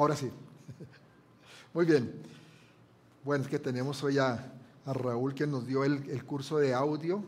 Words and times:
Ahora 0.00 0.16
sí. 0.16 0.30
Muy 1.74 1.84
bien. 1.84 2.22
Bueno, 3.22 3.44
es 3.44 3.50
que 3.50 3.58
tenemos 3.58 4.02
hoy 4.02 4.16
a, 4.16 4.50
Raúl 4.86 5.34
que 5.34 5.46
nos 5.46 5.66
dio 5.66 5.84
el, 5.84 6.24
curso 6.24 6.56
de 6.56 6.72
audio 6.72 7.22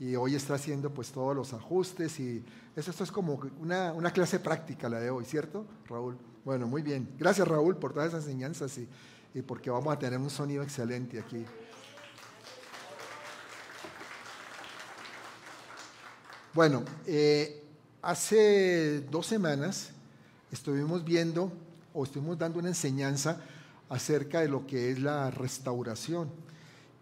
y 0.00 0.16
hoy 0.16 0.34
está 0.34 0.54
haciendo 0.54 0.92
pues 0.92 1.12
todos 1.12 1.36
los 1.36 1.52
ajustes 1.52 2.18
y 2.18 2.44
eso, 2.74 2.90
esto 2.90 3.04
es 3.04 3.12
como 3.12 3.40
una, 3.60 4.12
clase 4.12 4.40
práctica 4.40 4.88
la 4.88 4.98
de 4.98 5.08
hoy, 5.08 5.24
¿cierto, 5.24 5.64
Raúl? 5.86 6.18
Bueno, 6.44 6.66
muy 6.66 6.82
bien. 6.82 7.14
Gracias, 7.16 7.46
Raúl, 7.46 7.76
por 7.76 7.92
todas 7.92 8.08
esas 8.08 8.24
enseñanzas 8.24 8.76
y, 8.76 8.88
y 9.32 9.42
porque 9.42 9.70
vamos 9.70 9.94
a 9.94 9.98
tener 10.00 10.18
un 10.18 10.30
sonido 10.30 10.64
excelente 10.64 11.20
aquí. 11.20 11.46
Bueno, 16.54 16.82
eh, 17.06 17.62
hace 18.02 19.00
dos 19.02 19.26
semanas 19.26 19.90
estuvimos 20.50 21.04
viendo 21.04 21.52
o 21.94 22.04
estuvimos 22.04 22.38
dando 22.38 22.58
una 22.58 22.68
enseñanza 22.68 23.40
acerca 23.88 24.40
de 24.40 24.48
lo 24.48 24.66
que 24.66 24.90
es 24.90 25.00
la 25.00 25.30
restauración 25.30 26.30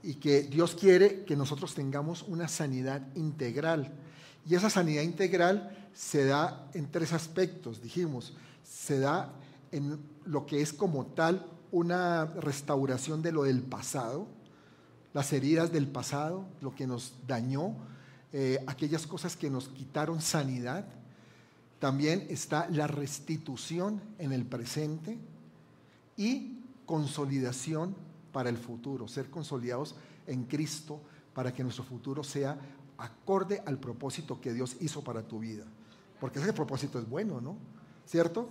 y 0.02 0.14
que 0.14 0.42
Dios 0.42 0.74
quiere 0.74 1.24
que 1.24 1.36
nosotros 1.36 1.74
tengamos 1.74 2.22
una 2.22 2.48
sanidad 2.48 3.02
integral. 3.14 3.92
Y 4.48 4.54
esa 4.54 4.70
sanidad 4.70 5.02
integral 5.02 5.88
se 5.92 6.24
da 6.24 6.68
en 6.74 6.90
tres 6.90 7.12
aspectos, 7.12 7.82
dijimos. 7.82 8.34
Se 8.64 8.98
da 8.98 9.32
en 9.72 9.98
lo 10.24 10.46
que 10.46 10.62
es 10.62 10.72
como 10.72 11.06
tal 11.06 11.44
una 11.72 12.24
restauración 12.24 13.20
de 13.22 13.32
lo 13.32 13.42
del 13.42 13.62
pasado, 13.62 14.26
las 15.12 15.32
heridas 15.32 15.72
del 15.72 15.88
pasado, 15.88 16.44
lo 16.60 16.74
que 16.74 16.86
nos 16.86 17.14
dañó, 17.26 17.74
eh, 18.32 18.62
aquellas 18.66 19.06
cosas 19.06 19.36
que 19.36 19.50
nos 19.50 19.68
quitaron 19.68 20.20
sanidad. 20.20 20.86
También 21.78 22.26
está 22.28 22.68
la 22.70 22.86
restitución 22.86 24.00
en 24.18 24.32
el 24.32 24.44
presente 24.44 25.18
y 26.16 26.58
consolidación 26.86 27.94
para 28.32 28.50
el 28.50 28.56
futuro, 28.56 29.06
ser 29.08 29.30
consolidados 29.30 29.94
en 30.26 30.44
Cristo 30.44 31.00
para 31.34 31.52
que 31.52 31.62
nuestro 31.62 31.84
futuro 31.84 32.24
sea 32.24 32.58
acorde 32.98 33.62
al 33.64 33.78
propósito 33.78 34.40
que 34.40 34.52
Dios 34.52 34.76
hizo 34.80 35.02
para 35.02 35.22
tu 35.22 35.38
vida. 35.38 35.64
Porque 36.20 36.40
ese 36.40 36.52
propósito 36.52 36.98
es 36.98 37.08
bueno, 37.08 37.40
¿no? 37.40 37.56
¿Cierto? 38.06 38.48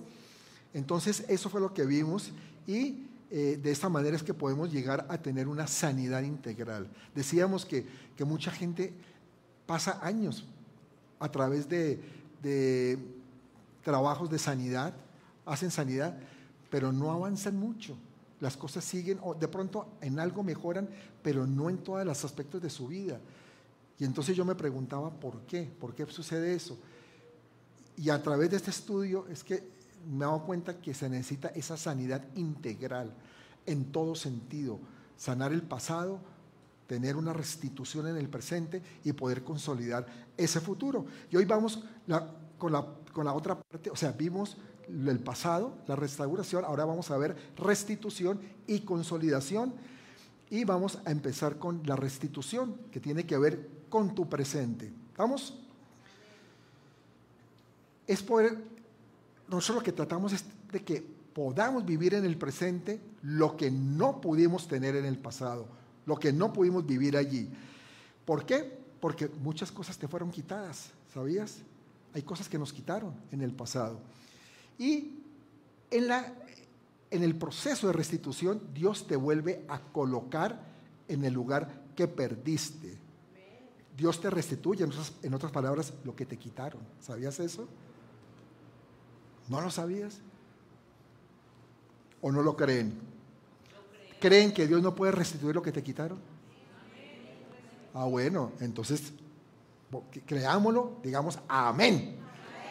Entonces, 0.73 1.25
eso 1.27 1.49
fue 1.49 1.59
lo 1.59 1.73
que 1.73 1.85
vimos 1.85 2.31
y 2.65 3.07
eh, 3.29 3.59
de 3.61 3.71
esta 3.71 3.89
manera 3.89 4.15
es 4.15 4.23
que 4.23 4.33
podemos 4.33 4.71
llegar 4.71 5.05
a 5.09 5.17
tener 5.17 5.49
una 5.49 5.67
sanidad 5.67 6.23
integral. 6.23 6.87
Decíamos 7.13 7.65
que, 7.65 7.85
que 8.15 8.23
mucha 8.23 8.51
gente 8.51 8.93
pasa 9.65 9.99
años 10.01 10.45
a 11.19 11.29
través 11.29 11.67
de, 11.67 11.99
trabajos 13.87 14.29
de 14.29 14.37
sanidad, 14.37 14.93
hacen 15.45 15.71
sanidad, 15.71 16.13
pero 16.69 16.91
no 16.91 17.09
avanzan 17.09 17.55
mucho. 17.55 17.97
Las 18.41 18.57
cosas 18.57 18.83
siguen, 18.83 19.17
o 19.23 19.33
de 19.33 19.47
pronto 19.47 19.87
en 20.01 20.19
algo 20.19 20.43
mejoran, 20.43 20.89
pero 21.23 21.47
no 21.47 21.69
en 21.69 21.77
todos 21.77 22.05
los 22.05 22.25
aspectos 22.25 22.61
de 22.61 22.69
su 22.69 22.89
vida. 22.89 23.17
Y 23.97 24.03
entonces 24.03 24.35
yo 24.35 24.43
me 24.43 24.55
preguntaba, 24.55 25.09
¿por 25.09 25.39
qué? 25.43 25.63
¿Por 25.79 25.95
qué 25.95 26.05
sucede 26.07 26.53
eso? 26.53 26.77
Y 27.95 28.09
a 28.09 28.21
través 28.21 28.49
de 28.49 28.57
este 28.57 28.71
estudio 28.71 29.25
es 29.29 29.41
que 29.41 29.63
me 30.05 30.25
he 30.25 30.27
dado 30.27 30.43
cuenta 30.43 30.81
que 30.81 30.93
se 30.93 31.07
necesita 31.07 31.47
esa 31.55 31.77
sanidad 31.77 32.25
integral 32.35 33.13
en 33.65 33.85
todo 33.93 34.15
sentido. 34.15 34.81
Sanar 35.15 35.53
el 35.53 35.61
pasado, 35.61 36.19
tener 36.87 37.15
una 37.15 37.31
restitución 37.31 38.05
en 38.07 38.17
el 38.17 38.27
presente 38.27 38.81
y 39.05 39.13
poder 39.13 39.45
consolidar 39.45 40.05
ese 40.35 40.59
futuro. 40.59 41.05
Y 41.31 41.37
hoy 41.37 41.45
vamos 41.45 41.85
con, 42.57 42.73
la, 42.73 42.85
con 43.17 43.25
la 43.25 43.33
otra 43.33 43.59
parte, 43.59 43.89
o 43.89 43.95
sea, 43.95 44.11
vimos 44.11 44.57
el 44.87 45.19
pasado, 45.19 45.75
la 45.87 45.95
restauración, 45.95 46.63
ahora 46.63 46.85
vamos 46.85 47.09
a 47.09 47.17
ver 47.17 47.35
restitución 47.57 48.39
y 48.67 48.81
consolidación. 48.81 49.73
Y 50.51 50.65
vamos 50.65 50.99
a 51.03 51.09
empezar 51.09 51.57
con 51.57 51.81
la 51.87 51.95
restitución, 51.95 52.77
que 52.91 52.99
tiene 52.99 53.25
que 53.25 53.35
ver 53.39 53.69
con 53.89 54.13
tu 54.13 54.29
presente. 54.29 54.93
¿Vamos? 55.17 55.57
Es 58.05 58.21
poder, 58.21 58.55
nosotros 59.47 59.77
lo 59.77 59.83
que 59.83 59.93
tratamos 59.93 60.33
es 60.33 60.45
de 60.71 60.83
que 60.83 61.01
podamos 61.33 61.83
vivir 61.83 62.13
en 62.13 62.23
el 62.23 62.37
presente 62.37 63.01
lo 63.23 63.57
que 63.57 63.71
no 63.71 64.21
pudimos 64.21 64.67
tener 64.67 64.95
en 64.95 65.05
el 65.05 65.17
pasado 65.17 65.67
lo 66.07 66.17
que 66.17 66.31
no 66.31 66.53
pudimos 66.53 66.85
vivir 66.85 67.17
allí. 67.17 67.49
¿Por 68.25 68.45
qué? 68.45 68.79
Porque 69.01 69.27
muchas 69.27 69.71
cosas 69.73 69.97
te 69.97 70.07
fueron 70.07 70.31
quitadas, 70.31 70.91
¿sabías? 71.13 71.57
Hay 72.13 72.23
cosas 72.23 72.49
que 72.49 72.57
nos 72.57 72.73
quitaron 72.73 73.13
en 73.31 73.41
el 73.41 73.51
pasado. 73.51 73.99
Y 74.77 75.19
en, 75.91 76.07
la, 76.07 76.33
en 77.11 77.23
el 77.23 77.35
proceso 77.35 77.87
de 77.87 77.93
restitución, 77.93 78.61
Dios 78.73 79.07
te 79.07 79.15
vuelve 79.15 79.65
a 79.67 79.79
colocar 79.79 80.65
en 81.07 81.23
el 81.25 81.33
lugar 81.33 81.83
que 81.95 82.07
perdiste. 82.07 82.97
Dios 83.95 84.21
te 84.21 84.29
restituye, 84.29 84.83
en 84.83 84.91
otras, 84.91 85.13
en 85.23 85.33
otras 85.33 85.51
palabras, 85.51 85.93
lo 86.03 86.15
que 86.15 86.25
te 86.25 86.37
quitaron. 86.37 86.81
¿Sabías 87.01 87.39
eso? 87.39 87.67
¿No 89.49 89.61
lo 89.61 89.71
sabías? 89.71 90.19
¿O 92.21 92.31
no 92.31 92.43
lo 92.43 92.55
creen? 92.55 92.93
¿Creen 94.19 94.53
que 94.53 94.67
Dios 94.67 94.81
no 94.81 94.95
puede 94.95 95.11
restituir 95.11 95.55
lo 95.55 95.61
que 95.61 95.71
te 95.71 95.83
quitaron? 95.83 96.19
Ah, 97.93 98.05
bueno, 98.05 98.51
entonces 98.59 99.13
creámoslo, 100.25 100.99
digamos 101.03 101.39
amén. 101.47 102.17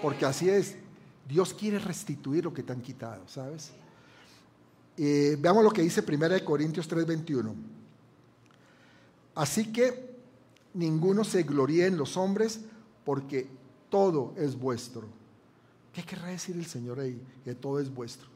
Porque 0.02 0.24
así 0.24 0.48
es. 0.48 0.76
Dios 1.28 1.54
quiere 1.54 1.78
restituir 1.78 2.44
lo 2.44 2.54
que 2.54 2.62
te 2.62 2.72
han 2.72 2.80
quitado, 2.80 3.26
¿sabes? 3.26 3.72
Eh, 4.96 5.36
veamos 5.38 5.64
lo 5.64 5.70
que 5.70 5.82
dice 5.82 6.02
1 6.02 6.44
Corintios 6.44 6.88
3:21. 6.88 7.54
Así 9.34 9.72
que 9.72 10.16
ninguno 10.74 11.24
se 11.24 11.42
gloríe 11.42 11.86
en 11.86 11.98
los 11.98 12.16
hombres 12.16 12.60
porque 13.04 13.48
todo 13.90 14.34
es 14.36 14.58
vuestro. 14.58 15.06
¿Qué 15.92 16.02
querrá 16.02 16.28
decir 16.28 16.56
el 16.56 16.66
Señor 16.66 17.00
ahí? 17.00 17.20
Que 17.44 17.54
todo 17.54 17.80
es 17.80 17.92
vuestro. 17.92 18.28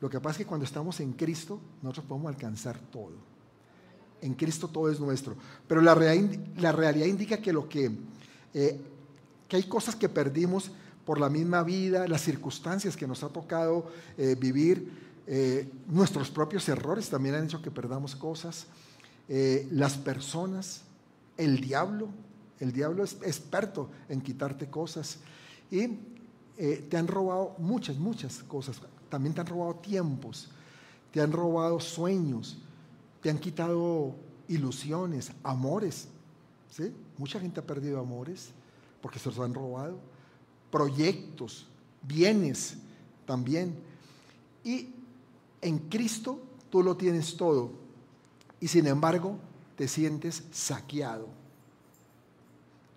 Lo 0.00 0.10
que 0.10 0.20
pasa 0.20 0.32
es 0.32 0.38
que 0.38 0.46
cuando 0.46 0.64
estamos 0.64 1.00
en 1.00 1.12
Cristo, 1.12 1.60
nosotros 1.82 2.06
podemos 2.06 2.28
alcanzar 2.28 2.78
todo. 2.78 3.35
En 4.20 4.34
Cristo 4.34 4.68
todo 4.68 4.90
es 4.90 4.98
nuestro. 5.00 5.36
Pero 5.68 5.80
la, 5.80 5.94
realidad 5.94 7.06
indica 7.06 7.38
que, 7.38 7.52
lo 7.52 7.68
que, 7.68 7.90
eh, 8.54 8.80
que 9.48 9.56
hay 9.56 9.64
cosas 9.64 9.94
que 9.94 10.08
perdimos 10.08 10.70
por 11.04 11.20
la 11.20 11.28
misma 11.28 11.62
vida, 11.62 12.08
las 12.08 12.22
circunstancias 12.22 12.96
que 12.96 13.06
nos 13.06 13.22
ha 13.22 13.28
tocado 13.28 13.90
eh, 14.18 14.36
vivir, 14.38 15.06
eh, 15.26 15.68
nuestros 15.88 16.30
propios 16.30 16.68
errores 16.68 17.08
también 17.08 17.34
han 17.34 17.44
hecho 17.44 17.62
que 17.62 17.70
perdamos 17.70 18.14
cosas, 18.16 18.66
las 19.28 19.96
personas, 19.96 20.82
el 21.36 21.60
diablo, 21.60 22.08
el 22.60 22.70
diablo 22.70 23.02
es 23.02 23.16
experto 23.24 23.90
en 24.08 24.20
quitarte 24.20 24.70
cosas 24.70 25.18
y 25.68 25.98
te 26.56 26.96
han 26.96 27.08
robado 27.08 27.56
muchas, 27.58 27.96
muchas 27.96 28.44
cosas. 28.44 28.80
También 29.08 29.34
te 29.34 29.40
han 29.40 29.48
robado 29.48 29.74
tiempos, 29.74 30.48
te 31.10 31.20
han 31.20 31.32
robado 31.32 31.80
sueños, 31.80 32.58
te 33.20 33.30
han 33.30 33.38
quitado 33.38 34.14
ilusiones, 34.48 35.32
amores. 35.42 36.08
¿sí? 36.70 36.92
Mucha 37.18 37.40
gente 37.40 37.60
ha 37.60 37.66
perdido 37.66 38.00
amores 38.00 38.50
porque 39.00 39.18
se 39.18 39.28
los 39.28 39.38
han 39.38 39.54
robado. 39.54 39.98
Proyectos, 40.70 41.66
bienes 42.02 42.76
también. 43.24 43.76
Y 44.64 44.90
en 45.60 45.78
Cristo 45.78 46.40
tú 46.70 46.82
lo 46.82 46.96
tienes 46.96 47.36
todo. 47.36 47.72
Y 48.60 48.68
sin 48.68 48.86
embargo 48.86 49.38
te 49.76 49.88
sientes 49.88 50.44
saqueado. 50.50 51.28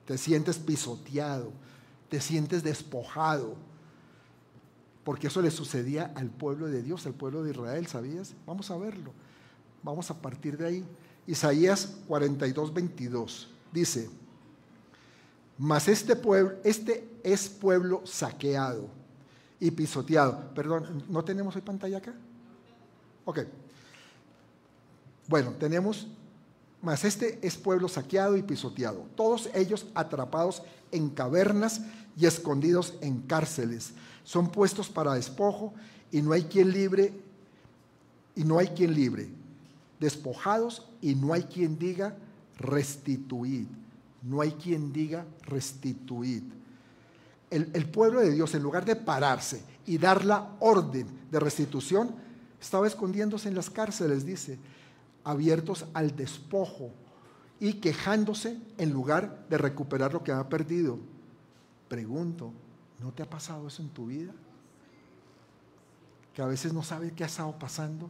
Te 0.05 0.17
sientes 0.17 0.57
pisoteado. 0.57 1.51
Te 2.09 2.19
sientes 2.19 2.63
despojado 2.63 3.55
porque 5.09 5.25
eso 5.25 5.41
le 5.41 5.49
sucedía 5.49 6.13
al 6.15 6.29
pueblo 6.29 6.67
de 6.67 6.83
Dios, 6.83 7.07
al 7.07 7.15
pueblo 7.15 7.41
de 7.41 7.49
Israel, 7.49 7.87
¿sabías? 7.87 8.35
Vamos 8.45 8.69
a 8.69 8.77
verlo. 8.77 9.11
Vamos 9.83 10.09
a 10.11 10.21
partir 10.21 10.57
de 10.57 10.65
ahí. 10.65 10.85
Isaías 11.27 11.97
42, 12.07 12.73
22 12.73 13.49
dice, 13.71 14.09
mas 15.57 15.87
este 15.87 16.15
pueblo, 16.15 16.57
este 16.63 17.07
es 17.23 17.49
pueblo 17.49 18.01
saqueado 18.05 18.89
y 19.59 19.71
pisoteado. 19.71 20.53
Perdón, 20.55 21.03
¿no 21.09 21.23
tenemos 21.23 21.55
hoy 21.55 21.61
pantalla 21.61 21.97
acá? 21.97 22.13
Ok. 23.25 23.41
Bueno, 25.27 25.51
tenemos, 25.59 26.07
mas 26.81 27.05
este 27.05 27.37
es 27.45 27.57
pueblo 27.57 27.87
saqueado 27.87 28.35
y 28.35 28.41
pisoteado, 28.41 29.05
todos 29.15 29.49
ellos 29.53 29.85
atrapados 29.93 30.63
en 30.91 31.09
cavernas 31.09 31.81
y 32.17 32.25
escondidos 32.25 32.95
en 33.01 33.21
cárceles 33.21 33.93
son 34.23 34.51
puestos 34.51 34.89
para 34.89 35.13
despojo 35.13 35.73
y 36.11 36.21
no 36.21 36.33
hay 36.33 36.43
quien 36.43 36.71
libre 36.71 37.13
y 38.35 38.43
no 38.43 38.59
hay 38.59 38.67
quien 38.67 38.93
libre. 38.93 39.29
Despojados 39.99 40.89
y 41.01 41.15
no 41.15 41.33
hay 41.33 41.43
quien 41.43 41.77
diga 41.77 42.15
restituid. 42.57 43.67
No 44.21 44.41
hay 44.41 44.51
quien 44.51 44.91
diga 44.91 45.25
restituid. 45.43 46.43
El, 47.49 47.69
el, 47.73 47.89
pueblo 47.89 48.19
de 48.19 48.31
Dios, 48.31 48.53
en 48.53 48.61
lugar 48.61 48.85
de 48.85 48.95
pararse 48.95 49.63
y 49.85 49.97
dar 49.97 50.23
la 50.23 50.55
orden 50.59 51.07
de 51.31 51.39
restitución, 51.39 52.13
estaba 52.61 52.85
escondiéndose 52.85 53.49
en 53.49 53.55
las 53.55 53.69
cárceles, 53.69 54.25
dice, 54.25 54.59
abiertos 55.23 55.85
al 55.93 56.15
despojo 56.15 56.91
y 57.59 57.73
quejándose 57.73 58.57
en 58.77 58.91
lugar 58.91 59.45
de 59.49 59.57
recuperar 59.57 60.13
lo 60.13 60.23
que 60.23 60.31
ha 60.31 60.47
perdido. 60.47 60.99
Pregunto, 61.87 62.53
¿no 62.99 63.11
te 63.11 63.23
ha 63.23 63.29
pasado 63.29 63.67
eso 63.67 63.81
en 63.81 63.89
tu 63.89 64.07
vida? 64.07 64.31
Que 66.33 66.41
a 66.41 66.45
veces 66.45 66.73
no 66.73 66.83
sabes 66.83 67.11
qué 67.13 67.23
ha 67.23 67.27
estado 67.27 67.57
pasando, 67.57 68.09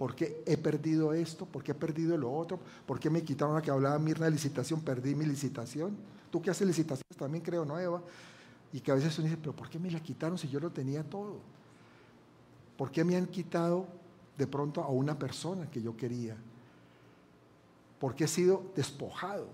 por 0.00 0.14
qué 0.14 0.42
he 0.46 0.56
perdido 0.56 1.12
esto, 1.12 1.44
por 1.44 1.62
qué 1.62 1.72
he 1.72 1.74
perdido 1.74 2.16
lo 2.16 2.32
otro, 2.32 2.58
por 2.86 2.98
qué 2.98 3.10
me 3.10 3.22
quitaron 3.22 3.54
la 3.54 3.60
que 3.60 3.70
hablaba 3.70 3.98
Mirna 3.98 4.24
de 4.24 4.30
licitación, 4.30 4.80
perdí 4.80 5.14
mi 5.14 5.26
licitación. 5.26 5.94
Tú 6.30 6.40
que 6.40 6.48
haces 6.48 6.66
licitaciones 6.66 7.18
también 7.18 7.44
creo, 7.44 7.66
¿no, 7.66 7.78
Eva? 7.78 8.00
Y 8.72 8.80
que 8.80 8.92
a 8.92 8.94
veces 8.94 9.18
uno 9.18 9.26
dice, 9.26 9.36
pero 9.36 9.54
¿por 9.54 9.68
qué 9.68 9.78
me 9.78 9.90
la 9.90 10.00
quitaron 10.00 10.38
si 10.38 10.48
yo 10.48 10.58
lo 10.58 10.70
tenía 10.70 11.04
todo? 11.04 11.36
¿Por 12.78 12.90
qué 12.90 13.04
me 13.04 13.14
han 13.14 13.26
quitado 13.26 13.88
de 14.38 14.46
pronto 14.46 14.82
a 14.82 14.88
una 14.88 15.18
persona 15.18 15.70
que 15.70 15.82
yo 15.82 15.94
quería? 15.94 16.34
¿Por 17.98 18.14
qué 18.14 18.24
he 18.24 18.28
sido 18.28 18.72
despojado? 18.74 19.48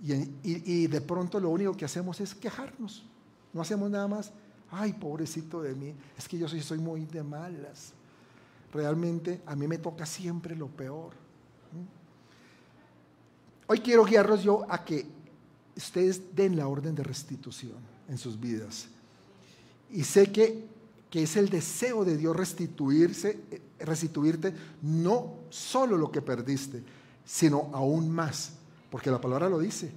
Y, 0.00 0.12
y, 0.44 0.86
de 0.86 1.00
pronto 1.00 1.40
lo 1.40 1.50
único 1.50 1.76
que 1.76 1.86
hacemos 1.86 2.20
es 2.20 2.36
quejarnos. 2.36 3.04
No 3.52 3.62
hacemos 3.62 3.90
nada 3.90 4.06
más. 4.06 4.32
Ay, 4.70 4.92
pobrecito 4.92 5.60
de 5.60 5.74
mí. 5.74 5.92
Es 6.16 6.28
que 6.28 6.38
yo 6.38 6.46
soy, 6.46 6.60
soy 6.60 6.78
muy 6.78 7.04
de 7.06 7.24
malas. 7.24 7.94
Realmente 8.72 9.42
a 9.46 9.56
mí 9.56 9.66
me 9.66 9.78
toca 9.78 10.06
siempre 10.06 10.54
lo 10.54 10.68
peor. 10.68 11.12
Hoy 13.66 13.80
quiero 13.80 14.04
guiarlos 14.04 14.42
yo 14.42 14.66
a 14.68 14.84
que 14.84 15.06
ustedes 15.76 16.34
den 16.34 16.56
la 16.56 16.66
orden 16.66 16.94
de 16.94 17.02
restitución 17.02 17.78
en 18.08 18.18
sus 18.18 18.38
vidas. 18.38 18.88
Y 19.90 20.04
sé 20.04 20.30
que, 20.30 20.66
que 21.08 21.22
es 21.22 21.36
el 21.36 21.48
deseo 21.48 22.04
de 22.04 22.16
Dios 22.16 22.36
restituirse, 22.36 23.40
restituirte 23.78 24.54
no 24.82 25.34
solo 25.50 25.96
lo 25.96 26.10
que 26.10 26.22
perdiste, 26.22 26.82
sino 27.24 27.70
aún 27.72 28.10
más. 28.10 28.52
Porque 28.90 29.10
la 29.10 29.20
palabra 29.20 29.48
lo 29.48 29.58
dice. 29.58 29.92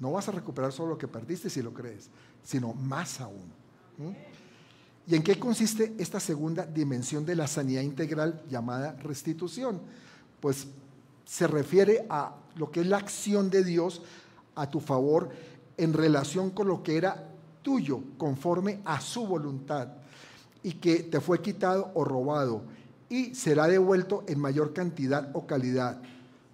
No 0.00 0.10
vas 0.12 0.28
a 0.28 0.32
recuperar 0.32 0.72
solo 0.72 0.90
lo 0.90 0.98
que 0.98 1.06
perdiste 1.06 1.48
si 1.48 1.62
lo 1.62 1.72
crees, 1.72 2.08
sino 2.42 2.74
más 2.74 3.20
aún. 3.20 3.52
¿Y 5.06 5.16
en 5.16 5.22
qué 5.22 5.38
consiste 5.38 5.94
esta 5.98 6.20
segunda 6.20 6.64
dimensión 6.64 7.26
de 7.26 7.34
la 7.34 7.46
sanidad 7.46 7.82
integral 7.82 8.42
llamada 8.48 8.92
restitución? 9.02 9.80
Pues 10.40 10.68
se 11.24 11.46
refiere 11.46 12.06
a 12.08 12.36
lo 12.56 12.70
que 12.70 12.80
es 12.80 12.86
la 12.86 12.98
acción 12.98 13.50
de 13.50 13.64
Dios 13.64 14.02
a 14.54 14.70
tu 14.70 14.80
favor 14.80 15.30
en 15.76 15.92
relación 15.92 16.50
con 16.50 16.68
lo 16.68 16.82
que 16.82 16.96
era 16.96 17.28
tuyo, 17.62 18.02
conforme 18.18 18.80
a 18.84 19.00
su 19.00 19.26
voluntad, 19.26 19.88
y 20.62 20.74
que 20.74 21.02
te 21.04 21.20
fue 21.20 21.40
quitado 21.40 21.90
o 21.94 22.04
robado, 22.04 22.62
y 23.08 23.34
será 23.34 23.66
devuelto 23.66 24.24
en 24.28 24.38
mayor 24.38 24.72
cantidad 24.72 25.30
o 25.32 25.46
calidad. 25.46 26.00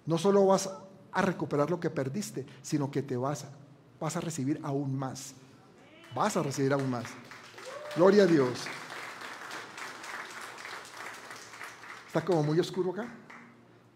No 0.05 0.17
solo 0.17 0.45
vas 0.45 0.69
a 1.11 1.21
recuperar 1.21 1.69
lo 1.69 1.79
que 1.79 1.89
perdiste, 1.89 2.45
sino 2.61 2.89
que 2.89 3.03
te 3.03 3.17
vas, 3.17 3.45
vas 3.99 4.15
a 4.15 4.21
recibir 4.21 4.59
aún 4.63 4.97
más. 4.97 5.33
Vas 6.15 6.37
a 6.37 6.43
recibir 6.43 6.73
aún 6.73 6.89
más. 6.89 7.05
Gloria 7.95 8.23
a 8.23 8.25
Dios. 8.27 8.65
Está 12.07 12.23
como 12.23 12.43
muy 12.43 12.59
oscuro 12.59 12.91
acá. 12.91 13.07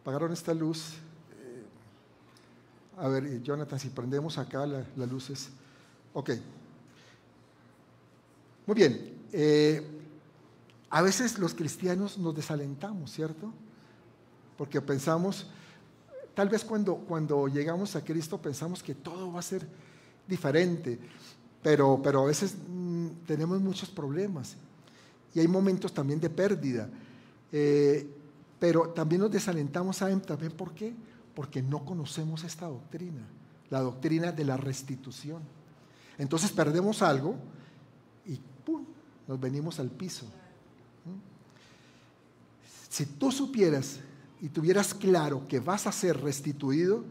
Apagaron 0.02 0.34
esta 0.34 0.54
luz. 0.54 0.96
A 2.98 3.08
ver, 3.08 3.42
Jonathan, 3.42 3.80
si 3.80 3.90
prendemos 3.90 4.38
acá 4.38 4.66
las 4.66 5.10
luces. 5.10 5.50
Ok. 6.14 6.32
Muy 8.66 8.76
bien. 8.76 9.26
Eh, 9.32 9.82
a 10.90 11.02
veces 11.02 11.40
los 11.40 11.54
cristianos 11.54 12.18
nos 12.18 12.36
desalentamos, 12.36 13.12
¿cierto? 13.12 13.52
Porque 14.58 14.80
pensamos, 14.82 15.48
tal 16.36 16.50
vez 16.50 16.64
cuando, 16.64 16.96
cuando 16.96 17.48
llegamos 17.48 17.96
a 17.96 18.04
Cristo 18.04 18.40
pensamos 18.40 18.84
que 18.84 18.94
todo 18.94 19.34
va 19.34 19.40
a 19.40 19.44
ser 19.44 19.68
diferente, 20.28 21.00
pero, 21.64 22.00
pero 22.04 22.22
a 22.22 22.26
veces 22.26 22.56
mm, 22.56 23.08
tenemos 23.26 23.60
muchos 23.62 23.90
problemas 23.90 24.56
y 25.34 25.40
hay 25.40 25.48
momentos 25.48 25.94
también 25.94 26.20
de 26.20 26.30
pérdida. 26.30 26.90
Eh, 27.52 28.08
pero 28.60 28.90
también 28.90 29.22
nos 29.22 29.32
desalentamos, 29.32 29.98
¿saben 29.98 30.22
también 30.22 30.52
por 30.52 30.74
qué? 30.74 30.94
porque 31.36 31.62
no 31.62 31.86
conocemos 31.86 32.44
esta 32.44 32.68
doctrina, 32.68 33.22
la 33.70 33.82
doctrina 33.82 34.32
de 34.32 34.46
la 34.46 34.58
restitución. 34.58 35.42
Entonces 36.18 36.52
perdemos 36.52 37.02
algo 37.02 37.36
y 38.26 38.40
¡pum! 38.64 38.86
nos 39.28 39.40
venimos 39.40 39.80
al 39.80 39.90
piso. 39.90 40.28
Si 42.90 43.06
tú 43.06 43.32
supieras 43.32 44.00
y 44.40 44.50
tuvieras 44.50 44.94
claro 44.94 45.48
que 45.48 45.60
vas 45.60 45.88
a 45.88 45.92
ser 45.92 46.22
restituido, 46.22 47.04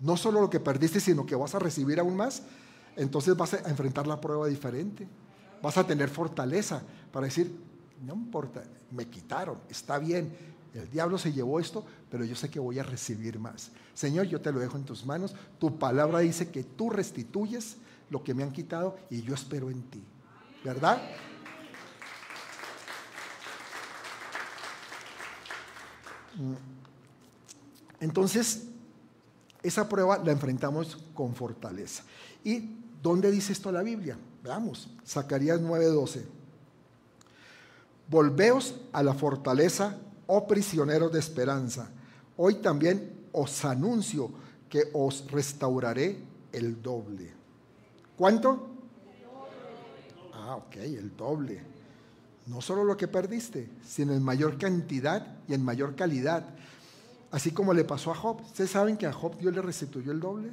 no 0.00 0.16
solo 0.16 0.40
lo 0.40 0.48
que 0.48 0.60
perdiste, 0.60 1.00
sino 1.00 1.26
que 1.26 1.34
vas 1.34 1.54
a 1.54 1.58
recibir 1.58 2.00
aún 2.00 2.16
más, 2.16 2.42
entonces 2.96 3.36
vas 3.36 3.54
a 3.54 3.68
enfrentar 3.68 4.06
la 4.06 4.20
prueba 4.20 4.46
diferente. 4.46 5.06
Vas 5.62 5.76
a 5.76 5.86
tener 5.86 6.08
fortaleza 6.08 6.82
para 7.12 7.26
decir, 7.26 7.52
no 8.04 8.14
importa, 8.14 8.62
me 8.90 9.06
quitaron, 9.06 9.58
está 9.68 9.98
bien, 9.98 10.32
el 10.74 10.90
diablo 10.90 11.18
se 11.18 11.32
llevó 11.32 11.58
esto, 11.58 11.84
pero 12.10 12.24
yo 12.24 12.36
sé 12.36 12.50
que 12.50 12.60
voy 12.60 12.78
a 12.78 12.82
recibir 12.82 13.38
más. 13.38 13.70
Señor, 13.94 14.26
yo 14.26 14.40
te 14.40 14.52
lo 14.52 14.60
dejo 14.60 14.76
en 14.76 14.84
tus 14.84 15.04
manos. 15.04 15.34
Tu 15.58 15.78
palabra 15.78 16.20
dice 16.20 16.50
que 16.50 16.62
tú 16.62 16.90
restituyes 16.90 17.78
lo 18.10 18.22
que 18.22 18.34
me 18.34 18.42
han 18.42 18.52
quitado 18.52 18.96
y 19.10 19.22
yo 19.22 19.34
espero 19.34 19.70
en 19.70 19.82
ti. 19.82 20.02
¿Verdad? 20.64 21.00
Mm. 26.36 26.54
Entonces, 28.00 28.68
esa 29.62 29.88
prueba 29.88 30.18
la 30.18 30.32
enfrentamos 30.32 30.98
con 31.14 31.34
fortaleza. 31.34 32.04
¿Y 32.44 32.76
dónde 33.02 33.30
dice 33.30 33.52
esto 33.52 33.72
la 33.72 33.82
Biblia? 33.82 34.18
Veamos, 34.42 34.88
Zacarías 35.06 35.60
9:12. 35.60 36.24
Volveos 38.08 38.74
a 38.92 39.02
la 39.02 39.14
fortaleza 39.14 39.98
oh 40.28 40.46
prisioneros 40.46 41.10
de 41.12 41.18
esperanza, 41.18 41.90
hoy 42.36 42.56
también 42.56 43.28
os 43.32 43.64
anuncio 43.64 44.30
que 44.68 44.84
os 44.92 45.30
restauraré 45.30 46.18
el 46.52 46.80
doble. 46.80 47.32
¿Cuánto? 48.16 48.68
Ah, 50.34 50.56
ok, 50.56 50.76
el 50.76 51.16
doble. 51.16 51.62
No 52.46 52.60
solo 52.60 52.84
lo 52.84 52.96
que 52.96 53.08
perdiste, 53.08 53.68
sino 53.86 54.12
en 54.12 54.22
mayor 54.22 54.58
cantidad 54.58 55.26
y 55.48 55.54
en 55.54 55.64
mayor 55.64 55.94
calidad. 55.96 56.44
Así 57.30 57.50
como 57.50 57.74
le 57.74 57.84
pasó 57.84 58.10
a 58.10 58.14
Job. 58.14 58.40
¿Ustedes 58.42 58.70
saben 58.70 58.96
que 58.96 59.06
a 59.06 59.12
Job 59.12 59.36
Dios 59.38 59.54
le 59.54 59.62
restituyó 59.62 60.12
el 60.12 60.20
doble? 60.20 60.50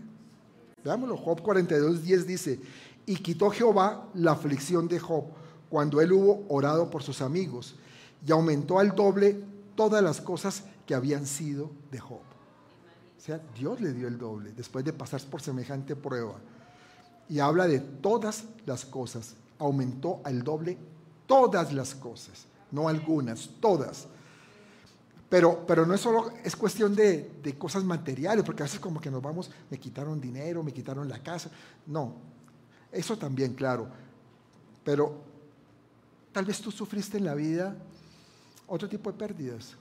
Veámoslo. 0.84 1.18
Job 1.18 1.42
42, 1.42 2.04
10 2.04 2.28
dice, 2.28 2.60
y 3.06 3.16
quitó 3.18 3.50
Jehová 3.50 4.08
la 4.14 4.32
aflicción 4.32 4.88
de 4.88 5.00
Job 5.00 5.26
cuando 5.70 6.02
él 6.02 6.12
hubo 6.14 6.46
orado 6.50 6.90
por 6.90 7.04
sus 7.04 7.22
amigos 7.22 7.76
y 8.26 8.32
aumentó 8.32 8.80
al 8.80 8.96
doble 8.96 9.42
todas 9.76 10.04
las 10.04 10.22
cosas 10.22 10.64
que 10.86 10.96
habían 10.96 11.26
sido 11.26 11.72
de 11.92 12.00
Job. 12.00 12.20
O 13.18 13.22
sea, 13.22 13.42
Dios 13.58 13.82
le 13.82 13.94
dio 13.94 14.08
el 14.08 14.18
doble 14.18 14.52
después 14.52 14.86
de 14.86 14.94
pasar 14.94 15.22
por 15.24 15.42
semejante 15.42 15.96
prueba. 15.96 16.36
Y 17.28 17.40
habla 17.40 17.68
de 17.68 17.80
todas 17.80 18.46
las 18.66 18.86
cosas. 18.86 19.36
Aumentó 19.58 20.22
al 20.24 20.44
doble 20.44 20.78
todas 21.26 21.74
las 21.74 21.96
cosas, 21.96 22.46
no 22.72 22.88
algunas, 22.88 23.50
todas. 23.60 24.08
Pero, 25.30 25.66
pero 25.66 25.86
no 25.86 25.94
es 25.94 26.02
solo, 26.02 26.32
es 26.44 26.56
cuestión 26.56 26.96
de, 26.96 27.32
de 27.42 27.58
cosas 27.58 27.84
materiales, 27.84 28.46
porque 28.46 28.64
a 28.64 28.66
veces 28.66 28.80
como 28.80 29.02
que 29.02 29.10
nos 29.10 29.22
vamos, 29.22 29.50
me 29.70 29.80
quitaron 29.80 30.22
dinero, 30.22 30.64
me 30.64 30.72
quitaron 30.72 31.10
la 31.10 31.20
casa. 31.20 31.50
No, 31.88 32.14
eso 32.92 33.18
también, 33.18 33.54
claro. 33.54 33.88
Pero 34.84 35.22
tal 36.32 36.46
vez 36.46 36.62
tú 36.62 36.72
sufriste 36.72 37.18
en 37.18 37.26
la 37.26 37.34
vida 37.34 37.76
otro 38.68 38.88
tipo 38.88 39.12
de 39.12 39.18
pérdidas. 39.18 39.76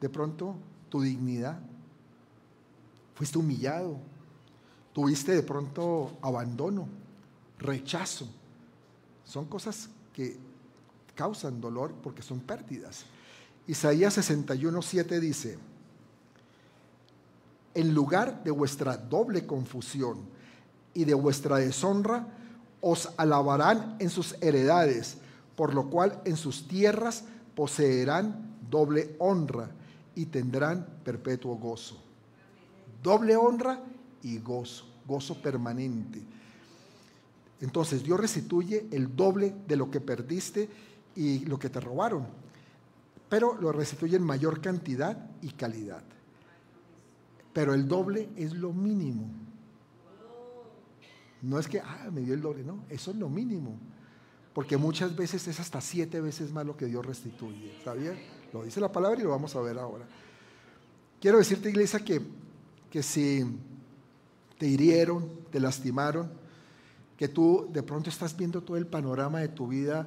De 0.00 0.08
pronto, 0.08 0.56
tu 0.88 1.00
dignidad. 1.00 1.58
Fuiste 3.14 3.38
humillado. 3.38 3.98
Tuviste 4.92 5.32
de 5.32 5.42
pronto 5.42 6.16
abandono, 6.22 6.88
rechazo. 7.58 8.26
Son 9.24 9.44
cosas 9.44 9.90
que 10.14 10.38
causan 11.14 11.60
dolor 11.60 11.92
porque 12.02 12.22
son 12.22 12.40
pérdidas. 12.40 13.04
Isaías 13.66 14.14
61, 14.14 14.80
7 14.82 15.20
dice, 15.20 15.58
en 17.74 17.94
lugar 17.94 18.42
de 18.42 18.50
vuestra 18.50 18.96
doble 18.96 19.44
confusión 19.44 20.20
y 20.94 21.04
de 21.04 21.14
vuestra 21.14 21.58
deshonra, 21.58 22.26
os 22.80 23.10
alabarán 23.16 23.96
en 23.98 24.08
sus 24.08 24.34
heredades, 24.40 25.18
por 25.56 25.74
lo 25.74 25.90
cual 25.90 26.20
en 26.24 26.36
sus 26.36 26.68
tierras 26.68 27.24
poseerán 27.54 28.56
doble 28.70 29.14
honra 29.18 29.70
y 30.14 30.26
tendrán 30.26 30.86
perpetuo 31.04 31.56
gozo. 31.56 31.96
Doble 33.02 33.36
honra 33.36 33.80
y 34.22 34.38
gozo, 34.38 34.86
gozo 35.06 35.34
permanente. 35.42 36.22
Entonces 37.60 38.02
Dios 38.02 38.20
restituye 38.20 38.86
el 38.90 39.14
doble 39.14 39.54
de 39.66 39.76
lo 39.76 39.90
que 39.90 40.00
perdiste 40.00 40.68
y 41.14 41.40
lo 41.46 41.58
que 41.58 41.70
te 41.70 41.80
robaron, 41.80 42.26
pero 43.28 43.54
lo 43.60 43.72
restituye 43.72 44.16
en 44.16 44.22
mayor 44.22 44.60
cantidad 44.60 45.30
y 45.42 45.50
calidad. 45.50 46.02
Pero 47.52 47.74
el 47.74 47.88
doble 47.88 48.28
es 48.36 48.52
lo 48.52 48.72
mínimo. 48.72 49.28
No 51.42 51.58
es 51.58 51.68
que, 51.68 51.80
ah, 51.80 52.08
me 52.12 52.20
dio 52.20 52.34
el 52.34 52.40
doble, 52.40 52.64
no, 52.64 52.84
eso 52.88 53.10
es 53.10 53.16
lo 53.16 53.28
mínimo. 53.28 53.78
Porque 54.52 54.76
muchas 54.76 55.14
veces 55.14 55.46
es 55.48 55.60
hasta 55.60 55.80
siete 55.80 56.20
veces 56.20 56.52
más 56.52 56.66
lo 56.66 56.76
que 56.76 56.86
Dios 56.86 57.04
restituye. 57.04 57.72
¿Sabía? 57.84 58.14
Lo 58.52 58.64
dice 58.64 58.80
la 58.80 58.90
palabra 58.90 59.20
y 59.20 59.24
lo 59.24 59.30
vamos 59.30 59.54
a 59.54 59.60
ver 59.60 59.78
ahora. 59.78 60.06
Quiero 61.20 61.38
decirte, 61.38 61.68
iglesia, 61.68 62.00
que, 62.00 62.20
que 62.90 63.02
si 63.02 63.44
te 64.58 64.66
hirieron, 64.66 65.28
te 65.50 65.60
lastimaron, 65.60 66.30
que 67.16 67.28
tú 67.28 67.68
de 67.72 67.82
pronto 67.82 68.10
estás 68.10 68.36
viendo 68.36 68.62
todo 68.62 68.76
el 68.76 68.86
panorama 68.86 69.40
de 69.40 69.48
tu 69.48 69.68
vida 69.68 70.06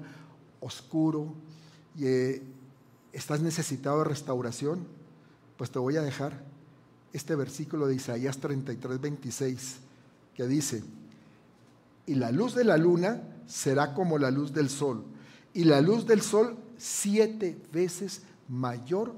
oscuro 0.59 1.33
y 1.95 2.05
eh, 2.05 2.43
estás 3.13 3.41
necesitado 3.41 3.99
de 3.99 4.05
restauración, 4.05 4.87
pues 5.57 5.71
te 5.71 5.79
voy 5.79 5.97
a 5.97 6.01
dejar 6.01 6.43
este 7.13 7.35
versículo 7.35 7.87
de 7.87 7.95
Isaías 7.95 8.37
33, 8.37 9.01
26, 9.01 9.77
que 10.35 10.47
dice, 10.47 10.83
y 12.05 12.15
la 12.15 12.31
luz 12.31 12.55
de 12.55 12.63
la 12.63 12.77
luna 12.77 13.21
será 13.47 13.93
como 13.93 14.17
la 14.17 14.31
luz 14.31 14.53
del 14.53 14.69
sol, 14.69 15.03
y 15.53 15.63
la 15.63 15.81
luz 15.81 16.05
del 16.05 16.21
sol 16.21 16.57
siete 16.77 17.57
veces 17.73 18.21
mayor 18.47 19.13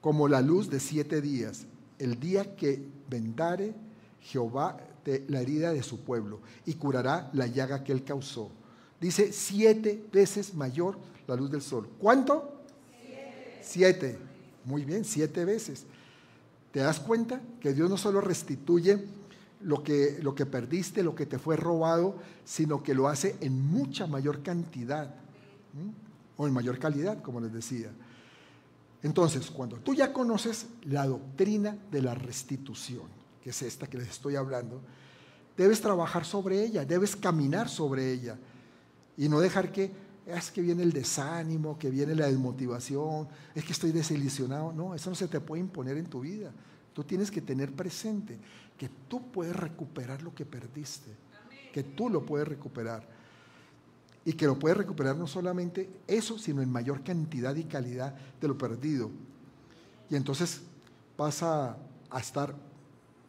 como 0.00 0.28
la 0.28 0.40
luz 0.40 0.70
de 0.70 0.80
siete 0.80 1.20
días, 1.20 1.66
el 1.98 2.18
día 2.18 2.56
que 2.56 2.86
vendare 3.08 3.74
Jehová 4.20 4.78
de 5.04 5.24
la 5.28 5.40
herida 5.40 5.72
de 5.72 5.82
su 5.82 6.00
pueblo 6.00 6.40
y 6.66 6.74
curará 6.74 7.30
la 7.32 7.46
llaga 7.46 7.82
que 7.82 7.92
él 7.92 8.04
causó. 8.04 8.50
Dice 9.00 9.32
siete 9.32 10.04
veces 10.12 10.54
mayor 10.54 10.98
la 11.26 11.36
luz 11.36 11.50
del 11.50 11.62
sol. 11.62 11.88
¿Cuánto? 11.98 12.57
Siete. 13.68 14.18
Muy 14.64 14.86
bien, 14.86 15.04
siete 15.04 15.44
veces. 15.44 15.84
¿Te 16.72 16.80
das 16.80 17.00
cuenta 17.00 17.42
que 17.60 17.74
Dios 17.74 17.90
no 17.90 17.98
solo 17.98 18.22
restituye 18.22 19.04
lo 19.60 19.82
que, 19.82 20.18
lo 20.22 20.34
que 20.34 20.46
perdiste, 20.46 21.02
lo 21.02 21.14
que 21.14 21.26
te 21.26 21.38
fue 21.38 21.56
robado, 21.56 22.16
sino 22.46 22.82
que 22.82 22.94
lo 22.94 23.08
hace 23.08 23.36
en 23.42 23.60
mucha 23.60 24.06
mayor 24.06 24.42
cantidad 24.42 25.14
o 26.38 26.46
en 26.46 26.54
mayor 26.54 26.78
calidad, 26.78 27.20
como 27.20 27.40
les 27.40 27.52
decía? 27.52 27.90
Entonces, 29.02 29.50
cuando 29.50 29.76
tú 29.76 29.94
ya 29.94 30.14
conoces 30.14 30.66
la 30.84 31.06
doctrina 31.06 31.76
de 31.90 32.00
la 32.00 32.14
restitución, 32.14 33.06
que 33.42 33.50
es 33.50 33.60
esta 33.60 33.86
que 33.86 33.98
les 33.98 34.08
estoy 34.08 34.36
hablando, 34.36 34.80
debes 35.58 35.82
trabajar 35.82 36.24
sobre 36.24 36.64
ella, 36.64 36.86
debes 36.86 37.14
caminar 37.16 37.68
sobre 37.68 38.12
ella 38.12 38.38
y 39.18 39.28
no 39.28 39.40
dejar 39.40 39.72
que 39.72 40.07
es 40.36 40.50
que 40.50 40.60
viene 40.60 40.82
el 40.82 40.92
desánimo, 40.92 41.78
que 41.78 41.90
viene 41.90 42.14
la 42.14 42.26
desmotivación, 42.26 43.28
es 43.54 43.64
que 43.64 43.72
estoy 43.72 43.92
desilusionado. 43.92 44.72
No, 44.72 44.94
eso 44.94 45.08
no 45.08 45.16
se 45.16 45.26
te 45.26 45.40
puede 45.40 45.60
imponer 45.60 45.96
en 45.96 46.06
tu 46.06 46.20
vida. 46.20 46.52
Tú 46.92 47.02
tienes 47.02 47.30
que 47.30 47.40
tener 47.40 47.72
presente 47.72 48.38
que 48.76 48.90
tú 49.08 49.30
puedes 49.32 49.56
recuperar 49.56 50.22
lo 50.22 50.34
que 50.34 50.44
perdiste, 50.44 51.10
que 51.72 51.82
tú 51.82 52.10
lo 52.10 52.26
puedes 52.26 52.46
recuperar. 52.46 53.06
Y 54.24 54.34
que 54.34 54.46
lo 54.46 54.58
puedes 54.58 54.76
recuperar 54.76 55.16
no 55.16 55.26
solamente 55.26 55.88
eso, 56.06 56.38
sino 56.38 56.60
en 56.60 56.70
mayor 56.70 57.02
cantidad 57.02 57.56
y 57.56 57.64
calidad 57.64 58.14
de 58.38 58.48
lo 58.48 58.58
perdido. 58.58 59.10
Y 60.10 60.16
entonces 60.16 60.60
pasa 61.16 61.78
a 62.10 62.20
estar 62.20 62.54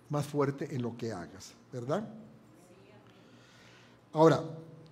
más 0.09 0.25
fuerte 0.25 0.75
en 0.75 0.81
lo 0.81 0.97
que 0.97 1.13
hagas, 1.13 1.53
¿verdad? 1.71 2.09
Ahora, 4.11 4.43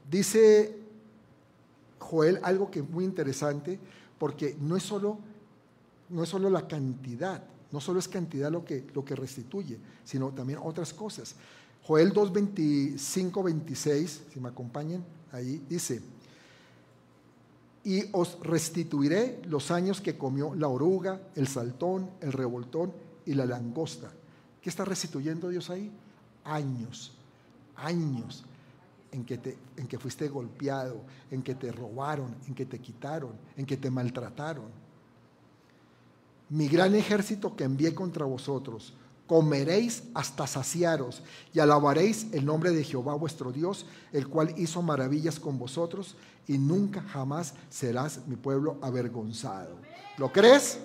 dice 0.09 0.76
Joel 1.99 2.39
algo 2.43 2.69
que 2.69 2.79
es 2.79 2.89
muy 2.89 3.03
interesante, 3.03 3.79
porque 4.17 4.55
no 4.59 4.75
es 4.75 4.83
solo, 4.83 5.17
no 6.09 6.23
es 6.23 6.29
solo 6.29 6.49
la 6.49 6.67
cantidad, 6.67 7.43
no 7.71 7.79
solo 7.79 7.99
es 7.99 8.07
cantidad 8.07 8.51
lo 8.51 8.63
que, 8.63 8.85
lo 8.93 9.03
que 9.03 9.15
restituye, 9.15 9.77
sino 10.03 10.29
también 10.31 10.59
otras 10.61 10.93
cosas. 10.93 11.35
Joel 11.83 12.11
2, 12.11 12.33
25, 12.33 13.43
26, 13.43 14.23
si 14.33 14.39
me 14.39 14.49
acompañan 14.49 15.03
ahí, 15.31 15.63
dice, 15.69 16.01
y 17.83 18.03
os 18.11 18.39
restituiré 18.41 19.41
los 19.45 19.71
años 19.71 20.01
que 20.01 20.17
comió 20.17 20.53
la 20.53 20.67
oruga, 20.67 21.21
el 21.35 21.47
saltón, 21.47 22.09
el 22.19 22.33
revoltón 22.33 22.91
y 23.25 23.33
la 23.33 23.45
langosta. 23.45 24.11
¿Qué 24.61 24.69
está 24.69 24.83
restituyendo 24.83 25.47
Dios 25.47 25.69
ahí? 25.69 25.89
Años, 26.43 27.13
años 27.77 28.43
en 29.11 29.25
que, 29.25 29.37
te, 29.37 29.57
en 29.77 29.87
que 29.87 29.99
fuiste 29.99 30.27
golpeado, 30.27 31.01
en 31.31 31.41
que 31.41 31.55
te 31.55 31.71
robaron, 31.71 32.35
en 32.47 32.53
que 32.53 32.65
te 32.65 32.79
quitaron, 32.79 33.33
en 33.55 33.65
que 33.65 33.77
te 33.77 33.89
maltrataron. 33.89 34.65
Mi 36.49 36.67
gran 36.67 36.95
ejército 36.95 37.55
que 37.55 37.63
envié 37.63 37.93
contra 37.93 38.25
vosotros, 38.25 38.93
comeréis 39.27 40.03
hasta 40.13 40.47
saciaros 40.47 41.21
y 41.53 41.59
alabaréis 41.59 42.27
el 42.31 42.45
nombre 42.45 42.71
de 42.71 42.83
Jehová 42.83 43.13
vuestro 43.15 43.51
Dios, 43.51 43.85
el 44.13 44.27
cual 44.27 44.53
hizo 44.57 44.81
maravillas 44.81 45.39
con 45.39 45.59
vosotros 45.59 46.15
y 46.47 46.57
nunca 46.57 47.01
jamás 47.01 47.53
serás 47.69 48.21
mi 48.27 48.37
pueblo 48.37 48.77
avergonzado. 48.81 49.75
¿Lo 50.17 50.31
crees? 50.31 50.79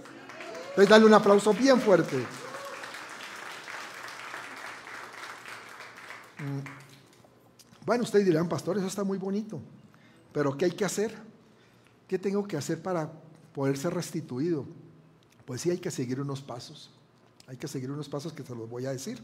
Entonces 0.71 0.89
dale 0.89 1.07
un 1.07 1.15
aplauso 1.15 1.55
bien 1.55 1.81
fuerte. 1.81 2.17
Bueno, 7.85 8.05
ustedes 8.05 8.27
dirán, 8.27 8.49
pastor, 8.49 8.79
eso 8.79 8.87
está 8.87 9.03
muy 9.03 9.19
bonito, 9.19 9.61
pero 10.33 10.57
¿qué 10.57 10.67
hay 10.67 10.71
que 10.73 10.85
hacer? 10.85 11.15
¿Qué 12.07 12.19
tengo 12.19 12.47
que 12.47 12.57
hacer 12.57 12.81
para 12.81 13.11
poder 13.55 13.77
ser 13.77 13.95
restituido? 13.95 14.65
Pues 15.45 15.63
sí, 15.63 15.71
hay 15.71 15.79
que 15.79 15.91
seguir 15.91 16.21
unos 16.21 16.41
pasos. 16.41 16.91
Hay 17.49 17.57
que 17.57 17.67
seguir 17.67 17.91
unos 17.91 18.09
pasos 18.09 18.33
que 18.33 18.45
se 18.45 18.55
los 18.55 18.69
voy 18.69 18.87
a 18.87 18.93
decir. 18.93 19.21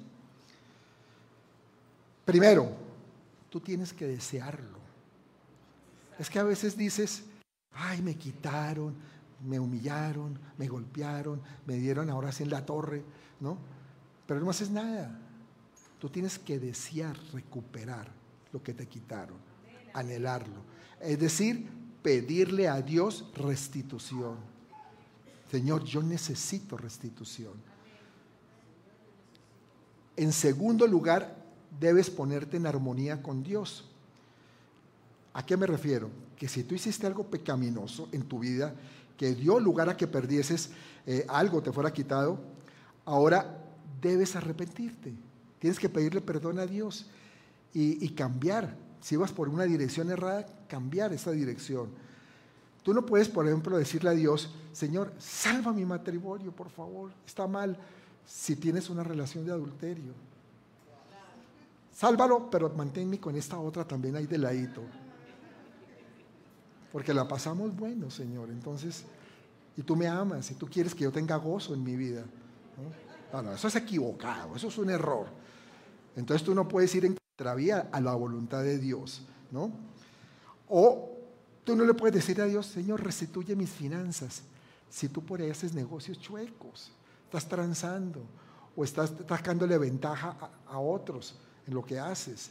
Primero, 2.25 2.73
tú 3.49 3.61
tienes 3.61 3.93
que 3.93 4.07
desearlo. 4.07 4.79
Es 6.19 6.29
que 6.29 6.41
a 6.41 6.43
veces 6.43 6.77
dices, 6.77 7.25
ay, 7.73 8.03
me 8.03 8.17
quitaron, 8.17 8.95
me 9.47 9.61
humillaron, 9.61 10.39
me 10.59 10.67
golpearon, 10.67 11.41
me 11.65 11.77
dieron 11.77 12.11
ahora 12.11 12.33
sí 12.33 12.43
en 12.43 12.51
la 12.51 12.67
torre, 12.67 13.05
¿no? 13.39 13.57
Pero 14.27 14.41
no 14.41 14.51
haces 14.51 14.71
nada. 14.71 15.17
Tú 16.01 16.09
tienes 16.09 16.39
que 16.39 16.59
desear 16.59 17.17
recuperar 17.33 18.19
lo 18.53 18.63
que 18.63 18.75
te 18.75 18.87
quitaron, 18.87 19.37
anhelarlo. 19.95 20.63
Es 21.01 21.19
decir, 21.19 21.69
pedirle 22.03 22.69
a 22.69 22.81
Dios 22.81 23.25
restitución. 23.35 24.37
Señor, 25.51 25.85
yo 25.85 26.03
necesito 26.03 26.77
restitución. 26.77 27.55
En 30.17 30.33
segundo 30.33 30.87
lugar, 30.87 31.37
debes 31.79 32.11
ponerte 32.11 32.57
en 32.57 32.67
armonía 32.67 33.23
con 33.23 33.43
Dios. 33.43 33.85
¿A 35.33 35.45
qué 35.47 35.57
me 35.57 35.67
refiero? 35.67 36.11
Que 36.37 36.49
si 36.49 36.65
tú 36.65 36.75
hiciste 36.75 37.07
algo 37.07 37.25
pecaminoso 37.25 38.09
en 38.13 38.23
tu 38.25 38.41
vida, 38.41 38.75
que 39.17 39.35
dio 39.35 39.61
lugar 39.61 39.89
a 39.89 39.97
que 39.97 40.07
perdieses 40.07 40.71
eh, 41.07 41.25
algo, 41.29 41.63
te 41.63 41.73
fuera 41.73 41.93
quitado, 41.93 42.39
ahora 43.05 43.65
debes 44.01 44.37
arrepentirte. 44.37 45.15
Tienes 45.59 45.79
que 45.79 45.89
pedirle 45.89 46.21
perdón 46.21 46.59
a 46.59 46.67
Dios 46.67 47.07
y, 47.75 48.09
cambiar. 48.11 48.77
Si 49.01 49.17
vas 49.17 49.33
por 49.33 49.49
una 49.49 49.65
dirección 49.65 50.11
errada, 50.11 50.47
cambiar 50.69 51.13
esa 51.13 51.31
dirección. 51.31 51.89
Tú 52.83 52.93
no 52.95 53.05
puedes, 53.05 53.29
por 53.29 53.47
ejemplo, 53.47 53.77
decirle 53.77 54.11
a 54.11 54.15
Dios, 54.15 54.55
Señor, 54.73 55.13
salva 55.19 55.73
mi 55.73 55.85
matrimonio, 55.85 56.53
por 56.53 56.71
favor. 56.71 57.13
Está 57.27 57.47
mal 57.47 57.77
si 58.25 58.57
tienes 58.57 58.91
una 58.91 59.03
relación 59.03 59.45
de 59.45 59.53
adulterio. 59.53 60.13
Sálvalo, 61.93 62.49
pero 62.49 62.71
manténme 62.71 63.19
con 63.19 63.35
esta 63.35 63.59
otra 63.59 63.85
también 63.85 64.15
ahí 64.17 64.27
de 64.27 64.39
ladito. 64.39 64.83
Porque 66.93 67.13
la 67.13 67.27
pasamos 67.27 67.77
bueno, 67.77 68.11
Señor. 68.11 68.51
Entonces, 68.51 69.05
y 69.77 69.83
tú 69.83 69.97
me 69.97 70.07
amas 70.07 70.51
y 70.51 70.55
tú 70.55 70.69
quieres 70.69 70.95
que 70.95 71.05
yo 71.05 71.13
tenga 71.13 71.37
gozo 71.37 71.75
en 71.75 71.83
mi 71.83 71.97
vida. 71.97 72.25
no, 73.33 73.53
eso 73.53 73.69
es 73.69 73.77
equivocado, 73.77 74.55
eso 74.57 74.69
es 74.69 74.79
un 74.79 74.91
error. 74.91 75.27
Entonces 76.17 76.45
tú 76.45 76.55
no 76.55 76.67
puedes 76.67 76.95
ir 76.95 77.05
en 77.05 77.18
Travía 77.39 77.89
a 77.93 78.01
la 78.01 78.17
voluntad 78.17 78.65
de 78.65 78.79
Dios, 78.79 79.23
¿no? 79.53 79.71
O 80.69 81.13
tú 81.63 81.77
no 81.77 81.85
le 81.85 81.95
puedes 81.95 82.17
decir 82.17 82.43
a 82.43 82.47
Dios, 82.47 82.67
Señor, 82.67 83.01
restituye 83.01 83.55
mis 83.55 83.71
finanzas, 83.71 84.43
si 84.91 85.09
tú 85.09 85.25
por 85.25 85.41
ahí 85.41 85.49
haces 85.49 85.73
negocios 85.73 86.19
chuecos, 86.19 86.91
estás 87.27 87.49
transando 87.49 88.25
o 88.75 88.83
estás 88.83 89.15
sacándole 89.29 89.79
ventaja 89.79 90.37
a, 90.67 90.81
otros 90.81 91.37
en 91.65 91.75
lo 91.75 91.85
que 91.85 92.01
haces. 92.01 92.51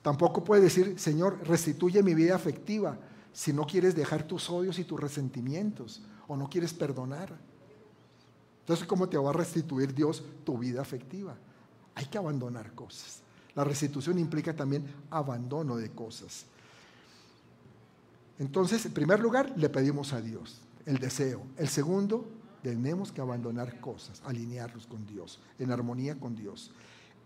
Tampoco 0.00 0.42
puedes 0.42 0.64
decir, 0.64 0.98
Señor, 0.98 1.46
restituye 1.46 2.02
mi 2.02 2.14
vida 2.14 2.34
afectiva, 2.34 2.96
si 3.30 3.52
no 3.52 3.66
quieres 3.66 3.94
dejar 3.94 4.22
tus 4.22 4.48
odios 4.48 4.78
y 4.78 4.84
tus 4.84 4.98
resentimientos 4.98 6.02
o 6.28 6.34
no 6.34 6.48
quieres 6.48 6.72
perdonar. 6.72 7.36
Entonces, 8.60 8.86
¿cómo 8.86 9.06
te 9.06 9.18
va 9.18 9.28
a 9.28 9.34
restituir 9.34 9.94
Dios 9.94 10.24
tu 10.44 10.56
vida 10.56 10.80
afectiva? 10.80 11.36
Hay 11.94 12.06
que 12.06 12.18
abandonar 12.18 12.72
cosas. 12.74 13.20
La 13.54 13.64
restitución 13.64 14.18
implica 14.18 14.54
también 14.54 14.86
abandono 15.10 15.76
de 15.76 15.90
cosas. 15.90 16.46
Entonces, 18.38 18.84
en 18.86 18.92
primer 18.92 19.20
lugar, 19.20 19.52
le 19.56 19.68
pedimos 19.68 20.12
a 20.12 20.20
Dios 20.20 20.60
el 20.86 20.98
deseo. 20.98 21.42
El 21.56 21.68
segundo, 21.68 22.26
tenemos 22.62 23.12
que 23.12 23.20
abandonar 23.20 23.80
cosas, 23.80 24.22
alinearlos 24.24 24.86
con 24.86 25.06
Dios, 25.06 25.40
en 25.58 25.70
armonía 25.70 26.18
con 26.18 26.34
Dios. 26.34 26.70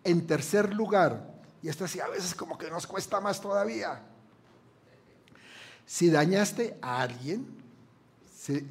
En 0.03 0.27
tercer 0.27 0.75
lugar, 0.75 1.35
y 1.63 1.69
esto 1.69 1.87
sí 1.87 2.01
a 2.01 2.09
veces 2.09 2.35
como 2.35 2.59
que 2.59 2.71
nos 2.71 2.87
cuesta 2.87 3.21
más 3.21 3.41
todavía, 3.41 4.03
si 5.85 6.11
dañaste 6.11 6.79
a 6.83 7.03
alguien, 7.03 7.47
si 8.35 8.67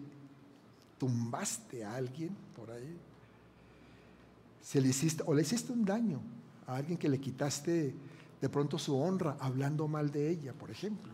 tumbaste 0.97 1.85
a 1.85 1.95
alguien 1.95 2.35
por 2.55 2.71
ahí, 2.71 2.97
si 4.65 4.81
le 4.81 4.87
hiciste, 4.87 5.21
o 5.27 5.33
le 5.35 5.43
hiciste 5.43 5.71
un 5.71 5.85
daño 5.85 6.19
a 6.65 6.77
alguien 6.77 6.97
que 6.97 7.07
le 7.07 7.19
quitaste 7.19 7.93
de 8.41 8.49
pronto 8.49 8.79
su 8.79 8.97
honra 8.97 9.37
hablando 9.39 9.87
mal 9.87 10.11
de 10.11 10.27
ella, 10.27 10.53
por 10.53 10.71
ejemplo. 10.71 11.13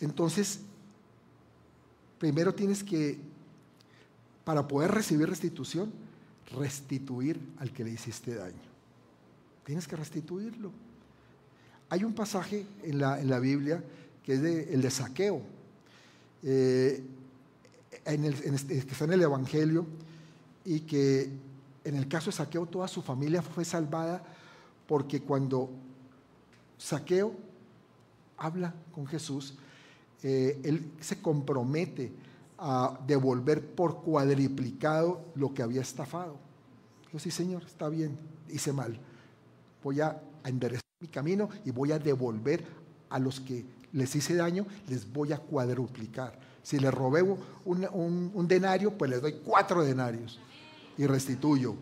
Entonces, 0.00 0.60
primero 2.20 2.54
tienes 2.54 2.84
que, 2.84 3.18
para 4.44 4.68
poder 4.68 4.92
recibir 4.92 5.28
restitución, 5.28 5.92
restituir 6.56 7.40
al 7.58 7.72
que 7.72 7.82
le 7.82 7.90
hiciste 7.90 8.36
daño. 8.36 8.70
Tienes 9.64 9.88
que 9.88 9.96
restituirlo. 9.96 10.70
Hay 11.88 12.04
un 12.04 12.14
pasaje 12.14 12.64
en 12.84 13.00
la, 13.00 13.20
en 13.20 13.28
la 13.28 13.40
Biblia 13.40 13.82
que 14.24 14.34
es 14.34 14.42
de, 14.42 14.72
el 14.72 14.82
de 14.82 14.90
saqueo, 14.90 15.42
eh, 16.44 17.02
este, 18.04 18.84
que 18.86 18.92
está 18.92 19.04
en 19.04 19.14
el 19.14 19.22
Evangelio, 19.22 19.84
y 20.64 20.80
que 20.80 21.51
en 21.84 21.96
el 21.96 22.08
caso 22.08 22.26
de 22.26 22.36
saqueo 22.36 22.66
toda 22.66 22.88
su 22.88 23.02
familia 23.02 23.42
fue 23.42 23.64
salvada 23.64 24.22
porque 24.86 25.20
cuando 25.22 25.70
saqueo 26.78 27.32
habla 28.36 28.74
con 28.92 29.06
Jesús, 29.06 29.54
eh, 30.22 30.60
él 30.64 30.92
se 31.00 31.20
compromete 31.20 32.12
a 32.58 32.98
devolver 33.06 33.74
por 33.74 34.02
cuadriplicado 34.02 35.24
lo 35.34 35.52
que 35.52 35.62
había 35.62 35.80
estafado. 35.80 36.36
Yo 37.12 37.18
sí, 37.18 37.30
Señor, 37.30 37.64
está 37.64 37.88
bien, 37.88 38.16
hice 38.48 38.72
mal. 38.72 38.98
Voy 39.82 40.00
a 40.00 40.20
enderezar 40.44 40.82
mi 41.00 41.08
camino 41.08 41.48
y 41.64 41.70
voy 41.70 41.92
a 41.92 41.98
devolver 41.98 42.64
a 43.10 43.18
los 43.18 43.40
que 43.40 43.64
les 43.92 44.14
hice 44.14 44.34
daño, 44.34 44.66
les 44.88 45.10
voy 45.12 45.32
a 45.32 45.38
cuadruplicar. 45.38 46.38
Si 46.62 46.78
les 46.78 46.94
robé 46.94 47.22
un, 47.64 48.48
denario, 48.48 48.96
pues 48.96 49.10
les 49.10 49.20
doy 49.20 49.40
cuatro 49.44 49.82
denarios 49.82 50.38
y 50.98 51.06
restituyo. 51.06 51.74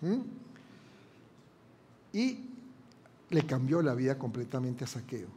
¿Mm? 0.00 0.20
Y 2.12 2.38
le 3.30 3.46
cambió 3.46 3.82
la 3.82 3.94
vida 3.94 4.18
completamente 4.18 4.84
a 4.84 4.86
Saqueo. 4.86 5.28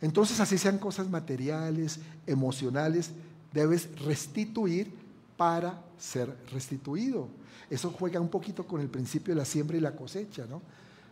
Entonces, 0.00 0.40
así 0.40 0.58
sean 0.58 0.78
cosas 0.78 1.08
materiales, 1.08 2.00
emocionales, 2.26 3.10
debes 3.52 3.88
restituir 4.00 4.92
para 5.36 5.82
ser 5.98 6.34
restituido. 6.52 7.28
Eso 7.68 7.90
juega 7.90 8.20
un 8.20 8.28
poquito 8.28 8.66
con 8.66 8.80
el 8.80 8.88
principio 8.88 9.34
de 9.34 9.40
la 9.40 9.44
siembra 9.44 9.76
y 9.76 9.80
la 9.80 9.94
cosecha, 9.94 10.46
¿no? 10.46 10.62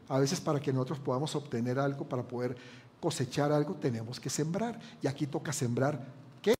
A 0.09 0.19
veces 0.19 0.41
para 0.41 0.61
que 0.61 0.73
nosotros 0.73 0.99
podamos 0.99 1.35
obtener 1.37 1.79
algo, 1.79 2.09
para 2.09 2.23
poder 2.23 2.57
cosechar 3.01 3.53
algo, 3.53 3.75
tenemos 3.75 4.19
que 4.19 4.31
sembrar. 4.31 4.79
Y 5.03 5.07
aquí 5.07 5.27
toca 5.27 5.53
sembrar, 5.53 6.05
¿qué? 6.43 6.55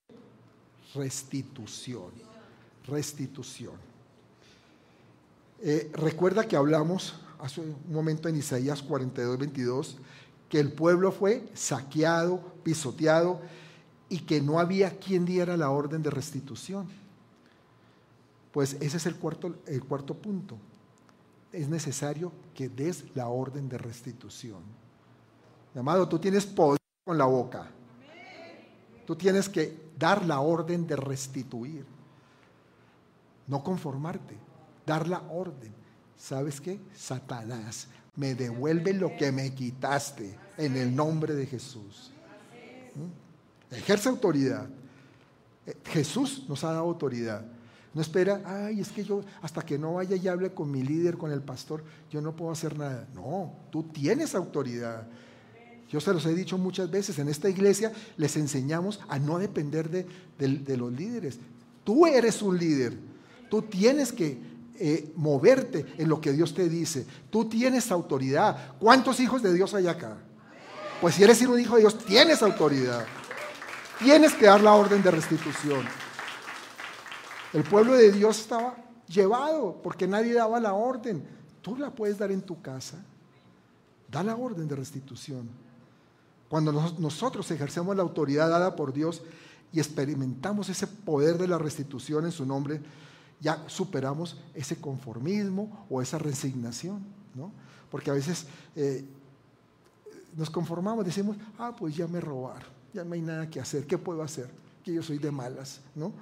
Restitución. 0.95 2.13
Restitución. 2.87 3.75
Eh, 5.61 5.91
recuerda 5.93 6.47
que 6.47 6.57
hablamos 6.57 7.21
hace 7.41 7.61
un 7.61 7.77
momento 7.89 8.29
en 8.29 8.37
Isaías 8.37 8.83
42, 8.83 9.39
22, 9.39 9.99
que 10.49 10.61
el 10.61 10.73
pueblo 10.73 11.13
fue 11.13 11.49
saqueado, 11.55 12.41
pisoteado 12.63 13.41
y 14.09 14.21
que 14.21 14.41
no 14.41 14.59
había 14.59 14.99
quien 14.99 15.25
diera 15.25 15.57
la 15.57 15.71
orden 15.71 16.03
de 16.03 16.11
restitución. 16.11 16.89
Pues 18.53 18.75
ese 18.81 18.97
es 18.97 19.07
el 19.07 19.17
cuarto, 19.17 19.57
el 19.67 19.85
cuarto 19.85 20.15
punto. 20.15 20.57
Es 21.53 21.69
necesario 21.69 22.33
que 22.55 22.69
des 22.69 23.05
la 23.15 23.29
orden 23.29 23.69
de 23.69 23.79
restitución. 23.79 24.63
Amado, 25.75 26.09
tú 26.09 26.19
tienes 26.19 26.47
poder 26.47 26.79
con 27.05 27.19
la 27.19 27.27
boca. 27.27 27.71
Tú 29.07 29.17
tienes 29.17 29.49
que 29.49 29.89
dar 29.99 30.25
la 30.25 30.41
orden 30.41 30.87
de 30.87 30.97
restituir. 30.97 31.87
No 33.47 33.63
conformarte, 33.63 34.37
dar 34.89 35.07
la 35.07 35.21
orden. 35.31 35.73
¿Sabes 36.17 36.61
qué? 36.61 36.81
Satanás, 36.97 37.87
me 38.17 38.35
devuelve 38.35 38.93
lo 38.95 39.17
que 39.17 39.31
me 39.31 39.55
quitaste 39.55 40.37
en 40.57 40.77
el 40.77 40.97
nombre 40.97 41.35
de 41.35 41.47
Jesús. 41.47 42.11
¿Mm? 42.97 43.75
Ejerce 43.77 44.09
autoridad. 44.09 44.69
Eh, 45.67 45.77
Jesús 45.85 46.45
nos 46.49 46.65
ha 46.65 46.73
dado 46.73 46.81
autoridad. 46.81 47.45
No 47.95 48.01
espera, 48.03 48.43
ay, 48.45 48.81
es 48.81 48.89
que 48.89 49.05
yo 49.05 49.23
hasta 49.43 49.63
que 49.63 49.79
no 49.79 49.95
vaya 49.95 50.17
y 50.17 50.27
hable 50.27 50.53
con 50.53 50.71
mi 50.71 50.83
líder, 50.83 51.17
con 51.17 51.31
el 51.31 51.43
pastor, 51.43 51.85
yo 52.11 52.21
no 52.21 52.35
puedo 52.35 52.51
hacer 52.51 52.77
nada. 52.77 53.07
No, 53.15 53.55
tú 53.71 53.85
tienes 53.85 54.35
autoridad. 54.35 55.07
Yo 55.89 56.01
se 56.01 56.13
los 56.13 56.27
he 56.27 56.35
dicho 56.35 56.59
muchas 56.59 56.91
veces, 56.91 57.19
en 57.19 57.29
esta 57.29 57.49
iglesia 57.49 57.93
les 58.17 58.37
enseñamos 58.37 59.01
a 59.09 59.19
no 59.19 59.39
depender 59.39 59.89
de, 59.91 60.07
de 60.39 60.77
los 60.77 60.93
líderes. 60.93 61.39
Tú 61.85 62.07
eres 62.07 62.43
un 62.43 62.59
líder. 62.59 62.99
Tú 63.49 63.63
tienes 63.63 64.13
que 64.13 64.48
eh, 64.81 65.13
moverte 65.17 65.95
en 65.99 66.09
lo 66.09 66.21
que 66.21 66.33
Dios 66.33 66.55
te 66.55 66.69
dice. 66.69 67.07
Tú 67.31 67.49
tienes 67.49 67.91
autoridad. 67.91 68.75
¿Cuántos 68.79 69.21
hijos 69.21 69.43
de 69.43 69.53
Dios 69.53 69.75
hay 69.75 69.87
acá? 69.87 70.17
Pues 71.01 71.15
si 71.15 71.23
eres 71.23 71.41
un 71.43 71.59
hijo 71.59 71.75
de 71.75 71.83
Dios, 71.83 71.99
tienes 71.99 72.43
autoridad. 72.43 73.05
Tienes 73.99 74.35
que 74.35 74.47
dar 74.47 74.61
la 74.61 74.75
orden 74.75 75.03
de 75.03 75.11
restitución. 75.11 75.85
El 77.53 77.65
pueblo 77.65 77.95
de 77.95 78.13
Dios 78.13 78.39
estaba 78.39 78.77
llevado 79.09 79.81
porque 79.83 80.07
nadie 80.07 80.35
daba 80.35 80.61
la 80.61 80.75
orden. 80.75 81.27
Tú 81.63 81.77
la 81.77 81.91
puedes 81.91 82.19
dar 82.19 82.31
en 82.31 82.43
tu 82.43 82.61
casa. 82.61 82.99
Da 84.11 84.23
la 84.23 84.37
orden 84.37 84.69
de 84.69 84.77
restitución. 84.77 85.49
Cuando 86.49 86.73
nosotros 86.73 87.51
ejercemos 87.51 87.95
la 87.97 88.03
autoridad 88.03 88.49
dada 88.49 88.75
por 88.75 88.93
Dios 88.93 89.23
y 89.73 89.81
experimentamos 89.81 90.69
ese 90.69 90.87
poder 90.87 91.37
de 91.37 91.47
la 91.47 91.59
restitución 91.59 92.25
en 92.25 92.33
su 92.33 92.47
nombre, 92.47 92.81
ya 93.41 93.69
superamos 93.69 94.37
ese 94.55 94.77
conformismo 94.81 95.87
o 95.89 96.03
esa 96.03 96.19
resignación, 96.19 97.05
¿no? 97.35 97.53
Porque 97.91 98.11
a 98.11 98.15
veces 98.15 98.47
eh, 98.75 99.05
nos 100.37 100.51
conformamos, 100.51 101.05
decimos, 101.05 101.37
ah, 101.59 101.75
pues 101.77 101.97
ya 101.97 102.07
me 102.07 102.21
robaron, 102.21 102.69
ya 102.93 103.05
no 103.05 103.15
hay 103.15 103.21
nada 103.21 103.49
que 103.49 103.61
hacer, 103.61 103.87
¿qué 103.87 103.97
puedo 103.97 104.23
hacer? 104.23 104.51
Que 104.85 104.95
yo 104.95 105.03
soy 105.03 105.19
de 105.19 105.31
malas, 105.31 105.81
¿no? 105.95 106.13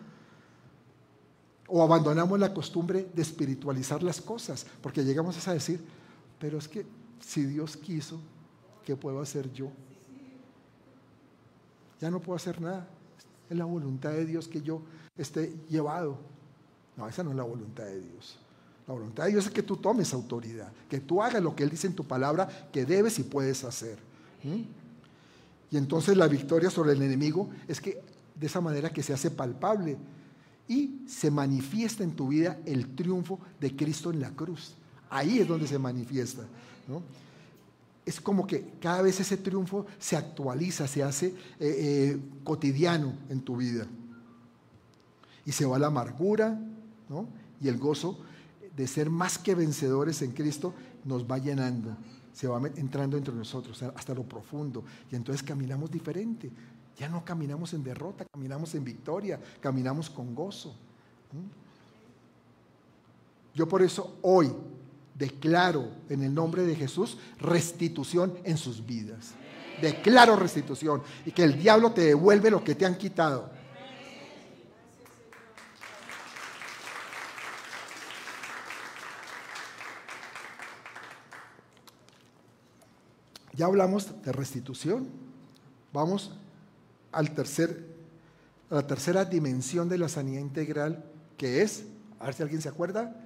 O 1.69 1.83
abandonamos 1.83 2.39
la 2.39 2.53
costumbre 2.55 3.09
de 3.13 3.23
espiritualizar 3.23 4.03
las 4.03 4.21
cosas, 4.21 4.67
porque 4.81 5.05
llegamos 5.05 5.47
a 5.49 5.53
decir, 5.53 5.83
pero 6.39 6.59
es 6.59 6.69
que 6.69 6.87
si 7.21 7.45
Dios 7.45 7.77
quiso, 7.77 8.21
¿qué 8.85 8.95
puedo 8.95 9.21
hacer 9.21 9.53
yo? 9.53 9.71
Ya 12.01 12.11
no 12.11 12.21
puedo 12.21 12.37
hacer 12.37 12.61
nada. 12.61 12.87
Es 13.49 13.57
la 13.57 13.65
voluntad 13.65 14.11
de 14.11 14.27
Dios 14.27 14.49
que 14.49 14.61
yo 14.61 14.83
esté 15.17 15.57
llevado 15.69 16.19
no, 16.97 17.09
esa 17.09 17.23
no 17.23 17.31
es 17.31 17.37
la 17.37 17.43
voluntad 17.43 17.85
de 17.85 18.01
Dios. 18.01 18.39
La 18.87 18.95
voluntad 18.95 19.25
de 19.25 19.31
Dios 19.31 19.47
es 19.47 19.51
que 19.51 19.63
tú 19.63 19.77
tomes 19.77 20.13
autoridad, 20.15 20.73
que 20.89 21.01
tú 21.01 21.23
hagas 21.23 21.43
lo 21.43 21.55
que 21.55 21.65
Él 21.65 21.71
dice 21.71 21.87
en 21.87 21.95
tu 21.95 22.05
palabra 22.05 22.49
que 22.73 22.85
debes 22.85 23.19
y 23.19 23.25
puedes 23.25 23.65
hacer. 23.65 23.99
Y 25.71 25.77
entonces 25.77 26.17
la 26.17 26.29
victoria 26.29 26.71
sobre 26.71 26.93
el 26.93 27.03
enemigo 27.03 27.51
es 27.67 27.81
que 27.81 28.01
de 28.35 28.47
esa 28.47 28.61
manera 28.61 28.91
que 28.91 29.03
se 29.03 29.13
hace 29.13 29.31
palpable 29.31 29.97
y 30.69 31.03
se 31.07 31.31
manifiesta 31.31 32.05
en 32.05 32.15
tu 32.15 32.29
vida 32.29 32.59
el 32.65 32.95
triunfo 32.95 33.41
de 33.61 33.75
Cristo 33.75 34.11
en 34.11 34.21
la 34.21 34.31
cruz. 34.31 34.75
Ahí 35.11 35.39
es 35.39 35.49
donde 35.49 35.67
se 35.67 35.79
manifiesta. 35.79 36.43
Es 38.05 38.21
como 38.21 38.47
que 38.47 38.75
cada 38.81 39.03
vez 39.03 39.19
ese 39.19 39.37
triunfo 39.37 39.87
se 39.99 40.17
actualiza, 40.17 40.87
se 40.87 41.03
hace 41.03 41.27
eh, 41.27 41.35
eh, 41.61 42.21
cotidiano 42.45 43.15
en 43.29 43.41
tu 43.41 43.57
vida. 43.57 43.87
Y 45.45 45.53
se 45.53 45.65
va 45.65 45.79
la 45.79 45.89
amargura, 45.89 46.59
y 47.61 47.69
el 47.69 47.79
gozo 47.79 48.19
de 48.77 48.87
ser 48.87 49.09
más 49.11 49.39
que 49.39 49.55
vencedores 49.55 50.23
en 50.23 50.33
Cristo 50.33 50.75
nos 51.05 51.25
va 51.25 51.39
llenando, 51.39 51.97
se 52.33 52.47
va 52.47 52.61
entrando 52.77 53.17
entre 53.17 53.35
nosotros 53.35 53.83
hasta 53.83 54.15
lo 54.15 54.23
profundo. 54.23 54.85
Y 55.11 55.17
entonces 55.17 55.43
caminamos 55.43 55.91
diferente. 55.91 56.51
Ya 56.99 57.09
no 57.09 57.25
caminamos 57.25 57.73
en 57.75 57.85
derrota, 57.85 58.25
caminamos 58.25 58.75
en 58.75 58.85
victoria, 58.85 59.41
caminamos 59.61 60.11
con 60.11 60.35
gozo. 60.35 60.75
Yo 63.55 63.69
por 63.69 63.83
eso 63.83 64.19
hoy 64.23 64.53
declaro 65.15 65.89
en 66.11 66.23
el 66.23 66.35
nombre 66.35 66.63
de 66.63 66.75
Jesús 66.75 67.17
restitución 67.39 68.35
en 68.45 68.59
sus 68.59 68.85
vidas. 68.85 69.33
Declaro 69.81 70.37
restitución 70.37 71.03
y 71.25 71.33
que 71.33 71.45
el 71.45 71.59
diablo 71.59 71.93
te 71.93 72.03
devuelve 72.03 72.51
lo 72.51 72.63
que 72.63 72.75
te 72.75 72.87
han 72.87 72.97
quitado. 72.97 73.51
Ya 83.57 83.67
hablamos 83.67 84.23
de 84.23 84.33
restitución. 84.33 85.09
Vamos 85.93 86.33
al 87.11 87.35
tercer, 87.35 87.87
a 88.71 88.77
la 88.77 88.87
tercera 88.87 89.25
dimensión 89.25 89.89
de 89.89 89.97
la 89.97 90.09
sanidad 90.09 90.43
integral, 90.43 91.05
que 91.39 91.63
es, 91.63 91.85
a 92.21 92.27
ver 92.27 92.35
si 92.35 92.43
alguien 92.43 92.61
se 92.61 92.69
acuerda, 92.69 93.17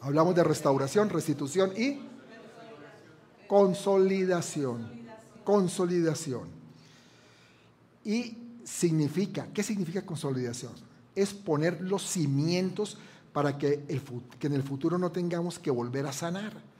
hablamos 0.00 0.34
de 0.34 0.42
restauración, 0.42 1.10
restitución 1.10 1.72
y 1.76 2.00
consolidación. 3.46 5.02
Consolidación. 5.44 6.48
Y 8.04 8.38
significa, 8.64 9.48
¿qué 9.52 9.62
significa 9.62 10.06
consolidación? 10.06 10.72
Es 11.14 11.34
poner 11.34 11.82
los 11.82 12.02
cimientos 12.08 12.96
para 13.34 13.58
que, 13.58 13.84
que 14.38 14.46
en 14.46 14.54
el 14.54 14.62
futuro 14.62 14.96
no 14.96 15.12
tengamos 15.12 15.58
que 15.58 15.70
volver 15.70 16.06
a 16.06 16.12
sanar. 16.12 16.71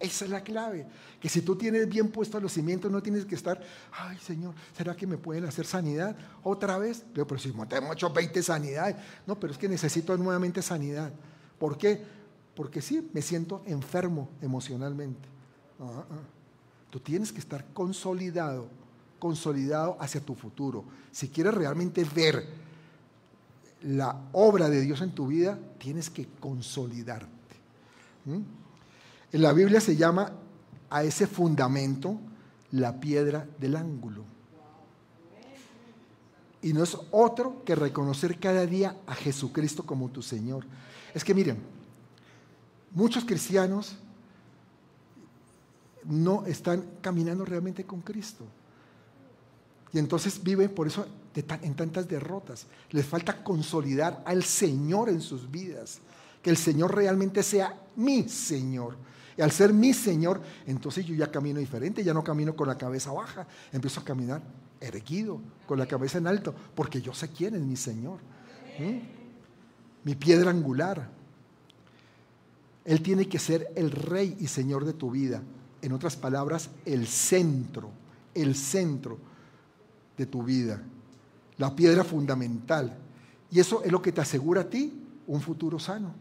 Esa 0.00 0.24
es 0.24 0.30
la 0.30 0.42
clave. 0.42 0.86
Que 1.20 1.28
si 1.28 1.42
tú 1.42 1.56
tienes 1.56 1.86
bien 1.86 2.08
puestos 2.08 2.42
los 2.42 2.52
cimientos, 2.52 2.90
no 2.90 3.02
tienes 3.02 3.26
que 3.26 3.34
estar, 3.34 3.60
ay 3.92 4.16
Señor, 4.18 4.54
¿será 4.74 4.96
que 4.96 5.06
me 5.06 5.18
pueden 5.18 5.44
hacer 5.44 5.66
sanidad 5.66 6.16
otra 6.42 6.78
vez? 6.78 7.04
Yo, 7.14 7.26
pero 7.26 7.38
si 7.38 7.52
tengo 7.52 7.92
hecho 7.92 8.10
20 8.10 8.42
sanidades. 8.42 8.96
No, 9.26 9.38
pero 9.38 9.52
es 9.52 9.58
que 9.58 9.68
necesito 9.68 10.16
nuevamente 10.16 10.62
sanidad. 10.62 11.12
¿Por 11.58 11.76
qué? 11.76 12.02
Porque 12.56 12.80
sí, 12.80 13.10
me 13.12 13.20
siento 13.20 13.62
enfermo 13.66 14.30
emocionalmente. 14.40 15.28
Ah, 15.78 16.04
ah. 16.10 16.14
Tú 16.90 16.98
tienes 16.98 17.30
que 17.30 17.38
estar 17.38 17.66
consolidado, 17.72 18.68
consolidado 19.18 19.98
hacia 20.00 20.20
tu 20.20 20.34
futuro. 20.34 20.84
Si 21.12 21.28
quieres 21.28 21.54
realmente 21.54 22.04
ver 22.04 22.48
la 23.82 24.28
obra 24.32 24.68
de 24.70 24.80
Dios 24.80 25.02
en 25.02 25.12
tu 25.12 25.26
vida, 25.26 25.58
tienes 25.78 26.08
que 26.10 26.26
consolidarte. 26.40 27.28
En 29.32 29.42
la 29.42 29.52
Biblia 29.52 29.80
se 29.80 29.96
llama 29.96 30.32
a 30.88 31.04
ese 31.04 31.26
fundamento 31.26 32.18
la 32.72 32.98
piedra 32.98 33.46
del 33.58 33.76
ángulo. 33.76 34.24
Y 36.62 36.72
no 36.72 36.82
es 36.82 36.96
otro 37.10 37.62
que 37.64 37.74
reconocer 37.74 38.38
cada 38.38 38.66
día 38.66 38.96
a 39.06 39.14
Jesucristo 39.14 39.84
como 39.84 40.10
tu 40.10 40.20
Señor. 40.20 40.66
Es 41.14 41.24
que 41.24 41.34
miren, 41.34 41.58
muchos 42.92 43.24
cristianos 43.24 43.96
no 46.04 46.44
están 46.46 46.84
caminando 47.00 47.44
realmente 47.44 47.84
con 47.84 48.00
Cristo. 48.02 48.44
Y 49.92 49.98
entonces 49.98 50.42
viven 50.42 50.70
por 50.74 50.86
eso 50.86 51.06
en 51.34 51.74
tantas 51.74 52.08
derrotas. 52.08 52.66
Les 52.90 53.06
falta 53.06 53.42
consolidar 53.42 54.22
al 54.26 54.44
Señor 54.44 55.08
en 55.08 55.20
sus 55.20 55.50
vidas. 55.50 56.00
Que 56.42 56.50
el 56.50 56.56
Señor 56.56 56.94
realmente 56.94 57.42
sea 57.42 57.80
mi 57.96 58.28
Señor. 58.28 58.96
Al 59.40 59.50
ser 59.50 59.72
mi 59.72 59.92
Señor, 59.92 60.40
entonces 60.66 61.04
yo 61.06 61.14
ya 61.14 61.30
camino 61.30 61.60
diferente, 61.60 62.04
ya 62.04 62.12
no 62.12 62.22
camino 62.22 62.54
con 62.54 62.68
la 62.68 62.76
cabeza 62.76 63.12
baja, 63.12 63.46
empiezo 63.72 64.00
a 64.00 64.04
caminar 64.04 64.42
erguido, 64.80 65.40
con 65.66 65.78
la 65.78 65.86
cabeza 65.86 66.18
en 66.18 66.26
alto, 66.26 66.54
porque 66.74 67.00
yo 67.00 67.12
sé 67.12 67.28
quién 67.28 67.54
es 67.54 67.60
mi 67.60 67.76
Señor. 67.76 68.18
Mi 70.04 70.14
piedra 70.14 70.50
angular. 70.50 71.08
Él 72.84 73.02
tiene 73.02 73.28
que 73.28 73.38
ser 73.38 73.70
el 73.76 73.90
rey 73.90 74.36
y 74.40 74.46
Señor 74.46 74.84
de 74.84 74.94
tu 74.94 75.10
vida. 75.10 75.42
En 75.82 75.92
otras 75.92 76.16
palabras, 76.16 76.70
el 76.84 77.06
centro, 77.06 77.90
el 78.34 78.54
centro 78.54 79.18
de 80.16 80.26
tu 80.26 80.42
vida. 80.42 80.82
La 81.58 81.76
piedra 81.76 82.04
fundamental. 82.04 82.96
Y 83.50 83.60
eso 83.60 83.82
es 83.84 83.92
lo 83.92 84.00
que 84.00 84.12
te 84.12 84.22
asegura 84.22 84.62
a 84.62 84.70
ti 84.70 85.04
un 85.26 85.40
futuro 85.40 85.78
sano. 85.78 86.14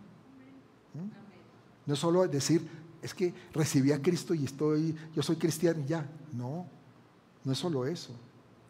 No 1.86 1.96
solo 1.96 2.28
decir, 2.28 2.68
es 3.02 3.14
que 3.14 3.34
recibí 3.54 3.92
a 3.92 4.02
Cristo 4.02 4.34
y 4.34 4.46
estoy, 4.46 4.96
yo 5.16 5.24
soy 5.24 5.38
cristiano 5.38 5.82
y 5.82 5.88
ya. 5.88 6.06
No, 6.34 6.68
no 7.44 7.52
es 7.52 7.58
solo 7.58 7.86
eso. 7.86 8.14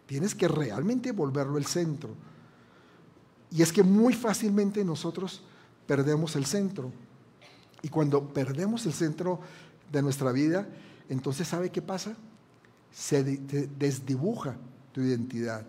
Tienes 0.06 0.36
que 0.36 0.48
realmente 0.48 1.12
volverlo 1.12 1.58
el 1.58 1.66
centro. 1.66 2.10
Y 3.52 3.62
es 3.62 3.74
que 3.74 3.84
muy 3.84 4.14
fácilmente 4.14 4.84
nosotros 4.84 5.42
perdemos 5.88 6.36
el 6.36 6.46
centro. 6.46 6.92
Y 7.82 7.90
cuando 7.90 8.28
perdemos 8.28 8.86
el 8.86 8.94
centro 8.94 9.40
de 9.92 10.02
nuestra 10.02 10.32
vida, 10.32 10.68
entonces 11.08 11.48
¿sabe 11.48 11.72
qué 11.72 11.82
pasa? 11.82 12.16
Se 12.92 13.24
desdibuja 13.24 14.58
tu 14.92 15.02
identidad. 15.02 15.66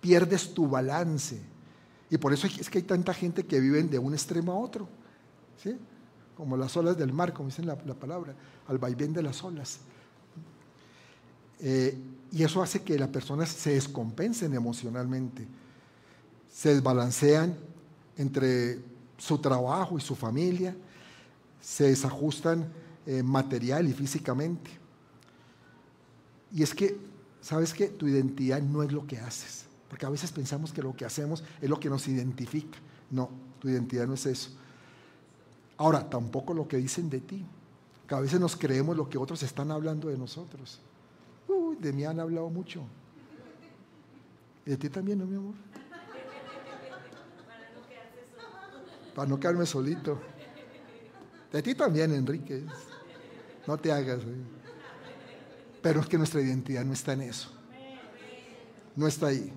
Pierdes 0.00 0.52
tu 0.52 0.68
balance. 0.68 1.40
Y 2.10 2.18
por 2.18 2.32
eso 2.32 2.46
es 2.46 2.68
que 2.68 2.78
hay 2.78 2.84
tanta 2.84 3.14
gente 3.14 3.44
que 3.46 3.60
vive 3.60 3.82
de 3.82 3.98
un 3.98 4.12
extremo 4.12 4.52
a 4.52 4.56
otro. 4.56 4.88
¿sí? 5.62 5.76
Como 6.36 6.56
las 6.56 6.76
olas 6.76 6.96
del 6.96 7.12
mar, 7.12 7.32
como 7.32 7.48
dice 7.48 7.62
la, 7.62 7.76
palabra, 7.76 8.34
al 8.68 8.78
vaivén 8.78 9.12
de 9.12 9.22
las 9.22 9.42
olas. 9.42 9.78
Eh, 11.60 11.96
y 12.32 12.42
eso 12.42 12.62
hace 12.62 12.82
que 12.82 12.98
las 12.98 13.08
personas 13.08 13.48
se 13.48 13.70
descompensen 13.74 14.54
emocionalmente, 14.54 15.46
se 16.52 16.74
desbalancean 16.74 17.56
entre 18.16 18.80
su 19.16 19.38
trabajo 19.38 19.96
y 19.96 20.00
su 20.00 20.14
familia, 20.16 20.76
se 21.60 21.84
desajustan 21.84 22.68
eh, 23.06 23.22
material 23.22 23.88
y 23.88 23.92
físicamente. 23.92 24.70
Y 26.52 26.62
es 26.62 26.74
que, 26.74 26.96
¿sabes 27.40 27.72
qué? 27.72 27.88
Tu 27.88 28.08
identidad 28.08 28.60
no 28.60 28.82
es 28.82 28.92
lo 28.92 29.06
que 29.06 29.18
haces, 29.18 29.64
porque 29.88 30.06
a 30.06 30.10
veces 30.10 30.32
pensamos 30.32 30.72
que 30.72 30.82
lo 30.82 30.94
que 30.94 31.04
hacemos 31.04 31.44
es 31.60 31.70
lo 31.70 31.78
que 31.78 31.88
nos 31.88 32.06
identifica. 32.08 32.78
No, 33.10 33.30
tu 33.60 33.68
identidad 33.68 34.06
no 34.06 34.14
es 34.14 34.26
eso. 34.26 34.50
Ahora, 35.84 36.08
tampoco 36.08 36.54
lo 36.54 36.66
que 36.66 36.78
dicen 36.78 37.10
de 37.10 37.20
ti. 37.20 37.44
Que 38.08 38.14
a 38.14 38.20
veces 38.20 38.40
nos 38.40 38.56
creemos 38.56 38.96
lo 38.96 39.06
que 39.06 39.18
otros 39.18 39.42
están 39.42 39.70
hablando 39.70 40.08
de 40.08 40.16
nosotros. 40.16 40.80
Uy, 41.46 41.76
de 41.76 41.92
mí 41.92 42.06
han 42.06 42.18
hablado 42.18 42.48
mucho. 42.48 42.82
¿Y 44.64 44.70
de 44.70 44.76
ti 44.78 44.88
también, 44.88 45.18
no, 45.18 45.26
mi 45.26 45.36
amor? 45.36 45.52
Para 49.14 49.28
no 49.28 49.38
quedarme 49.38 49.66
solito. 49.66 50.18
De 51.52 51.62
ti 51.62 51.74
también, 51.74 52.14
Enrique. 52.14 52.64
No 53.66 53.76
te 53.76 53.92
hagas. 53.92 54.20
Pero 55.82 56.00
es 56.00 56.06
que 56.06 56.16
nuestra 56.16 56.40
identidad 56.40 56.82
no 56.82 56.94
está 56.94 57.12
en 57.12 57.20
eso. 57.20 57.50
No 58.96 59.06
está 59.06 59.26
ahí 59.26 59.52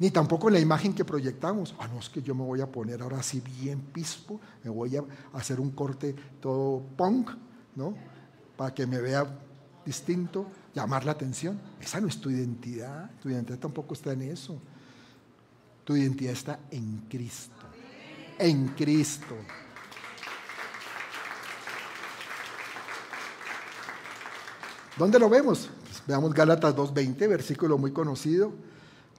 ni 0.00 0.10
tampoco 0.10 0.48
la 0.48 0.58
imagen 0.58 0.94
que 0.94 1.04
proyectamos. 1.04 1.74
Ah, 1.78 1.86
no, 1.86 2.00
es 2.00 2.08
que 2.08 2.22
yo 2.22 2.34
me 2.34 2.42
voy 2.42 2.62
a 2.62 2.66
poner 2.66 3.02
ahora 3.02 3.18
así 3.18 3.40
bien 3.40 3.80
pispo, 3.80 4.40
me 4.64 4.70
voy 4.70 4.96
a 4.96 5.04
hacer 5.34 5.60
un 5.60 5.70
corte 5.72 6.16
todo 6.40 6.82
punk, 6.96 7.30
¿no? 7.76 7.94
Para 8.56 8.74
que 8.74 8.86
me 8.86 8.98
vea 8.98 9.26
distinto, 9.84 10.46
llamar 10.74 11.04
la 11.04 11.12
atención. 11.12 11.60
Esa 11.78 12.00
no 12.00 12.08
es 12.08 12.18
tu 12.18 12.30
identidad, 12.30 13.10
tu 13.20 13.28
identidad 13.28 13.58
tampoco 13.58 13.92
está 13.92 14.12
en 14.12 14.22
eso. 14.22 14.58
Tu 15.84 15.96
identidad 15.96 16.32
está 16.32 16.60
en 16.70 17.04
Cristo, 17.06 17.66
en 18.38 18.68
Cristo. 18.68 19.36
¿Dónde 24.96 25.18
lo 25.18 25.28
vemos? 25.28 25.68
Pues 25.82 26.02
veamos 26.06 26.32
Gálatas 26.32 26.74
2.20, 26.74 27.28
versículo 27.28 27.76
muy 27.76 27.92
conocido. 27.92 28.70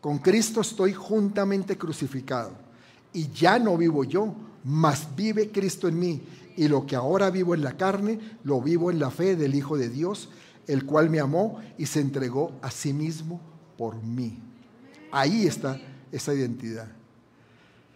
Con 0.02 0.18
Cristo 0.18 0.62
estoy 0.62 0.94
juntamente 0.94 1.78
crucificado. 1.78 2.52
Y 3.14 3.30
ya 3.30 3.60
no 3.60 3.78
vivo 3.78 4.04
yo, 4.04 4.34
mas 4.64 5.08
vive 5.16 5.52
Cristo 5.52 5.88
en 5.88 6.00
mí. 6.00 6.22
Y 6.58 6.68
lo 6.68 6.86
que 6.86 6.96
ahora 6.96 7.30
vivo 7.30 7.54
en 7.54 7.64
la 7.64 7.78
carne, 7.78 8.20
lo 8.44 8.62
vivo 8.62 8.92
en 8.92 9.00
la 9.00 9.12
fe 9.12 9.36
del 9.36 9.56
Hijo 9.56 9.78
de 9.78 9.90
Dios, 9.90 10.30
el 10.68 10.86
cual 10.86 11.10
me 11.10 11.20
amó 11.20 11.60
y 11.78 11.86
se 11.86 12.02
entregó 12.02 12.52
a 12.62 12.72
sí 12.72 12.94
mismo 12.94 13.40
por 13.78 14.02
mí. 14.02 14.40
Ahí 15.12 15.46
está 15.46 15.80
esa 16.12 16.34
identidad. 16.34 16.90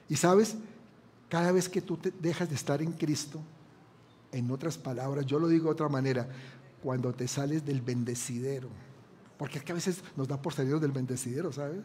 Y 0.08 0.16
sabes, 0.16 0.56
cada 1.30 1.52
vez 1.52 1.68
que 1.68 1.82
tú 1.82 1.98
te 1.98 2.12
dejas 2.12 2.50
de 2.50 2.56
estar 2.56 2.82
en 2.82 2.92
Cristo, 2.92 3.40
en 4.32 4.52
otras 4.52 4.78
palabras, 4.78 5.26
yo 5.26 5.40
lo 5.40 5.48
digo 5.48 5.66
de 5.66 5.72
otra 5.72 5.90
manera, 5.90 6.28
cuando 6.84 7.14
te 7.14 7.28
sales 7.28 7.66
del 7.66 7.82
bendecidero, 7.82 8.70
porque 9.38 9.58
es 9.60 9.64
que 9.64 9.72
a 9.72 9.76
veces 9.76 10.02
nos 10.16 10.28
da 10.28 10.42
por 10.42 10.54
salir 10.54 10.80
del 10.80 10.92
bendecidero, 10.92 11.52
¿sabes? 11.52 11.82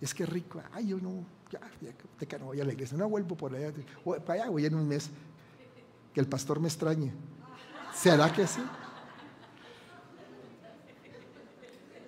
Es 0.00 0.12
que 0.12 0.26
rico, 0.26 0.60
ay, 0.72 0.88
yo 0.88 0.98
no, 0.98 1.24
ya, 1.50 1.60
ya, 1.80 2.38
no 2.38 2.46
voy 2.46 2.60
a 2.60 2.64
la 2.64 2.72
iglesia, 2.72 2.96
no 2.98 3.08
vuelvo 3.08 3.36
por 3.36 3.54
allá, 3.54 3.72
para 4.26 4.42
allá 4.42 4.50
voy 4.50 4.66
en 4.66 4.74
un 4.74 4.86
mes, 4.86 5.10
que 6.12 6.20
el 6.20 6.26
pastor 6.26 6.60
me 6.60 6.68
extrañe. 6.68 7.12
¿Será 7.94 8.32
que 8.32 8.46
sí? 8.46 8.60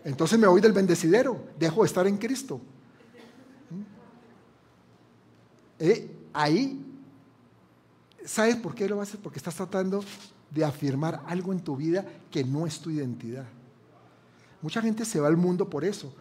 Entonces 0.04 0.38
me 0.38 0.46
voy 0.46 0.60
del 0.60 0.72
bendecidero, 0.72 1.40
dejo 1.58 1.82
de 1.82 1.86
estar 1.86 2.06
en 2.06 2.16
Cristo. 2.16 2.60
¿Mm? 3.70 3.82
Eh, 5.80 6.16
ahí, 6.32 6.84
¿sabes 8.24 8.56
por 8.56 8.74
qué 8.74 8.88
lo 8.88 9.00
haces? 9.00 9.18
Porque 9.20 9.38
estás 9.38 9.54
tratando 9.54 10.04
de 10.50 10.64
afirmar 10.64 11.22
algo 11.26 11.52
en 11.52 11.60
tu 11.60 11.76
vida 11.76 12.04
que 12.30 12.44
no 12.44 12.66
es 12.66 12.80
tu 12.80 12.90
identidad. 12.90 13.46
Mucha 14.62 14.80
gente 14.82 15.04
se 15.04 15.20
va 15.20 15.28
al 15.28 15.36
mundo 15.36 15.68
por 15.68 15.84
eso. 15.84 16.12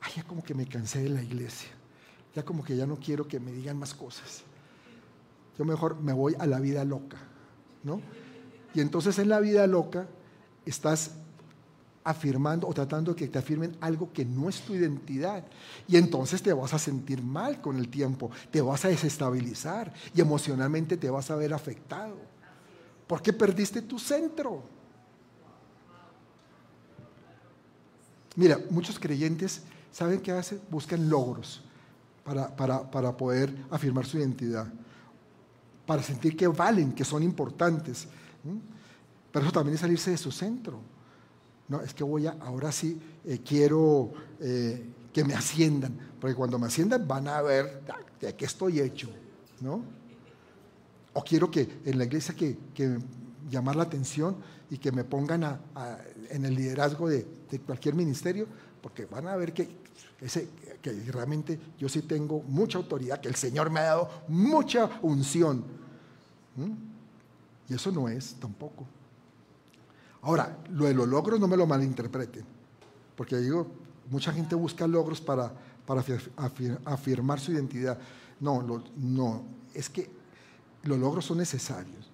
Ay, 0.00 0.12
ya 0.16 0.24
como 0.24 0.42
que 0.42 0.54
me 0.54 0.66
cansé 0.66 1.02
de 1.02 1.08
la 1.08 1.22
iglesia. 1.22 1.70
Ya 2.34 2.44
como 2.44 2.62
que 2.62 2.76
ya 2.76 2.86
no 2.86 2.96
quiero 2.96 3.26
que 3.26 3.40
me 3.40 3.52
digan 3.52 3.78
más 3.78 3.94
cosas. 3.94 4.42
Yo 5.58 5.64
mejor 5.64 6.00
me 6.00 6.12
voy 6.12 6.36
a 6.38 6.46
la 6.46 6.60
vida 6.60 6.84
loca, 6.84 7.16
¿no? 7.82 8.00
Y 8.74 8.80
entonces 8.80 9.18
en 9.18 9.30
la 9.30 9.40
vida 9.40 9.66
loca 9.66 10.06
estás 10.66 11.12
afirmando 12.04 12.68
o 12.68 12.72
tratando 12.72 13.12
de 13.12 13.16
que 13.16 13.26
te 13.26 13.38
afirmen 13.38 13.76
algo 13.80 14.12
que 14.12 14.24
no 14.24 14.48
es 14.48 14.60
tu 14.60 14.74
identidad. 14.74 15.44
Y 15.88 15.96
entonces 15.96 16.40
te 16.40 16.52
vas 16.52 16.72
a 16.72 16.78
sentir 16.78 17.22
mal 17.22 17.60
con 17.60 17.78
el 17.78 17.88
tiempo, 17.88 18.30
te 18.50 18.60
vas 18.60 18.84
a 18.84 18.88
desestabilizar 18.88 19.92
y 20.14 20.20
emocionalmente 20.20 20.96
te 20.96 21.10
vas 21.10 21.30
a 21.30 21.36
ver 21.36 21.52
afectado. 21.52 22.16
Porque 23.08 23.32
perdiste 23.32 23.82
tu 23.82 23.98
centro. 23.98 24.75
Mira, 28.36 28.60
muchos 28.70 28.98
creyentes, 28.98 29.62
¿saben 29.90 30.20
qué 30.20 30.30
hacen? 30.30 30.60
Buscan 30.70 31.08
logros 31.08 31.62
para, 32.24 32.54
para 32.90 33.16
poder 33.16 33.54
afirmar 33.70 34.06
su 34.06 34.18
identidad, 34.18 34.66
para 35.86 36.02
sentir 36.02 36.36
que 36.36 36.46
valen, 36.46 36.92
que 36.92 37.04
son 37.04 37.22
importantes. 37.22 38.06
Pero 39.32 39.44
eso 39.44 39.52
también 39.52 39.74
es 39.74 39.80
salirse 39.80 40.10
de 40.10 40.16
su 40.16 40.30
centro. 40.30 40.80
No, 41.68 41.80
es 41.80 41.92
que 41.92 42.04
voy 42.04 42.26
a, 42.26 42.36
ahora 42.40 42.70
sí, 42.70 43.00
eh, 43.24 43.40
quiero 43.44 44.12
eh, 44.40 44.86
que 45.12 45.24
me 45.24 45.34
asciendan, 45.34 45.98
porque 46.20 46.34
cuando 46.34 46.58
me 46.58 46.66
asciendan 46.66 47.06
van 47.08 47.26
a 47.26 47.42
ver 47.42 47.82
de 48.20 48.34
qué 48.34 48.44
estoy 48.44 48.80
hecho, 48.80 49.10
¿no? 49.60 49.82
O 51.12 51.24
quiero 51.24 51.50
que 51.50 51.80
en 51.84 51.98
la 51.98 52.04
iglesia 52.04 52.34
que, 52.34 52.56
llamar 53.50 53.76
la 53.76 53.84
atención 53.84 54.36
y 54.70 54.78
que 54.78 54.92
me 54.92 55.04
pongan 55.04 55.60
en 56.30 56.44
el 56.44 56.54
liderazgo 56.54 57.08
de, 57.08 57.26
cualquier 57.64 57.94
ministerio, 57.94 58.46
porque 58.80 59.06
van 59.06 59.28
a 59.28 59.36
ver 59.36 59.52
que, 59.52 59.68
ese, 60.20 60.48
que 60.82 60.92
realmente 61.12 61.58
yo 61.78 61.88
sí 61.88 62.02
tengo 62.02 62.42
mucha 62.42 62.78
autoridad, 62.78 63.20
que 63.20 63.28
el 63.28 63.36
Señor 63.36 63.70
me 63.70 63.80
ha 63.80 63.84
dado 63.84 64.10
mucha 64.28 64.90
unción. 65.02 65.64
Y 67.68 67.74
eso 67.74 67.90
no 67.92 68.08
es 68.08 68.34
tampoco. 68.34 68.86
Ahora, 70.22 70.58
lo 70.70 70.86
de 70.86 70.94
los 70.94 71.06
logros 71.06 71.38
no 71.38 71.46
me 71.46 71.56
lo 71.56 71.66
malinterpreten, 71.66 72.44
porque 73.16 73.36
digo, 73.36 73.66
mucha 74.10 74.32
gente 74.32 74.54
busca 74.54 74.86
logros 74.86 75.20
para, 75.20 75.52
para 75.86 76.04
afirmar 76.84 77.38
su 77.38 77.52
identidad. 77.52 77.98
No, 78.40 78.82
no, 78.96 79.42
es 79.72 79.88
que 79.88 80.10
los 80.82 80.98
logros 80.98 81.24
son 81.24 81.38
necesarios. 81.38 82.10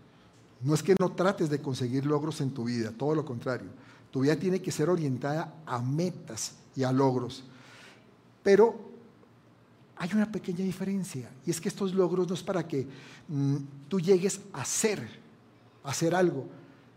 No 0.62 0.74
es 0.74 0.82
que 0.82 0.94
no 0.98 1.12
trates 1.12 1.50
de 1.50 1.60
conseguir 1.60 2.06
logros 2.06 2.40
en 2.40 2.50
tu 2.50 2.64
vida, 2.64 2.92
todo 2.96 3.14
lo 3.14 3.24
contrario. 3.24 3.68
Tu 4.10 4.20
vida 4.20 4.36
tiene 4.36 4.60
que 4.60 4.70
ser 4.70 4.88
orientada 4.88 5.54
a 5.66 5.80
metas 5.80 6.52
y 6.76 6.84
a 6.84 6.92
logros. 6.92 7.44
Pero 8.42 8.92
hay 9.96 10.10
una 10.14 10.30
pequeña 10.30 10.64
diferencia, 10.64 11.30
y 11.46 11.50
es 11.50 11.60
que 11.60 11.68
estos 11.68 11.94
logros 11.94 12.28
no 12.28 12.34
es 12.34 12.42
para 12.42 12.66
que 12.66 12.86
mm, 13.28 13.56
tú 13.88 14.00
llegues 14.00 14.40
a 14.52 14.64
ser, 14.64 15.06
a 15.84 15.90
hacer 15.90 16.14
algo, 16.14 16.46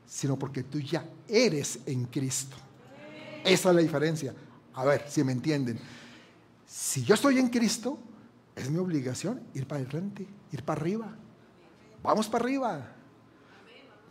sino 0.08 0.38
porque 0.38 0.64
tú 0.64 0.80
ya 0.80 1.06
eres 1.28 1.80
en 1.86 2.06
Cristo. 2.06 2.56
Esa 3.44 3.70
es 3.70 3.76
la 3.76 3.82
diferencia. 3.82 4.34
A 4.74 4.84
ver, 4.86 5.06
si 5.08 5.24
me 5.24 5.32
entienden. 5.32 5.80
Si 6.68 7.04
yo 7.04 7.14
estoy 7.14 7.38
en 7.38 7.50
Cristo, 7.50 7.98
es 8.56 8.70
mi 8.70 8.78
obligación 8.78 9.42
ir 9.54 9.68
para 9.68 9.82
adelante, 9.82 10.28
ir 10.52 10.64
para 10.64 10.82
arriba. 10.82 11.16
Vamos 12.02 12.28
para 12.28 12.44
arriba. 12.44 12.95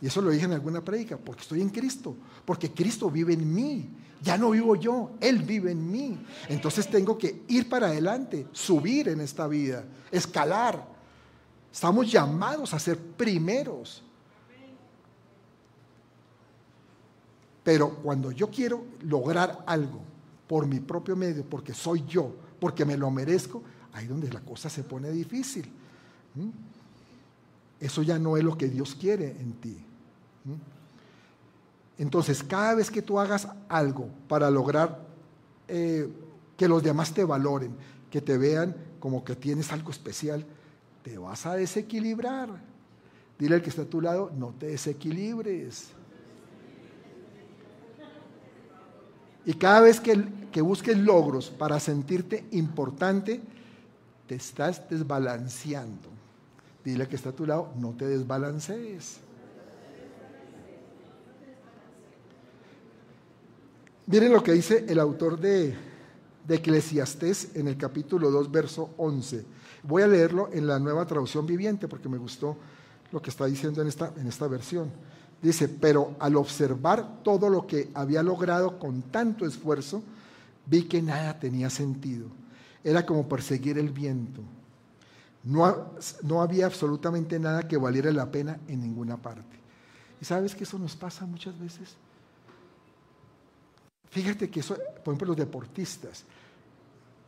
Y 0.01 0.07
eso 0.07 0.21
lo 0.21 0.29
dije 0.29 0.45
en 0.45 0.53
alguna 0.53 0.83
prédica, 0.83 1.17
porque 1.17 1.41
estoy 1.41 1.61
en 1.61 1.69
Cristo, 1.69 2.15
porque 2.43 2.71
Cristo 2.71 3.09
vive 3.09 3.33
en 3.33 3.53
mí. 3.53 3.89
Ya 4.21 4.37
no 4.37 4.51
vivo 4.51 4.75
yo, 4.75 5.11
Él 5.19 5.39
vive 5.39 5.71
en 5.71 5.91
mí. 5.91 6.17
Entonces 6.49 6.89
tengo 6.89 7.17
que 7.17 7.43
ir 7.47 7.69
para 7.69 7.87
adelante, 7.87 8.47
subir 8.51 9.09
en 9.09 9.21
esta 9.21 9.47
vida, 9.47 9.85
escalar. 10.11 10.87
Estamos 11.71 12.11
llamados 12.11 12.73
a 12.73 12.79
ser 12.79 12.97
primeros. 12.97 14.01
Pero 17.63 17.95
cuando 17.95 18.31
yo 18.31 18.49
quiero 18.49 18.85
lograr 19.01 19.63
algo 19.65 19.99
por 20.47 20.67
mi 20.67 20.79
propio 20.79 21.15
medio, 21.15 21.43
porque 21.43 21.73
soy 21.73 22.03
yo, 22.07 22.35
porque 22.59 22.85
me 22.85 22.97
lo 22.97 23.09
merezco, 23.11 23.63
ahí 23.93 24.07
donde 24.07 24.31
la 24.31 24.41
cosa 24.41 24.69
se 24.69 24.83
pone 24.83 25.11
difícil. 25.11 25.71
Eso 27.79 28.01
ya 28.01 28.17
no 28.19 28.37
es 28.37 28.43
lo 28.43 28.57
que 28.57 28.69
Dios 28.69 28.95
quiere 28.95 29.31
en 29.31 29.53
ti. 29.53 29.84
Entonces, 31.97 32.43
cada 32.43 32.75
vez 32.75 32.91
que 32.91 33.01
tú 33.01 33.19
hagas 33.19 33.47
algo 33.69 34.09
para 34.27 34.49
lograr 34.51 34.99
eh, 35.67 36.09
que 36.57 36.67
los 36.67 36.83
demás 36.83 37.13
te 37.13 37.23
valoren, 37.23 37.75
que 38.09 38.21
te 38.21 38.37
vean 38.37 38.75
como 38.99 39.23
que 39.23 39.35
tienes 39.35 39.71
algo 39.71 39.91
especial, 39.91 40.45
te 41.03 41.17
vas 41.17 41.45
a 41.45 41.55
desequilibrar. 41.55 42.49
Dile 43.37 43.55
al 43.55 43.61
que 43.61 43.69
está 43.69 43.83
a 43.83 43.85
tu 43.85 44.01
lado, 44.01 44.31
no 44.35 44.53
te 44.57 44.67
desequilibres. 44.67 45.89
Y 49.45 49.53
cada 49.53 49.81
vez 49.81 49.99
que, 49.99 50.25
que 50.51 50.61
busques 50.61 50.97
logros 50.97 51.49
para 51.49 51.79
sentirte 51.79 52.45
importante, 52.51 53.41
te 54.27 54.35
estás 54.35 54.89
desbalanceando. 54.89 56.09
Dile 56.83 57.07
que 57.07 57.15
está 57.15 57.29
a 57.29 57.35
tu 57.35 57.45
lado, 57.45 57.71
no 57.77 57.91
te 57.91 58.07
desbalancees. 58.07 59.19
Miren 64.07 64.31
lo 64.31 64.43
que 64.43 64.51
dice 64.51 64.85
el 64.87 64.99
autor 64.99 65.39
de, 65.39 65.75
de 66.47 67.43
en 67.55 67.67
el 67.67 67.75
capítulo 67.75 68.29
2, 68.29 68.51
verso 68.51 68.93
11. 68.97 69.43
Voy 69.81 70.03
a 70.03 70.07
leerlo 70.07 70.49
en 70.53 70.67
la 70.67 70.77
nueva 70.77 71.07
traducción 71.07 71.47
viviente 71.47 71.87
porque 71.87 72.07
me 72.07 72.19
gustó 72.19 72.55
lo 73.11 73.19
que 73.19 73.31
está 73.31 73.45
diciendo 73.45 73.81
en 73.81 73.87
esta, 73.87 74.13
en 74.15 74.27
esta 74.27 74.47
versión. 74.47 74.91
Dice, 75.41 75.67
pero 75.67 76.15
al 76.19 76.35
observar 76.35 77.23
todo 77.23 77.49
lo 77.49 77.65
que 77.65 77.89
había 77.95 78.21
logrado 78.21 78.77
con 78.77 79.01
tanto 79.01 79.43
esfuerzo, 79.43 80.03
vi 80.67 80.83
que 80.83 81.01
nada 81.01 81.39
tenía 81.39 81.71
sentido. 81.71 82.27
Era 82.83 83.07
como 83.07 83.27
perseguir 83.27 83.79
el 83.79 83.89
viento. 83.89 84.41
No, 85.43 85.93
no 86.21 86.43
había 86.43 86.67
absolutamente 86.67 87.39
nada 87.39 87.67
que 87.67 87.77
valiera 87.77 88.11
la 88.11 88.29
pena 88.29 88.59
en 88.67 88.81
ninguna 88.81 89.17
parte. 89.17 89.57
¿Y 90.21 90.25
sabes 90.25 90.53
que 90.53 90.63
eso 90.63 90.77
nos 90.77 90.95
pasa 90.95 91.25
muchas 91.25 91.59
veces? 91.59 91.97
Fíjate 94.09 94.49
que 94.49 94.61
eso, 94.61 94.75
por 95.03 95.13
ejemplo, 95.13 95.27
los 95.27 95.37
deportistas. 95.37 96.23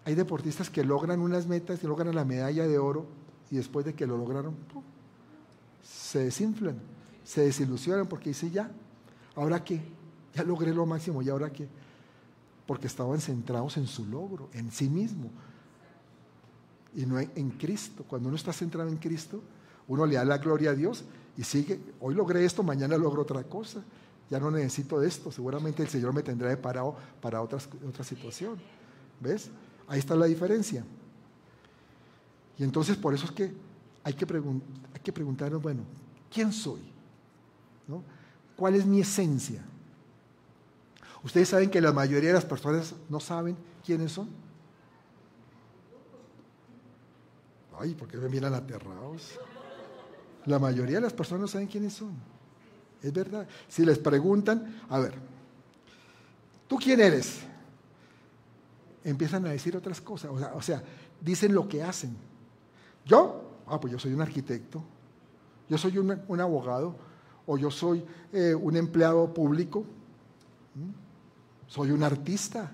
Hay 0.06 0.16
deportistas 0.16 0.70
que 0.70 0.84
logran 0.84 1.20
unas 1.20 1.48
metas 1.48 1.84
y 1.84 1.88
logran 1.88 2.16
la 2.16 2.24
medalla 2.24 2.66
de 2.68 2.78
oro 2.78 3.06
y 3.52 3.58
después 3.58 3.86
de 3.86 3.94
que 3.94 4.08
lo 4.08 4.18
lograron, 4.18 4.56
se 5.84 6.20
desinflan 6.20 6.80
se 7.28 7.42
desilusionan 7.42 8.08
porque 8.08 8.30
dice, 8.30 8.50
ya, 8.50 8.72
¿ahora 9.36 9.62
qué? 9.62 9.82
Ya 10.34 10.44
logré 10.44 10.74
lo 10.74 10.86
máximo, 10.86 11.22
¿y 11.22 11.30
ahora 11.30 11.52
qué? 11.52 11.68
Porque 12.66 12.88
estaban 12.88 13.20
centrados 13.20 13.76
en 13.76 13.86
su 13.86 14.06
logro, 14.06 14.50
en 14.54 14.72
sí 14.72 14.88
mismo, 14.88 15.30
y 16.96 17.06
no 17.06 17.20
en 17.20 17.50
Cristo. 17.52 18.06
Cuando 18.08 18.30
uno 18.30 18.38
está 18.38 18.54
centrado 18.54 18.90
en 18.90 18.96
Cristo, 18.96 19.44
uno 19.90 20.06
le 20.06 20.16
da 20.16 20.24
la 20.24 20.38
gloria 20.38 20.70
a 20.70 20.74
Dios 20.74 21.04
y 21.36 21.44
sigue, 21.44 21.82
hoy 22.00 22.16
logré 22.16 22.46
esto, 22.46 22.63
mañana 22.63 22.98
logro 22.98 23.24
otra 23.24 23.44
cosa, 23.44 23.84
ya 24.30 24.40
no 24.40 24.52
necesito 24.52 25.02
esto, 25.02 25.32
seguramente 25.32 25.82
el 25.84 25.90
Señor 25.90 26.13
me 26.13 26.22
tendrá 26.22 26.50
de 26.50 26.58
parado 26.58 26.96
para 27.22 27.42
otras, 27.42 27.70
otra 27.88 28.04
situación. 28.04 28.58
¿Ves? 29.20 29.50
Ahí 29.88 30.00
está 30.00 30.16
la 30.16 30.26
diferencia. 30.26 30.84
Y 32.58 32.63
entonces 32.63 32.98
por 32.98 33.13
eso 33.13 33.26
es 33.26 33.32
que 33.32 33.54
hay 34.04 34.13
que, 34.13 34.26
hay 34.94 35.02
que 35.02 35.13
preguntarnos, 35.13 35.62
bueno, 35.62 35.84
¿quién 36.32 36.52
soy? 36.52 36.82
¿Cuál 38.56 38.76
es 38.76 38.86
mi 38.86 39.00
esencia? 39.00 39.63
Ustedes 41.24 41.50
saben 41.50 41.70
que 41.70 41.80
la 41.82 41.92
mayoría 41.92 42.30
de 42.30 42.36
las 42.36 42.46
personas 42.46 42.96
no 43.10 43.20
saben 43.20 43.58
quiénes 43.86 44.12
son. 44.12 44.30
Ay, 47.80 47.94
¿por 47.94 48.08
qué 48.08 48.18
me 48.18 48.28
miran 48.30 48.54
aterrados? 48.54 49.40
La 50.46 50.58
mayoría 50.58 50.96
de 50.96 51.02
las 51.02 51.13
personas 51.13 51.42
no 51.42 51.48
saben 51.48 51.68
quiénes 51.68 51.94
son. 51.94 52.13
Es 53.02 53.14
verdad. 53.14 53.48
Si 53.68 53.86
les 53.86 54.00
preguntan, 54.00 54.82
a 54.90 55.00
ver, 55.00 55.14
¿tú 56.68 56.78
quién 56.78 57.00
eres? 57.00 57.40
Empiezan 59.04 59.46
a 59.46 59.50
decir 59.50 59.76
otras 59.76 60.02
cosas. 60.02 60.32
O 60.54 60.62
sea, 60.62 60.84
dicen 61.22 61.54
lo 61.54 61.68
que 61.68 61.84
hacen. 61.84 62.16
¿Yo? 63.06 63.62
Ah, 63.68 63.80
pues 63.80 63.94
yo 63.94 64.00
soy 64.00 64.14
un 64.14 64.22
arquitecto. 64.22 64.84
Yo 65.70 65.78
soy 65.78 65.98
un 65.98 66.42
abogado 66.42 66.96
o 67.48 67.58
yo 67.58 67.72
soy 67.72 68.06
eh, 68.32 68.54
un 68.54 68.76
empleado 68.76 69.34
público, 69.34 69.86
soy 71.66 71.92
un 71.92 72.04
artista. 72.04 72.70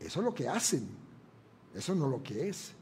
Eso 0.00 0.20
es 0.20 0.24
lo 0.24 0.34
que 0.34 0.48
hacen, 0.48 0.88
eso 1.74 1.94
no 1.94 2.08
lo 2.08 2.22
que 2.22 2.48
es. 2.48 2.72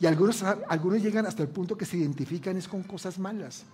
Y 0.00 0.06
algunos, 0.06 0.42
algunos 0.42 1.02
llegan 1.02 1.26
hasta 1.26 1.42
el 1.42 1.50
punto 1.50 1.76
que 1.76 1.84
se 1.84 1.98
identifican 1.98 2.56
es 2.56 2.66
con 2.66 2.82
cosas 2.82 3.18
malas. 3.18 3.64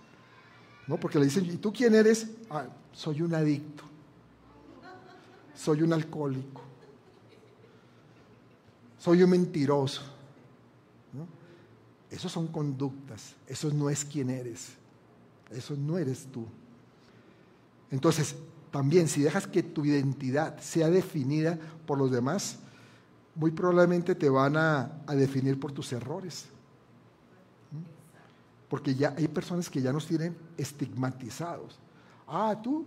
¿No? 0.87 0.99
Porque 0.99 1.19
le 1.19 1.25
dicen, 1.25 1.45
¿y 1.45 1.57
tú 1.57 1.71
quién 1.71 1.93
eres? 1.95 2.27
Ah, 2.49 2.65
soy 2.91 3.21
un 3.21 3.35
adicto, 3.35 3.83
soy 5.55 5.81
un 5.81 5.93
alcohólico, 5.93 6.61
soy 8.97 9.23
un 9.23 9.29
mentiroso. 9.29 10.01
Eso 12.09 12.29
son 12.29 12.47
conductas, 12.47 13.35
eso 13.47 13.69
no 13.71 13.89
es 13.89 14.05
quien 14.05 14.29
eres, 14.29 14.69
eso 15.51 15.75
no 15.75 15.97
eres 15.97 16.25
tú. 16.31 16.45
Entonces, 17.91 18.35
también 18.71 19.07
si 19.07 19.21
dejas 19.21 19.47
que 19.47 19.63
tu 19.63 19.85
identidad 19.85 20.59
sea 20.59 20.89
definida 20.89 21.59
por 21.85 21.97
los 21.97 22.11
demás, 22.11 22.59
muy 23.35 23.51
probablemente 23.51 24.15
te 24.15 24.29
van 24.29 24.57
a, 24.57 25.03
definir 25.09 25.59
por 25.59 25.71
tus 25.71 25.91
errores. 25.93 26.45
Porque 28.69 28.95
ya 28.95 29.13
hay 29.17 29.27
personas 29.27 29.69
que 29.69 29.81
ya 29.81 29.93
nos 29.93 30.07
tienen 30.07 30.35
estigmatizados. 30.57 31.79
Ah, 32.27 32.59
tú, 32.61 32.85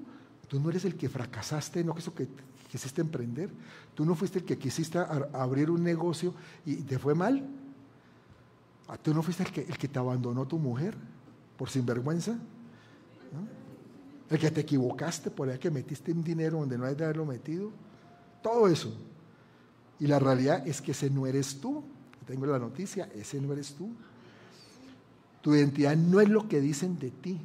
tú 0.49 0.61
no 0.61 0.69
eres 0.71 0.85
el 0.85 0.97
que 0.97 1.09
fracasaste, 1.09 1.83
no 1.83 1.97
eso 1.97 2.15
que 2.15 2.29
quisiste 2.71 3.01
emprender. 3.01 3.51
Tú 3.95 4.05
no 4.05 4.15
fuiste 4.15 4.39
el 4.39 4.45
que 4.45 4.59
quisiste 4.59 4.99
abrir 4.99 5.71
un 5.71 5.83
negocio 5.83 6.35
y 6.65 6.77
te 6.77 6.99
fue 6.99 7.15
mal. 7.15 7.49
Ah, 8.89 8.97
tú 8.97 9.15
no 9.15 9.23
fuiste 9.23 9.43
el 9.43 9.53
que, 9.53 9.63
el 9.63 9.79
que 9.79 9.89
te 9.89 9.99
abandonó 9.99 10.47
tu 10.47 10.59
mujer 10.59 10.97
por 11.57 11.71
sinvergüenza. 11.71 12.39
El 14.29 14.39
que 14.39 14.51
te 14.51 14.61
equivocaste 14.61 15.31
por 15.31 15.49
el 15.49 15.59
que 15.59 15.71
metiste 15.71 16.13
un 16.13 16.23
dinero 16.23 16.61
donde 16.61 16.79
no 16.79 16.85
hay 16.85 16.95
de 16.95 17.05
haberlo 17.05 17.27
metido. 17.27 17.73
Todo 18.43 18.69
eso. 18.69 18.95
Y 19.99 20.07
la 20.07 20.19
realidad 20.19 20.67
es 20.67 20.81
que 20.81 20.93
ese 20.93 21.11
no 21.11 21.27
eres 21.27 21.61
tú. 21.61 21.85
Tengo 22.27 22.47
la 22.47 22.59
noticia, 22.59 23.11
ese 23.15 23.41
no 23.41 23.53
eres 23.53 23.75
tú. 23.75 23.91
Tu 25.41 25.55
identidad 25.55 25.97
no 25.97 26.21
es 26.21 26.29
lo 26.29 26.49
que 26.49 26.61
dicen 26.61 26.99
de 26.99 27.11
ti. 27.11 27.41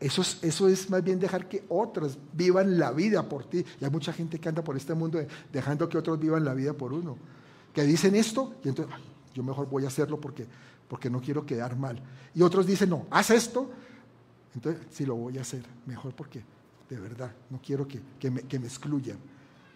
Eso 0.00 0.22
es, 0.22 0.38
eso 0.42 0.66
es 0.66 0.90
más 0.90 1.02
bien 1.04 1.20
dejar 1.20 1.48
que 1.48 1.64
otros 1.68 2.18
vivan 2.32 2.78
la 2.78 2.90
vida 2.90 3.28
por 3.28 3.44
ti. 3.44 3.64
Y 3.80 3.84
hay 3.84 3.90
mucha 3.90 4.12
gente 4.12 4.40
que 4.40 4.48
anda 4.48 4.62
por 4.64 4.76
este 4.76 4.94
mundo 4.94 5.24
dejando 5.52 5.88
que 5.88 5.96
otros 5.96 6.18
vivan 6.18 6.44
la 6.44 6.54
vida 6.54 6.72
por 6.72 6.92
uno. 6.92 7.16
Que 7.72 7.84
dicen 7.84 8.16
esto 8.16 8.56
y 8.64 8.68
entonces 8.68 8.94
yo 9.32 9.42
mejor 9.42 9.68
voy 9.68 9.84
a 9.84 9.88
hacerlo 9.88 10.20
porque, 10.20 10.46
porque 10.88 11.08
no 11.08 11.20
quiero 11.20 11.46
quedar 11.46 11.76
mal. 11.76 12.02
Y 12.34 12.42
otros 12.42 12.66
dicen, 12.66 12.90
no, 12.90 13.06
haz 13.10 13.30
esto. 13.30 13.70
Entonces 14.54 14.82
sí 14.90 15.06
lo 15.06 15.14
voy 15.14 15.38
a 15.38 15.42
hacer. 15.42 15.62
Mejor 15.86 16.14
porque 16.14 16.42
de 16.90 16.98
verdad 16.98 17.32
no 17.48 17.60
quiero 17.64 17.86
que, 17.86 18.30
me, 18.30 18.42
que 18.42 18.58
me 18.58 18.66
excluyan. 18.66 19.18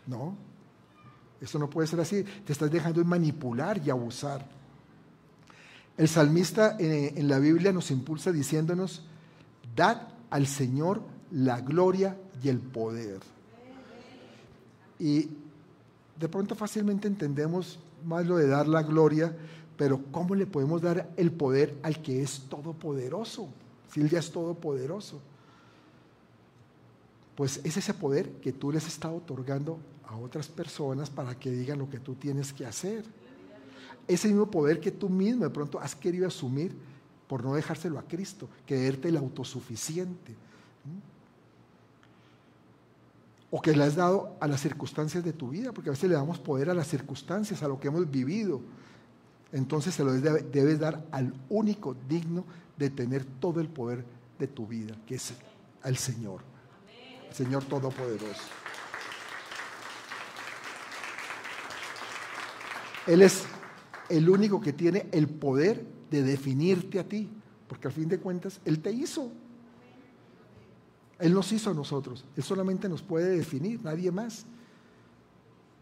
No, 0.06 0.36
eso 1.40 1.58
no 1.58 1.68
puede 1.70 1.86
ser 1.86 2.00
así. 2.00 2.24
Te 2.44 2.52
estás 2.52 2.70
dejando 2.70 3.04
manipular 3.04 3.80
y 3.84 3.90
abusar. 3.90 4.46
El 5.96 6.08
salmista 6.08 6.76
eh, 6.78 7.14
en 7.16 7.28
la 7.28 7.38
Biblia 7.38 7.72
nos 7.72 7.90
impulsa 7.90 8.30
diciéndonos, 8.32 9.02
dad 9.74 10.08
al 10.30 10.46
Señor 10.46 11.00
la 11.30 11.60
gloria 11.60 12.16
y 12.42 12.48
el 12.48 12.58
poder. 12.58 13.20
Y 14.98 15.28
de 16.18 16.28
pronto 16.28 16.54
fácilmente 16.54 17.08
entendemos 17.08 17.78
más 18.04 18.26
lo 18.26 18.36
de 18.36 18.46
dar 18.46 18.68
la 18.68 18.82
gloria, 18.82 19.34
pero 19.76 20.00
¿cómo 20.10 20.34
le 20.34 20.46
podemos 20.46 20.82
dar 20.82 21.10
el 21.16 21.32
poder 21.32 21.78
al 21.82 22.00
que 22.02 22.22
es 22.22 22.42
todopoderoso? 22.48 23.48
Si 23.92 24.00
él 24.00 24.10
ya 24.10 24.18
es 24.18 24.30
todopoderoso. 24.30 25.20
Pues 27.34 27.60
es 27.64 27.76
ese 27.76 27.92
poder 27.92 28.30
que 28.40 28.52
tú 28.52 28.72
les 28.72 28.84
has 28.84 28.92
estado 28.92 29.16
otorgando 29.16 29.78
a 30.06 30.16
otras 30.16 30.48
personas 30.48 31.10
para 31.10 31.38
que 31.38 31.50
digan 31.50 31.78
lo 31.78 31.90
que 31.90 32.00
tú 32.00 32.14
tienes 32.14 32.52
que 32.52 32.64
hacer. 32.64 33.04
Ese 34.08 34.28
mismo 34.28 34.50
poder 34.50 34.80
que 34.80 34.90
tú 34.90 35.08
mismo 35.08 35.44
de 35.44 35.50
pronto 35.50 35.80
has 35.80 35.94
querido 35.94 36.26
asumir 36.26 36.76
por 37.26 37.42
no 37.42 37.54
dejárselo 37.54 37.98
a 37.98 38.02
Cristo, 38.02 38.48
creerte 38.66 39.08
el 39.08 39.16
autosuficiente. 39.16 40.34
O 43.50 43.60
que 43.60 43.72
le 43.72 43.84
has 43.84 43.96
dado 43.96 44.36
a 44.40 44.46
las 44.46 44.60
circunstancias 44.60 45.24
de 45.24 45.32
tu 45.32 45.48
vida, 45.48 45.72
porque 45.72 45.90
a 45.90 45.92
veces 45.92 46.08
le 46.08 46.14
damos 46.14 46.38
poder 46.38 46.70
a 46.70 46.74
las 46.74 46.86
circunstancias, 46.86 47.62
a 47.62 47.68
lo 47.68 47.80
que 47.80 47.88
hemos 47.88 48.08
vivido. 48.10 48.60
Entonces 49.52 49.94
se 49.94 50.04
lo 50.04 50.12
debes 50.12 50.78
dar 50.78 51.04
al 51.10 51.32
único 51.48 51.96
digno 52.08 52.44
de 52.76 52.90
tener 52.90 53.24
todo 53.24 53.60
el 53.60 53.68
poder 53.68 54.04
de 54.38 54.46
tu 54.46 54.66
vida, 54.66 54.94
que 55.06 55.14
es 55.14 55.32
al 55.82 55.96
Señor, 55.96 56.42
el 57.28 57.34
Señor 57.34 57.64
Todopoderoso. 57.64 58.42
Él 63.06 63.22
es 63.22 63.44
el 64.08 64.28
único 64.28 64.60
que 64.60 64.72
tiene 64.72 65.08
el 65.12 65.28
poder 65.28 65.84
de 66.10 66.22
definirte 66.22 66.98
a 66.98 67.08
ti, 67.08 67.28
porque 67.68 67.88
al 67.88 67.92
fin 67.92 68.08
de 68.08 68.18
cuentas 68.18 68.60
Él 68.64 68.80
te 68.80 68.92
hizo. 68.92 69.30
Él 71.18 71.32
nos 71.32 71.50
hizo 71.52 71.70
a 71.70 71.74
nosotros, 71.74 72.24
Él 72.36 72.42
solamente 72.42 72.88
nos 72.88 73.02
puede 73.02 73.36
definir, 73.36 73.82
nadie 73.82 74.10
más. 74.10 74.44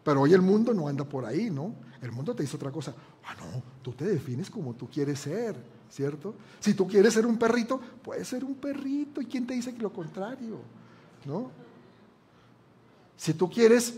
Pero 0.05 0.21
hoy 0.21 0.33
el 0.33 0.43
mundo 0.43 0.75
no 0.75 0.87
anda 0.87 1.05
por 1.05 1.25
ahí, 1.25 1.51
¿no? 1.51 1.75
El 2.03 2.13
mundo 2.13 2.35
te 2.35 2.45
hizo 2.45 2.57
otra 2.57 2.71
cosa. 2.71 2.95
Ah, 3.25 3.35
no, 3.39 3.63
tú 3.83 3.93
te 3.93 4.05
defines 4.05 4.51
como 4.51 4.75
tú 4.75 4.89
quieres 4.89 5.21
ser, 5.21 5.57
¿cierto? 5.91 6.35
Si 6.61 6.75
tú 6.75 6.87
quieres 6.87 7.15
ser 7.15 7.25
un 7.25 7.39
perrito, 7.39 7.81
puedes 8.03 8.29
ser 8.29 8.45
un 8.45 8.55
perrito. 8.55 9.23
¿Y 9.23 9.27
quién 9.27 9.47
te 9.47 9.55
dice 9.55 9.75
que 9.75 9.81
lo 9.81 9.91
contrario? 9.91 10.59
¿No? 11.25 11.51
Si 13.17 13.33
tú 13.33 13.49
quieres 13.49 13.95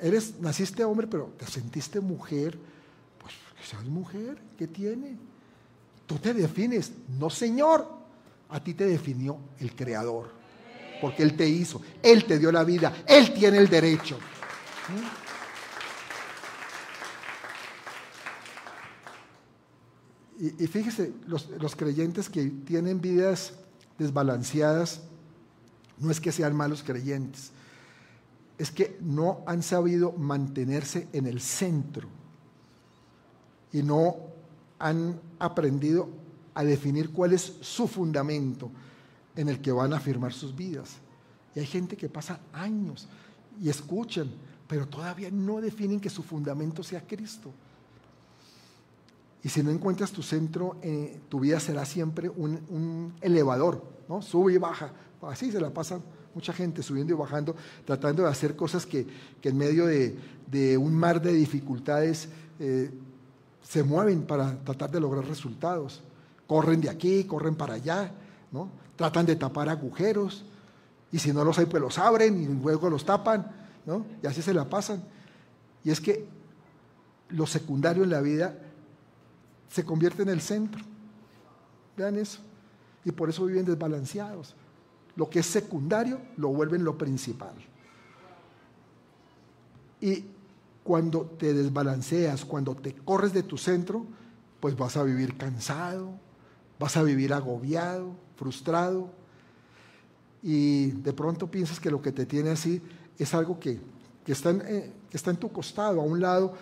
eres, 0.00 0.40
naciste 0.40 0.84
hombre, 0.84 1.06
pero 1.06 1.32
te 1.36 1.46
sentiste 1.46 2.00
mujer, 2.00 2.58
seas 3.64 3.84
mujer, 3.84 4.38
¿qué 4.56 4.66
tiene? 4.66 5.16
Tú 6.06 6.18
te 6.18 6.34
defines, 6.34 6.92
no 7.18 7.30
Señor, 7.30 7.86
a 8.48 8.62
ti 8.62 8.74
te 8.74 8.86
definió 8.86 9.38
el 9.58 9.74
Creador, 9.74 10.30
porque 11.00 11.22
Él 11.22 11.36
te 11.36 11.48
hizo, 11.48 11.80
Él 12.02 12.24
te 12.24 12.38
dio 12.38 12.50
la 12.50 12.64
vida, 12.64 13.04
Él 13.06 13.32
tiene 13.32 13.58
el 13.58 13.68
derecho. 13.68 14.18
Y, 20.38 20.66
fíjese, 20.66 21.12
los, 21.26 21.48
los 21.60 21.76
creyentes 21.76 22.30
que 22.30 22.46
tienen 22.46 23.00
vidas 23.00 23.52
desbalanceadas, 23.98 25.02
no 25.98 26.10
es 26.10 26.18
que 26.18 26.32
sean 26.32 26.56
malos 26.56 26.82
creyentes, 26.82 27.52
es 28.56 28.70
que 28.70 28.96
no 29.02 29.42
han 29.46 29.62
sabido 29.62 30.12
mantenerse 30.12 31.08
en 31.12 31.26
el 31.26 31.42
centro 31.42 32.08
y 33.72 33.82
no 33.82 34.16
han 34.78 35.20
aprendido 35.38 36.08
a 36.54 36.64
definir 36.64 37.10
cuál 37.10 37.32
es 37.32 37.54
su 37.60 37.86
fundamento 37.86 38.70
en 39.36 39.48
el 39.48 39.60
que 39.60 39.72
van 39.72 39.92
a 39.92 39.96
afirmar 39.96 40.32
sus 40.32 40.54
vidas. 40.54 40.96
Y 41.54 41.60
hay 41.60 41.66
gente 41.66 41.96
que 41.96 42.08
pasa 42.08 42.40
años 42.52 43.08
y 43.60 43.68
escuchan, 43.68 44.30
pero 44.66 44.86
todavía 44.88 45.30
no 45.30 45.60
definen 45.60 46.00
que 46.00 46.10
su 46.10 46.22
fundamento 46.22 46.82
sea 46.82 47.06
Cristo. 47.06 47.52
Y 49.42 49.48
si 49.48 49.62
no 49.62 49.70
encuentras 49.70 50.12
tu 50.12 50.22
centro, 50.22 50.76
eh, 50.82 51.20
tu 51.28 51.40
vida 51.40 51.58
será 51.60 51.84
siempre 51.84 52.28
un, 52.28 53.14
elevador, 53.20 53.82
¿no? 54.08 54.20
Sube 54.20 54.52
y 54.52 54.58
baja, 54.58 54.92
así 55.22 55.50
se 55.50 55.60
la 55.60 55.70
pasan 55.70 56.02
mucha 56.34 56.52
gente 56.52 56.82
subiendo 56.82 57.12
y 57.14 57.16
bajando, 57.16 57.56
tratando 57.84 58.22
de 58.22 58.28
hacer 58.28 58.54
cosas 58.54 58.86
que, 58.86 59.06
en 59.42 59.56
medio 59.56 59.86
de, 59.86 60.76
un 60.76 60.94
mar 60.94 61.22
de 61.22 61.32
dificultades 61.32 62.28
eh, 62.58 62.90
se 63.70 63.84
mueven 63.84 64.22
para 64.22 64.56
tratar 64.64 64.90
de 64.90 64.98
lograr 64.98 65.24
resultados. 65.24 66.02
Corren 66.48 66.80
de 66.80 66.90
aquí, 66.90 67.22
corren 67.22 67.54
para 67.54 67.74
allá, 67.74 68.10
¿no? 68.50 68.68
tratan 68.96 69.24
de 69.24 69.36
tapar 69.36 69.68
agujeros, 69.68 70.44
y 71.12 71.20
si 71.20 71.32
no 71.32 71.44
los 71.44 71.56
hay, 71.56 71.66
pues 71.66 71.80
los 71.80 71.96
abren 71.96 72.42
y 72.42 72.46
luego 72.46 72.90
los 72.90 73.04
tapan, 73.04 73.46
¿no? 73.86 74.04
y 74.20 74.26
así 74.26 74.42
se 74.42 74.52
la 74.52 74.68
pasan. 74.68 75.04
Y 75.84 75.92
es 75.92 76.00
que 76.00 76.26
lo 77.28 77.46
secundario 77.46 78.02
en 78.02 78.10
la 78.10 78.20
vida 78.20 78.58
se 79.68 79.84
convierte 79.84 80.22
en 80.22 80.30
el 80.30 80.40
centro. 80.40 80.82
Vean 81.96 82.16
eso. 82.16 82.40
Y 83.04 83.12
por 83.12 83.30
eso 83.30 83.46
viven 83.46 83.66
desbalanceados. 83.66 84.56
Lo 85.14 85.30
que 85.30 85.38
es 85.38 85.46
secundario 85.46 86.20
lo 86.36 86.48
vuelven 86.48 86.82
lo 86.82 86.98
principal. 86.98 87.54
Y 90.00 90.24
cuando 90.82 91.22
te 91.22 91.54
desbalanceas, 91.54 92.44
cuando 92.44 92.74
te 92.74 92.94
corres 92.94 93.32
de 93.32 93.42
tu 93.42 93.58
centro, 93.58 94.06
pues 94.60 94.76
vas 94.76 94.96
a 94.96 95.02
vivir 95.02 95.36
cansado, 95.36 96.12
vas 96.78 96.96
a 96.96 97.02
vivir 97.02 97.32
agobiado, 97.32 98.14
frustrado. 98.36 99.10
Y 100.42 100.92
de 100.92 101.12
pronto 101.12 101.50
piensas 101.50 101.80
que 101.80 101.90
lo 101.90 102.00
que 102.00 102.12
te 102.12 102.26
tiene 102.26 102.50
así 102.50 102.82
es 103.18 103.34
algo 103.34 103.58
que, 103.60 103.80
está, 104.26 104.50
en, 104.50 104.62
eh, 104.66 104.92
que 105.10 105.16
está 105.16 105.30
en 105.30 105.36
tu 105.36 105.52
costado, 105.52 106.00
a 106.00 106.04
un 106.04 106.20
lado, 106.20 106.54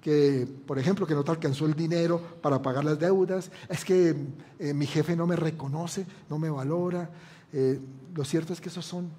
que, 0.00 0.46
por 0.66 0.78
ejemplo, 0.78 1.06
que 1.06 1.14
no 1.14 1.24
te 1.24 1.30
alcanzó 1.30 1.66
el 1.66 1.74
dinero 1.74 2.20
para 2.42 2.60
pagar 2.60 2.84
las 2.84 2.98
deudas, 2.98 3.50
es 3.68 3.84
que 3.84 4.14
eh, 4.58 4.74
mi 4.74 4.86
jefe 4.86 5.16
no 5.16 5.26
me 5.26 5.34
reconoce, 5.34 6.06
no 6.28 6.38
me 6.38 6.50
valora, 6.50 7.10
eh, 7.52 7.80
lo 8.14 8.24
cierto 8.24 8.52
es 8.52 8.60
que 8.60 8.68
esos 8.68 8.84
son 8.84 9.10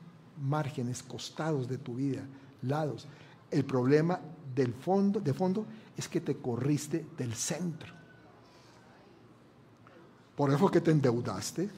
márgenes, 0.42 1.02
costados 1.02 1.68
de 1.68 1.78
tu 1.78 1.96
vida, 1.96 2.22
lados. 2.62 3.08
El 3.50 3.66
problema 3.66 4.20
del 4.56 4.74
fondo, 4.74 5.20
de 5.20 5.34
fondo 5.34 5.66
es 5.98 6.08
que 6.08 6.22
te 6.22 6.38
corriste 6.38 7.06
del 7.18 7.34
centro. 7.36 7.94
Por 10.36 10.52
eso 10.52 10.70
que 10.70 10.82
te 10.82 10.92
endeudaste, 10.92 11.70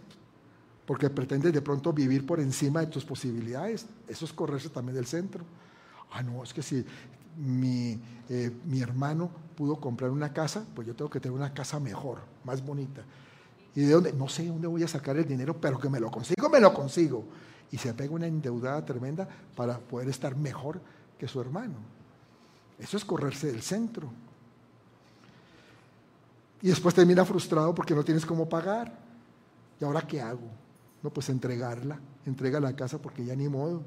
porque 0.86 1.10
pretendes 1.10 1.54
de 1.54 1.62
pronto 1.62 1.92
vivir 1.92 2.26
por 2.26 2.40
encima 2.40 2.80
de 2.80 2.88
tus 2.88 3.04
posibilidades. 3.04 3.86
Eso 4.08 4.26
es 4.26 4.34
correrse 4.34 4.70
también 4.70 4.96
del 4.96 5.06
centro. 5.06 5.44
Ah, 6.12 6.24
no, 6.24 6.44
es 6.44 6.54
que 6.54 6.64
si 6.64 6.84
mi, 7.38 8.00
eh, 8.30 8.52
mi 8.66 8.80
hermano 8.80 9.30
pudo 9.56 9.76
comprar 9.80 10.10
una 10.10 10.32
casa, 10.32 10.66
pues 10.74 10.88
yo 10.88 10.96
tengo 10.96 11.10
que 11.10 11.20
tener 11.20 11.36
una 11.36 11.54
casa 11.54 11.80
mejor, 11.80 12.20
más 12.44 12.66
bonita. 12.66 13.04
¿Y 13.76 13.82
de 13.82 13.92
dónde? 13.92 14.14
No 14.14 14.28
sé 14.28 14.48
dónde 14.48 14.68
voy 14.68 14.84
a 14.84 14.88
sacar 14.88 15.18
el 15.18 15.28
dinero, 15.28 15.60
pero 15.60 15.78
que 15.78 15.90
me 15.90 16.00
lo 16.00 16.10
consigo, 16.10 16.50
me 16.50 16.60
lo 16.60 16.74
consigo. 16.74 17.26
y 17.70 17.78
se 17.78 17.94
pega 17.94 18.14
una 18.14 18.28
endeudada 18.28 18.86
tremenda 18.86 19.28
para 19.54 19.78
poder 19.78 20.08
estar 20.08 20.38
mejor 20.38 20.80
que 21.20 21.28
su 21.28 21.42
hermano. 21.42 21.97
Eso 22.80 22.98
es 22.98 23.06
correrse 23.06 23.48
del 23.48 23.62
centro. 23.62 24.10
Y 26.62 26.70
después 26.70 26.94
termina 26.96 27.26
frustrado 27.26 27.74
porque 27.74 27.96
no 27.96 28.04
tienes 28.04 28.26
cómo 28.26 28.48
pagar. 28.48 28.98
¿Y 29.80 29.86
ahora 29.86 30.02
qué 30.02 30.22
hago? 30.22 30.50
No, 31.04 31.10
pues 31.12 31.30
entregarla, 31.30 32.00
entrega 32.26 32.60
la 32.60 32.76
casa 32.76 33.00
porque 33.00 33.24
ya 33.24 33.36
ni 33.36 33.48
modo. 33.48 33.84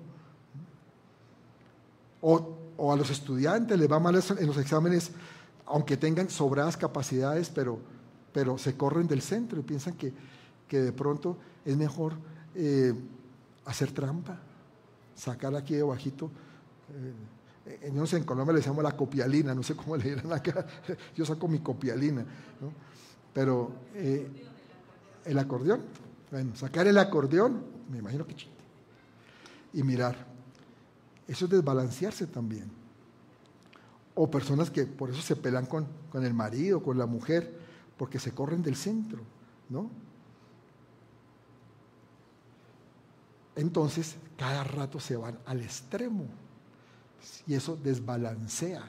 O, 2.20 2.56
o 2.76 2.92
a 2.92 2.96
los 2.96 3.10
estudiantes 3.10 3.78
les 3.78 3.90
va 3.90 3.98
mal 3.98 4.14
en 4.14 4.46
los 4.46 4.56
exámenes, 4.58 5.10
aunque 5.66 5.96
tengan 5.96 6.30
sobradas 6.30 6.76
capacidades, 6.76 7.50
pero, 7.50 7.78
pero 8.32 8.58
se 8.58 8.76
corren 8.76 9.06
del 9.06 9.22
centro 9.22 9.58
y 9.58 9.62
piensan 9.62 9.94
que, 9.94 10.12
que 10.68 10.80
de 10.80 10.92
pronto 10.92 11.36
es 11.64 11.76
mejor 11.76 12.14
eh, 12.54 12.94
hacer 13.64 13.92
trampa, 13.92 14.38
sacar 15.14 15.54
aquí 15.54 15.74
de 15.74 15.82
bajito. 15.82 16.30
Eh, 16.90 17.12
no 17.92 18.06
sé, 18.06 18.16
en 18.16 18.24
Colombia 18.24 18.52
le 18.52 18.60
decimos 18.60 18.82
la 18.82 18.96
copialina, 18.96 19.54
no 19.54 19.62
sé 19.62 19.74
cómo 19.76 19.96
le 19.96 20.10
dirán 20.10 20.32
acá, 20.32 20.66
yo 21.16 21.24
saco 21.24 21.46
mi 21.48 21.60
copialina, 21.60 22.24
pero 23.32 23.72
eh, 23.94 24.28
el 25.24 25.38
acordeón, 25.38 25.82
bueno, 26.30 26.56
sacar 26.56 26.86
el 26.86 26.98
acordeón, 26.98 27.62
me 27.90 27.98
imagino 27.98 28.26
que 28.26 28.34
chiste, 28.34 28.54
y 29.72 29.82
mirar, 29.82 30.16
eso 31.28 31.44
es 31.44 31.50
desbalancearse 31.50 32.26
también. 32.26 32.70
O 34.14 34.28
personas 34.30 34.70
que 34.70 34.84
por 34.84 35.10
eso 35.10 35.22
se 35.22 35.36
pelan 35.36 35.66
con, 35.66 35.86
con 36.10 36.24
el 36.24 36.34
marido, 36.34 36.82
con 36.82 36.98
la 36.98 37.06
mujer, 37.06 37.56
porque 37.96 38.18
se 38.18 38.32
corren 38.32 38.62
del 38.62 38.74
centro, 38.74 39.20
¿no? 39.68 39.88
Entonces, 43.54 44.16
cada 44.36 44.64
rato 44.64 44.98
se 44.98 45.16
van 45.16 45.38
al 45.46 45.60
extremo 45.60 46.26
y 47.46 47.54
eso 47.54 47.76
desbalancea. 47.76 48.82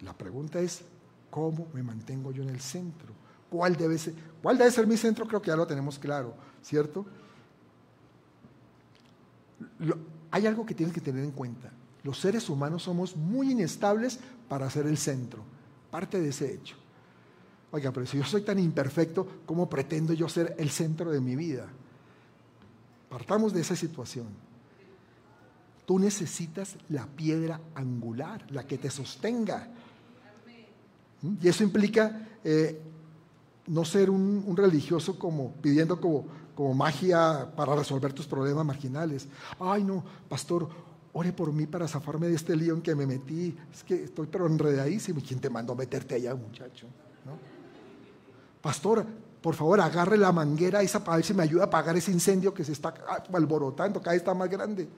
La 0.00 0.12
pregunta 0.12 0.60
es, 0.60 0.82
¿cómo 1.30 1.66
me 1.72 1.82
mantengo 1.82 2.32
yo 2.32 2.42
en 2.42 2.50
el 2.50 2.60
centro? 2.60 3.12
¿Cuál 3.48 3.76
debe 3.76 3.98
ser, 3.98 4.14
cuál 4.42 4.58
debe 4.58 4.70
ser 4.70 4.86
mi 4.86 4.96
centro? 4.96 5.26
Creo 5.26 5.40
que 5.40 5.48
ya 5.48 5.56
lo 5.56 5.66
tenemos 5.66 5.98
claro, 5.98 6.34
¿cierto? 6.62 7.06
hay 10.30 10.46
algo 10.46 10.66
que 10.66 10.74
tienes 10.74 10.94
que 10.94 11.00
tener 11.00 11.22
en 11.22 11.30
cuenta. 11.30 11.70
Los 12.02 12.18
seres 12.18 12.48
humanos 12.50 12.82
somos 12.82 13.16
muy 13.16 13.52
inestables 13.52 14.18
para 14.48 14.68
ser 14.68 14.86
el 14.86 14.98
centro. 14.98 15.44
Parte 15.90 16.20
de 16.20 16.30
ese 16.30 16.52
hecho. 16.52 16.76
Oiga, 17.70 17.92
pero 17.92 18.04
si 18.06 18.18
yo 18.18 18.24
soy 18.24 18.42
tan 18.42 18.58
imperfecto, 18.58 19.26
¿cómo 19.46 19.68
pretendo 19.68 20.12
yo 20.12 20.28
ser 20.28 20.54
el 20.58 20.70
centro 20.70 21.10
de 21.10 21.20
mi 21.20 21.34
vida? 21.36 21.66
Partamos 23.08 23.52
de 23.52 23.60
esa 23.60 23.76
situación. 23.76 24.26
Tú 25.86 25.98
necesitas 25.98 26.76
la 26.88 27.06
piedra 27.06 27.60
angular, 27.74 28.46
la 28.50 28.66
que 28.66 28.78
te 28.78 28.90
sostenga. 28.90 29.68
Y 31.40 31.48
eso 31.48 31.62
implica 31.62 32.28
eh, 32.42 32.80
no 33.66 33.84
ser 33.84 34.10
un, 34.10 34.54
religioso 34.56 35.18
como 35.18 35.52
pidiendo 35.52 36.00
como, 36.00 36.26
como 36.54 36.74
magia 36.74 37.50
para 37.56 37.74
resolver 37.74 38.12
tus 38.12 38.26
problemas 38.26 38.64
marginales. 38.64 39.26
Ay, 39.58 39.84
no, 39.84 40.04
pastor, 40.28 40.68
ore 41.12 41.32
por 41.32 41.52
mí 41.52 41.66
para 41.66 41.88
zafarme 41.88 42.28
de 42.28 42.34
este 42.34 42.56
lío 42.56 42.74
en 42.74 42.82
que 42.82 42.94
me 42.94 43.06
metí. 43.06 43.56
Es 43.72 43.82
que 43.84 44.04
estoy 44.04 44.26
pero 44.26 44.46
enredadísimo. 44.46 45.20
¿Quién 45.26 45.40
te 45.40 45.48
mandó 45.48 45.72
a 45.72 45.76
meterte 45.76 46.14
allá, 46.14 46.34
muchacho? 46.34 46.86
Pastor, 48.60 49.06
por 49.42 49.54
favor, 49.54 49.80
agarre 49.80 50.16
la 50.16 50.32
manguera 50.32 50.80
esa 50.80 51.04
para 51.04 51.16
ver 51.16 51.24
si 51.26 51.34
me 51.34 51.42
ayuda 51.42 51.64
a 51.64 51.66
apagar 51.66 51.94
ese 51.96 52.10
incendio 52.10 52.54
que 52.54 52.64
se 52.64 52.72
está 52.72 52.94
alborotando, 53.32 54.00
cada 54.00 54.12
vez 54.12 54.22
está 54.22 54.32
más 54.32 54.48
grande. 54.48 54.88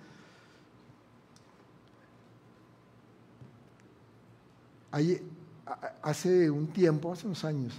Hace 6.03 6.51
un 6.51 6.69
tiempo, 6.69 7.13
hace 7.13 7.27
unos 7.27 7.45
años, 7.45 7.75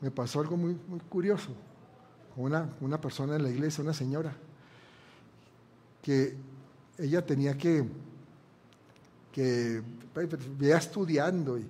me 0.00 0.10
pasó 0.10 0.40
algo 0.40 0.56
muy, 0.56 0.76
curioso 1.08 1.50
con 2.34 2.44
una, 2.80 3.00
persona 3.00 3.36
en 3.36 3.42
la 3.42 3.50
iglesia, 3.50 3.82
una 3.82 3.92
señora, 3.92 4.34
que 6.02 6.36
ella 6.98 7.24
tenía 7.24 7.56
que, 7.56 7.84
que 9.32 9.82
pues, 10.14 10.28
pues, 10.28 10.70
estudiando 10.70 11.58
y, 11.58 11.66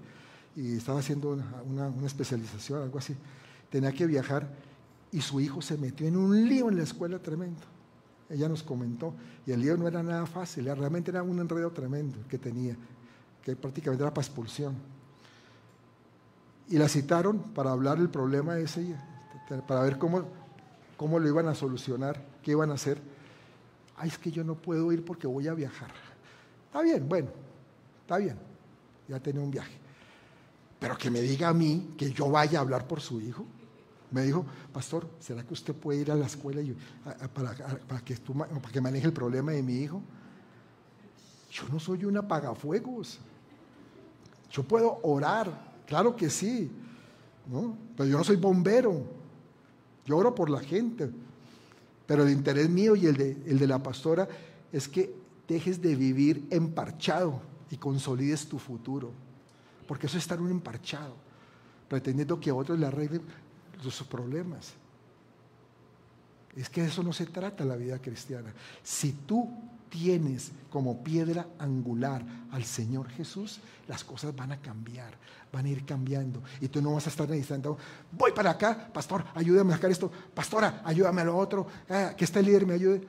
estaba 0.56 0.98
haciendo 0.98 1.30
una, 1.30 1.90
una, 1.90 2.06
especialización, 2.06 2.82
algo 2.82 2.98
así, 2.98 3.16
tenía 3.70 3.92
que 3.92 4.04
viajar 4.04 4.46
y 5.10 5.20
su 5.22 5.40
hijo 5.40 5.62
se 5.62 5.78
metió 5.78 6.06
en 6.06 6.16
un 6.16 6.48
lío 6.48 6.68
en 6.68 6.76
la 6.76 6.82
escuela 6.82 7.18
tremendo. 7.18 7.62
Ella 8.28 8.48
nos 8.48 8.62
comentó, 8.62 9.14
y 9.46 9.52
el 9.52 9.60
lío 9.60 9.76
no 9.76 9.88
era 9.88 10.02
nada 10.02 10.26
fácil, 10.26 10.66
realmente 10.66 11.10
era 11.10 11.22
un 11.22 11.40
enredo 11.40 11.70
tremendo 11.72 12.18
que 12.28 12.38
tenía 12.38 12.76
que 13.42 13.56
prácticamente 13.56 14.02
era 14.02 14.12
para 14.12 14.26
expulsión. 14.26 14.74
Y 16.68 16.78
la 16.78 16.88
citaron 16.88 17.38
para 17.54 17.72
hablar 17.72 17.98
del 17.98 18.08
problema 18.08 18.58
ese, 18.58 18.94
para 19.66 19.82
ver 19.82 19.98
cómo, 19.98 20.24
cómo 20.96 21.18
lo 21.18 21.28
iban 21.28 21.48
a 21.48 21.54
solucionar, 21.54 22.22
qué 22.42 22.52
iban 22.52 22.70
a 22.70 22.74
hacer. 22.74 23.00
Ay, 23.96 24.08
es 24.08 24.18
que 24.18 24.30
yo 24.30 24.44
no 24.44 24.54
puedo 24.54 24.92
ir 24.92 25.04
porque 25.04 25.26
voy 25.26 25.48
a 25.48 25.54
viajar. 25.54 25.90
Está 26.66 26.82
bien, 26.82 27.08
bueno, 27.08 27.28
está 28.02 28.18
bien, 28.18 28.38
ya 29.08 29.18
tenía 29.18 29.42
un 29.42 29.50
viaje. 29.50 29.76
Pero 30.78 30.96
que 30.96 31.10
me 31.10 31.20
diga 31.20 31.48
a 31.48 31.54
mí 31.54 31.94
que 31.98 32.12
yo 32.12 32.30
vaya 32.30 32.58
a 32.58 32.62
hablar 32.62 32.86
por 32.86 33.00
su 33.00 33.20
hijo. 33.20 33.44
Me 34.10 34.22
dijo, 34.22 34.44
pastor, 34.72 35.08
¿será 35.20 35.44
que 35.44 35.52
usted 35.52 35.74
puede 35.74 36.00
ir 36.00 36.10
a 36.10 36.14
la 36.14 36.26
escuela 36.26 36.62
para, 37.34 37.54
para, 37.86 38.00
que 38.00 38.16
para 38.16 38.72
que 38.72 38.80
maneje 38.80 39.06
el 39.06 39.12
problema 39.12 39.52
de 39.52 39.62
mi 39.62 39.74
hijo? 39.74 40.02
Yo 41.50 41.64
no 41.70 41.78
soy 41.78 42.04
un 42.04 42.16
apagafuegos. 42.16 43.18
Yo 44.50 44.62
puedo 44.64 44.98
orar, 45.02 45.82
claro 45.86 46.16
que 46.16 46.28
sí, 46.28 46.70
¿no? 47.46 47.76
pero 47.96 48.08
yo 48.08 48.18
no 48.18 48.24
soy 48.24 48.36
bombero. 48.36 49.04
Yo 50.04 50.16
oro 50.16 50.34
por 50.34 50.50
la 50.50 50.60
gente. 50.60 51.10
Pero 52.06 52.24
el 52.24 52.30
interés 52.30 52.68
mío 52.68 52.96
y 52.96 53.06
el 53.06 53.16
de, 53.16 53.30
el 53.46 53.58
de 53.58 53.66
la 53.66 53.80
pastora 53.82 54.28
es 54.72 54.88
que 54.88 55.14
dejes 55.46 55.80
de 55.80 55.94
vivir 55.94 56.46
emparchado 56.50 57.40
y 57.70 57.76
consolides 57.76 58.48
tu 58.48 58.58
futuro. 58.58 59.12
Porque 59.86 60.06
eso 60.06 60.18
es 60.18 60.24
estar 60.24 60.40
un 60.40 60.50
emparchado, 60.50 61.14
pretendiendo 61.88 62.40
que 62.40 62.50
otros 62.50 62.78
le 62.78 62.86
arreglen 62.86 63.22
sus 63.82 64.02
problemas. 64.02 64.74
Es 66.56 66.68
que 66.68 66.82
de 66.82 66.88
eso 66.88 67.02
no 67.02 67.12
se 67.12 67.26
trata 67.26 67.64
la 67.64 67.76
vida 67.76 68.00
cristiana. 68.00 68.52
Si 68.82 69.12
tú 69.12 69.48
tienes 69.90 70.52
como 70.70 71.02
piedra 71.02 71.46
angular 71.58 72.24
al 72.52 72.64
Señor 72.64 73.08
Jesús, 73.10 73.60
las 73.88 74.04
cosas 74.04 74.34
van 74.34 74.52
a 74.52 74.60
cambiar, 74.60 75.12
van 75.52 75.66
a 75.66 75.68
ir 75.68 75.84
cambiando. 75.84 76.42
Y 76.60 76.68
tú 76.68 76.80
no 76.80 76.94
vas 76.94 77.06
a 77.06 77.10
estar 77.10 77.28
necesitando, 77.28 77.76
voy 78.12 78.32
para 78.32 78.50
acá, 78.50 78.90
pastor, 78.92 79.24
ayúdame 79.34 79.72
a 79.72 79.76
sacar 79.76 79.90
esto, 79.90 80.10
pastora, 80.32 80.80
ayúdame 80.84 81.20
a 81.20 81.24
lo 81.24 81.36
otro, 81.36 81.66
ah, 81.90 82.14
que 82.16 82.24
este 82.24 82.42
líder 82.42 82.66
me 82.66 82.74
ayude. 82.74 83.02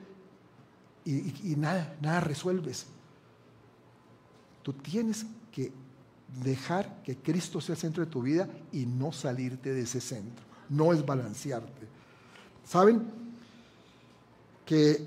Y, 1.04 1.52
y 1.52 1.56
nada, 1.56 1.96
nada 2.00 2.20
resuelves. 2.20 2.86
Tú 4.62 4.72
tienes 4.72 5.24
que 5.50 5.72
dejar 6.42 7.02
que 7.02 7.16
Cristo 7.16 7.60
sea 7.60 7.74
el 7.74 7.80
centro 7.80 8.04
de 8.04 8.10
tu 8.10 8.22
vida 8.22 8.48
y 8.72 8.86
no 8.86 9.12
salirte 9.12 9.72
de 9.72 9.82
ese 9.82 10.00
centro, 10.00 10.44
no 10.68 10.92
es 10.92 11.04
balancearte. 11.04 11.88
¿Saben? 12.64 13.02
Que 14.64 15.04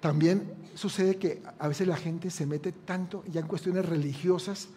también 0.00 0.63
sucede 0.74 1.16
que 1.16 1.42
a 1.58 1.68
veces 1.68 1.86
la 1.86 1.96
gente 1.96 2.30
se 2.30 2.46
mete 2.46 2.72
tanto 2.72 3.24
ya 3.30 3.40
en 3.40 3.46
cuestiones 3.46 3.86
religiosas 3.86 4.68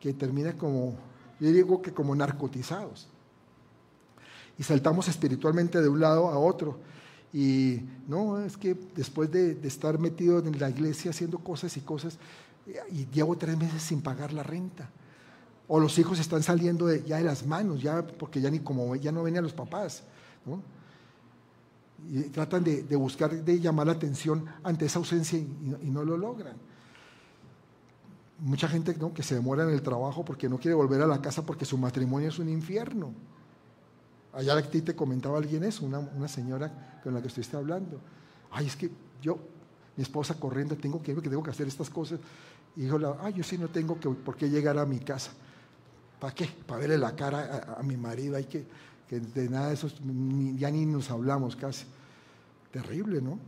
que 0.00 0.12
termina 0.12 0.56
como, 0.56 0.94
yo 1.38 1.50
digo 1.50 1.82
que 1.82 1.92
como 1.92 2.14
narcotizados. 2.14 3.08
Y 4.58 4.62
saltamos 4.62 5.08
espiritualmente 5.08 5.80
de 5.80 5.88
un 5.88 6.00
lado 6.00 6.28
a 6.28 6.38
otro. 6.38 6.78
Y 7.32 7.80
no, 8.08 8.40
es 8.40 8.56
que 8.56 8.76
después 8.94 9.30
de, 9.30 9.58
estar 9.62 9.98
metido 9.98 10.38
en 10.38 10.58
la 10.58 10.68
iglesia 10.68 11.12
haciendo 11.12 11.38
cosas 11.38 11.76
y 11.76 11.80
cosas, 11.80 12.18
y 12.90 13.06
llevo 13.06 13.36
tres 13.36 13.56
meses 13.56 13.82
sin 13.82 14.02
pagar 14.02 14.32
la 14.32 14.42
renta. 14.42 14.90
O 15.68 15.78
los 15.78 15.98
hijos 15.98 16.18
están 16.18 16.42
saliendo 16.42 16.92
ya 16.94 17.18
de 17.18 17.24
las 17.24 17.46
manos, 17.46 17.80
ya 17.80 18.04
porque 18.04 18.40
ya 18.40 18.50
ni 18.50 18.58
como 18.58 18.96
ya 18.96 19.12
no 19.12 19.22
venían 19.22 19.44
los 19.44 19.52
papás. 19.52 20.02
¿no? 20.44 20.60
Y 22.08 22.22
tratan 22.30 22.64
de, 22.64 22.96
buscar, 22.96 23.30
de 23.30 23.60
llamar 23.60 23.86
la 23.86 23.92
atención 23.92 24.44
ante 24.62 24.86
esa 24.86 24.98
ausencia 24.98 25.38
y, 25.38 25.90
no 25.90 26.04
lo 26.04 26.16
logran. 26.16 26.56
Mucha 28.38 28.68
gente 28.68 28.96
que 29.14 29.22
se 29.22 29.34
demora 29.34 29.64
en 29.64 29.70
el 29.70 29.82
trabajo 29.82 30.24
porque 30.24 30.48
no 30.48 30.58
quiere 30.58 30.74
volver 30.74 31.02
a 31.02 31.06
la 31.06 31.20
casa 31.20 31.44
porque 31.44 31.64
su 31.64 31.76
matrimonio 31.76 32.28
es 32.28 32.38
un 32.38 32.48
infierno. 32.48 33.12
Allá 34.32 34.56
a 34.56 34.62
ti 34.62 34.80
te 34.80 34.94
comentaba 34.96 35.38
alguien 35.38 35.64
eso, 35.64 35.84
una, 35.84 36.28
señora 36.28 37.00
con 37.02 37.14
la 37.14 37.20
que 37.20 37.28
estuviste 37.28 37.56
hablando. 37.56 38.00
Ay, 38.50 38.66
es 38.66 38.76
que 38.76 38.90
yo, 39.20 39.38
mi 39.96 40.02
esposa 40.02 40.34
corriendo, 40.34 40.76
tengo 40.76 41.02
que, 41.02 41.14
que 41.14 41.28
tengo 41.28 41.42
que 41.42 41.50
hacer 41.50 41.68
estas 41.68 41.90
cosas. 41.90 42.18
Y 42.76 42.82
dijo, 42.82 42.98
ay, 43.20 43.34
yo 43.34 43.44
sí 43.44 43.58
no 43.58 43.68
tengo 43.68 43.98
que, 44.00 44.08
por 44.08 44.36
qué 44.36 44.48
llegar 44.48 44.78
a 44.78 44.86
mi 44.86 45.00
casa. 45.00 45.32
¿Para 46.18 46.34
qué? 46.34 46.48
Para 46.66 46.80
verle 46.80 46.98
la 46.98 47.14
cara 47.16 47.76
a 47.78 47.82
mi 47.82 47.96
marido. 47.96 48.36
Hay 48.36 48.44
que, 48.44 48.66
que 49.10 49.18
de 49.18 49.48
nada 49.48 49.66
de 49.66 49.74
eso 49.74 49.88
ya 50.56 50.70
ni 50.70 50.86
nos 50.86 51.10
hablamos 51.10 51.56
casi. 51.56 51.84
Terrible, 52.70 53.20
¿no? 53.20 53.40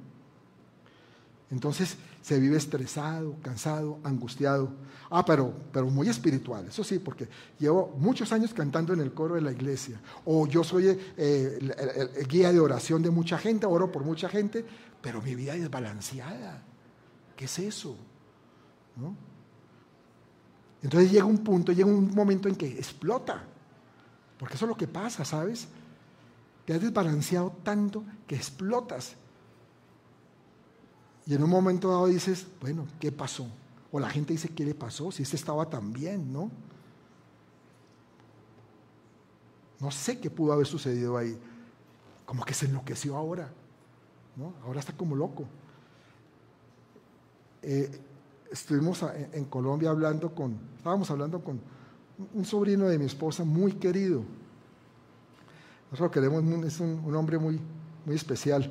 Entonces 1.53 1.97
se 2.21 2.41
vive 2.41 2.57
estresado, 2.57 3.37
cansado, 3.43 4.01
angustiado. 4.03 4.73
Ah, 5.09 5.25
pero, 5.25 5.55
pero 5.73 5.87
muy 5.87 6.09
espiritual, 6.09 6.67
eso 6.67 6.83
sí, 6.83 6.99
porque 6.99 7.29
llevo 7.61 7.95
muchos 7.97 8.33
años 8.33 8.53
cantando 8.53 8.93
en 8.93 8.99
el 9.03 9.15
coro 9.15 9.37
de 9.37 9.41
la 9.41 9.53
iglesia. 9.53 10.01
O 10.25 10.49
yo 10.49 10.65
soy 10.65 10.99
eh, 11.17 11.59
el, 12.17 12.27
guía 12.27 12.53
de 12.53 12.59
oración 12.59 13.01
de 13.01 13.11
mucha 13.11 13.39
gente, 13.39 13.65
oro 13.65 13.93
por 13.93 14.03
mucha 14.03 14.29
gente, 14.29 14.65
pero 15.01 15.23
mi 15.23 15.37
vida 15.37 15.55
es 15.55 15.71
balanceada. 15.71 16.61
¿Qué 17.37 17.45
es 17.45 17.59
eso? 17.61 17.97
Entonces 20.83 21.13
llega 21.13 21.25
un 21.25 21.39
punto, 21.39 21.71
llega 21.71 21.89
un 21.89 22.13
momento 22.13 22.49
en 22.49 22.57
que 22.57 22.67
explota. 22.67 23.52
Porque 24.43 24.57
eso 24.57 24.65
es 24.65 24.71
lo 24.71 24.77
que 24.77 24.89
pasa, 24.89 25.25
¿sabes? 25.25 25.69
Te 26.67 26.75
has 26.75 26.81
desbalanceado 26.81 27.53
tanto 27.63 28.03
que 28.27 28.35
explotas. 28.35 29.15
Y 31.27 31.35
en 31.35 31.45
un 31.45 31.49
momento 31.49 31.89
dado 31.89 32.07
dices, 32.07 32.49
bueno, 32.61 32.89
¿qué 32.99 33.13
pasó? 33.13 33.47
O 33.93 34.01
la 34.01 34.11
gente 34.11 34.33
dice, 34.33 34.49
¿qué 34.49 34.65
le 34.65 34.75
pasó? 34.75 35.13
Si 35.13 35.23
este 35.23 35.37
estaba 35.37 35.71
tan 35.71 35.93
bien, 35.93 36.33
¿no? 36.33 36.51
No 39.79 39.93
sé 39.93 40.19
qué 40.19 40.29
pudo 40.29 40.55
haber 40.55 40.67
sucedido 40.67 41.17
ahí. 41.17 41.39
Como 42.27 42.45
que 42.45 42.55
se 42.55 42.67
enloqueció 42.67 43.17
ahora. 43.17 43.49
¿no? 44.35 44.55
Ahora 44.65 44.81
está 44.81 44.93
como 44.93 45.15
loco. 45.15 45.45
Eh, 47.63 47.97
estuvimos 48.51 49.05
en 49.05 49.45
Colombia 49.45 49.91
hablando 49.91 50.35
con, 50.35 50.59
estábamos 50.79 51.09
hablando 51.13 51.45
con 51.45 51.61
un 52.35 52.45
sobrino 52.45 52.89
de 52.89 52.99
mi 52.99 53.07
esposa 53.07 53.45
muy 53.45 53.73
querido. 53.73 54.23
Nosotros 55.91 56.09
lo 56.09 56.11
queremos, 56.11 56.65
es 56.65 56.81
un, 56.81 57.15
hombre 57.15 57.39
muy, 57.39 57.61
muy 58.07 58.17
especial 58.17 58.71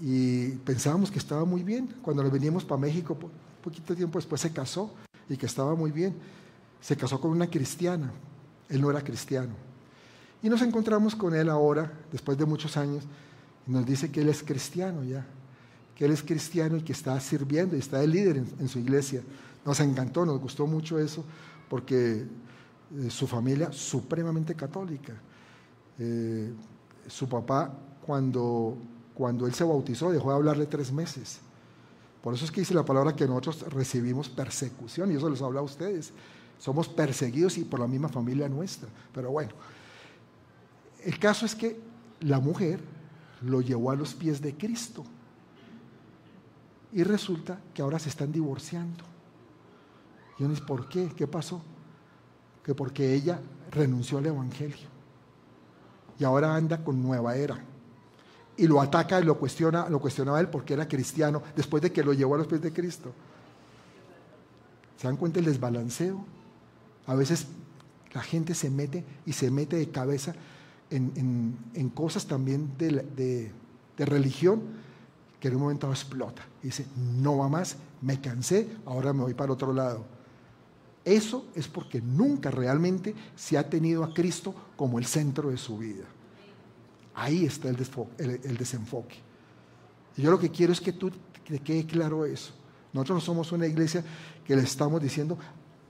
y 0.00 0.50
pensábamos 0.58 1.10
que 1.10 1.18
estaba 1.18 1.44
muy 1.44 1.62
bien. 1.62 1.94
Cuando 2.02 2.22
le 2.22 2.30
veníamos 2.30 2.64
para 2.64 2.80
México, 2.80 3.16
poquito 3.62 3.94
tiempo 3.94 4.18
después 4.18 4.40
se 4.40 4.52
casó 4.52 4.92
y 5.28 5.36
que 5.36 5.46
estaba 5.46 5.74
muy 5.74 5.90
bien. 5.90 6.14
Se 6.80 6.96
casó 6.96 7.20
con 7.20 7.30
una 7.32 7.48
cristiana, 7.48 8.12
él 8.68 8.80
no 8.80 8.90
era 8.90 9.02
cristiano. 9.02 9.54
Y 10.42 10.48
nos 10.48 10.62
encontramos 10.62 11.16
con 11.16 11.34
él 11.34 11.48
ahora, 11.48 11.92
después 12.12 12.38
de 12.38 12.46
muchos 12.46 12.76
años, 12.76 13.04
y 13.66 13.70
nos 13.72 13.84
dice 13.84 14.10
que 14.10 14.20
él 14.20 14.28
es 14.28 14.42
cristiano 14.42 15.02
ya, 15.02 15.26
que 15.96 16.04
él 16.04 16.12
es 16.12 16.22
cristiano 16.22 16.76
y 16.76 16.82
que 16.82 16.92
está 16.92 17.18
sirviendo 17.18 17.74
y 17.74 17.80
está 17.80 17.98
de 17.98 18.06
líder 18.06 18.36
en, 18.36 18.68
su 18.68 18.78
iglesia. 18.78 19.22
Nos 19.64 19.80
encantó, 19.80 20.24
nos 20.24 20.40
gustó 20.40 20.66
mucho 20.66 20.98
eso, 20.98 21.24
porque 21.68 22.26
eh, 22.96 23.10
su 23.10 23.26
familia 23.26 23.72
supremamente 23.72 24.54
católica. 24.54 25.14
Eh, 25.98 26.52
su 27.06 27.28
papá, 27.28 27.72
cuando 28.04 28.78
cuando 29.18 29.48
él 29.48 29.52
se 29.52 29.64
bautizó, 29.64 30.12
dejó 30.12 30.30
de 30.30 30.36
hablarle 30.36 30.66
tres 30.66 30.92
meses. 30.92 31.40
Por 32.22 32.34
eso 32.34 32.44
es 32.44 32.52
que 32.52 32.60
dice 32.60 32.72
la 32.72 32.84
palabra 32.84 33.16
que 33.16 33.26
nosotros 33.26 33.62
recibimos 33.62 34.28
persecución, 34.28 35.10
y 35.10 35.16
eso 35.16 35.28
les 35.28 35.42
habla 35.42 35.58
a 35.58 35.64
ustedes. 35.64 36.12
Somos 36.56 36.86
perseguidos 36.86 37.58
y 37.58 37.64
por 37.64 37.80
la 37.80 37.88
misma 37.88 38.08
familia 38.08 38.48
nuestra. 38.48 38.88
Pero 39.12 39.32
bueno, 39.32 39.50
el 41.04 41.18
caso 41.18 41.46
es 41.46 41.56
que 41.56 41.80
la 42.20 42.38
mujer 42.38 42.78
lo 43.42 43.60
llevó 43.60 43.90
a 43.90 43.96
los 43.96 44.14
pies 44.14 44.40
de 44.40 44.56
Cristo. 44.56 45.02
Y 46.92 47.02
resulta 47.02 47.58
que 47.74 47.82
ahora 47.82 47.98
se 47.98 48.10
están 48.10 48.30
divorciando. 48.30 49.02
Y 50.38 50.44
uno 50.44 50.54
dice, 50.54 50.64
¿por 50.64 50.88
qué? 50.88 51.08
¿Qué 51.16 51.26
pasó? 51.26 51.62
Que 52.62 52.74
porque 52.74 53.14
ella 53.14 53.40
renunció 53.70 54.18
al 54.18 54.26
Evangelio. 54.26 54.88
Y 56.18 56.24
ahora 56.24 56.54
anda 56.54 56.82
con 56.82 57.02
nueva 57.02 57.36
era 57.36 57.58
y 58.58 58.66
lo 58.66 58.80
ataca 58.80 59.20
y 59.20 59.24
lo 59.24 59.38
cuestiona, 59.38 59.88
lo 59.88 60.00
cuestionaba 60.00 60.40
él 60.40 60.48
porque 60.48 60.74
era 60.74 60.86
cristiano, 60.86 61.40
después 61.54 61.80
de 61.80 61.92
que 61.92 62.02
lo 62.02 62.12
llevó 62.12 62.34
a 62.34 62.38
los 62.38 62.48
pies 62.48 62.60
de 62.60 62.72
Cristo. 62.72 63.12
¿Se 64.96 65.06
dan 65.06 65.16
cuenta 65.16 65.38
el 65.38 65.44
desbalanceo? 65.44 66.24
A 67.06 67.14
veces 67.14 67.46
la 68.12 68.20
gente 68.20 68.54
se 68.54 68.68
mete 68.68 69.04
y 69.24 69.32
se 69.32 69.48
mete 69.52 69.76
de 69.76 69.88
cabeza 69.90 70.34
en, 70.90 71.92
cosas 71.94 72.26
también 72.26 72.72
de, 72.76 73.52
de, 73.96 74.04
religión 74.04 74.62
que 75.38 75.48
en 75.48 75.54
un 75.54 75.62
momento 75.62 75.88
explota. 75.88 76.42
Y 76.60 76.66
dice, 76.66 76.84
no 76.96 77.38
va 77.38 77.48
más, 77.48 77.76
me 78.02 78.20
cansé, 78.20 78.68
ahora 78.86 79.12
me 79.12 79.22
voy 79.22 79.34
para 79.34 79.52
otro 79.52 79.72
lado. 79.72 80.04
Eso 81.08 81.46
es 81.54 81.66
porque 81.66 82.02
nunca 82.02 82.50
realmente 82.50 83.14
se 83.34 83.56
ha 83.56 83.70
tenido 83.70 84.04
a 84.04 84.12
Cristo 84.12 84.54
como 84.76 84.98
el 84.98 85.06
centro 85.06 85.48
de 85.48 85.56
su 85.56 85.78
vida. 85.78 86.04
Ahí 87.14 87.46
está 87.46 87.70
el, 87.70 87.76
desenfoque. 88.58 89.16
Y 90.18 90.22
yo 90.22 90.30
lo 90.30 90.38
que 90.38 90.50
quiero 90.50 90.70
es 90.70 90.82
que 90.82 90.92
tú 90.92 91.10
te 91.48 91.60
quede 91.60 91.86
claro 91.86 92.26
eso. 92.26 92.52
Nosotros 92.92 93.16
no 93.16 93.20
somos 93.22 93.52
una 93.52 93.66
iglesia 93.66 94.04
que 94.44 94.54
le 94.54 94.60
estamos 94.60 95.00
diciendo, 95.00 95.38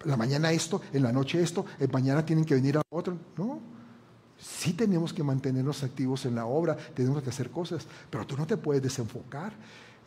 la 0.05 0.17
mañana 0.17 0.53
esto, 0.53 0.83
en 0.93 1.03
la 1.03 1.11
noche 1.11 1.43
esto, 1.43 1.67
en 1.81 1.91
mañana 1.91 2.25
tienen 2.25 2.45
que 2.45 2.55
venir 2.55 2.79
a 2.79 2.83
otro. 2.89 3.19
No, 3.37 3.59
sí 4.39 4.73
tenemos 4.73 5.13
que 5.13 5.25
mantenernos 5.25 5.83
activos 5.83 6.27
en 6.27 6.37
la 6.37 6.47
obra, 6.47 6.77
tenemos 6.95 7.25
que 7.25 7.31
hacer 7.31 7.51
cosas, 7.51 7.89
pero 8.09 8.25
tú 8.25 8.37
no 8.37 8.47
te 8.47 8.57
puedes 8.57 8.85
desenfocar. 8.85 9.53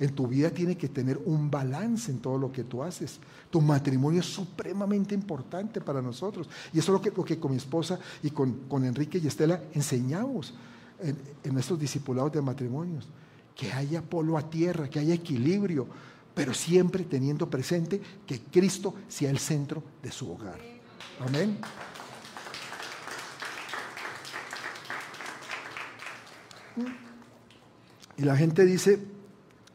En 0.01 0.15
tu 0.15 0.25
vida 0.25 0.49
tiene 0.49 0.75
que 0.75 0.89
tener 0.89 1.19
un 1.25 1.51
balance 1.51 2.09
en 2.09 2.17
todo 2.17 2.35
lo 2.35 2.51
que 2.51 2.63
tú 2.63 2.81
haces. 2.81 3.19
Tu 3.51 3.61
matrimonio 3.61 4.21
es 4.21 4.25
supremamente 4.25 5.13
importante 5.13 5.79
para 5.79 6.01
nosotros. 6.01 6.49
Y 6.73 6.79
eso 6.79 6.91
es 6.91 7.13
lo 7.13 7.23
que, 7.23 7.37
con 7.39 7.51
mi 7.51 7.57
esposa 7.57 7.99
y 8.23 8.31
con, 8.31 8.61
con 8.67 8.83
Enrique 8.83 9.19
y 9.19 9.27
Estela 9.27 9.61
enseñamos 9.73 10.55
en, 10.99 11.15
en 11.43 11.53
nuestros 11.53 11.79
discipulados 11.79 12.31
de 12.31 12.41
matrimonios. 12.41 13.07
Que 13.55 13.71
haya 13.71 14.01
polo 14.01 14.39
a 14.39 14.49
tierra, 14.49 14.89
que 14.89 14.97
haya 14.97 15.13
equilibrio, 15.13 15.85
pero 16.33 16.51
siempre 16.55 17.03
teniendo 17.03 17.47
presente 17.47 18.01
que 18.25 18.39
Cristo 18.39 18.95
sea 19.07 19.29
el 19.29 19.37
centro 19.37 19.83
de 20.01 20.11
su 20.11 20.31
hogar. 20.31 20.57
Amén. 21.19 21.59
Y 28.17 28.23
la 28.23 28.35
gente 28.35 28.65
dice, 28.65 29.20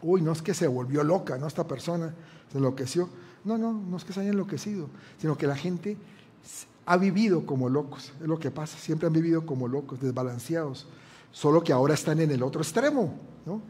uy, 0.06 0.22
no 0.22 0.32
es 0.32 0.40
que 0.40 0.54
se 0.54 0.66
volvió 0.66 1.02
loca, 1.02 1.36
¿no? 1.36 1.46
Esta 1.46 1.66
persona 1.66 2.14
se 2.50 2.58
enloqueció. 2.58 3.08
No, 3.44 3.58
no, 3.58 3.72
no 3.72 3.96
es 3.96 4.04
que 4.04 4.12
se 4.12 4.20
haya 4.20 4.30
enloquecido, 4.30 4.88
sino 5.18 5.36
que 5.36 5.46
la 5.46 5.56
gente 5.56 5.96
ha 6.84 6.96
vivido 6.96 7.44
como 7.44 7.68
locos. 7.68 8.12
Es 8.20 8.26
lo 8.26 8.38
que 8.38 8.50
pasa, 8.50 8.78
siempre 8.78 9.06
han 9.06 9.12
vivido 9.12 9.44
como 9.44 9.68
locos, 9.68 10.00
desbalanceados 10.00 10.86
solo 11.36 11.62
que 11.62 11.70
ahora 11.70 11.92
están 11.92 12.18
en 12.20 12.30
el 12.30 12.42
otro 12.42 12.62
extremo. 12.62 13.12
¿no? 13.44 13.60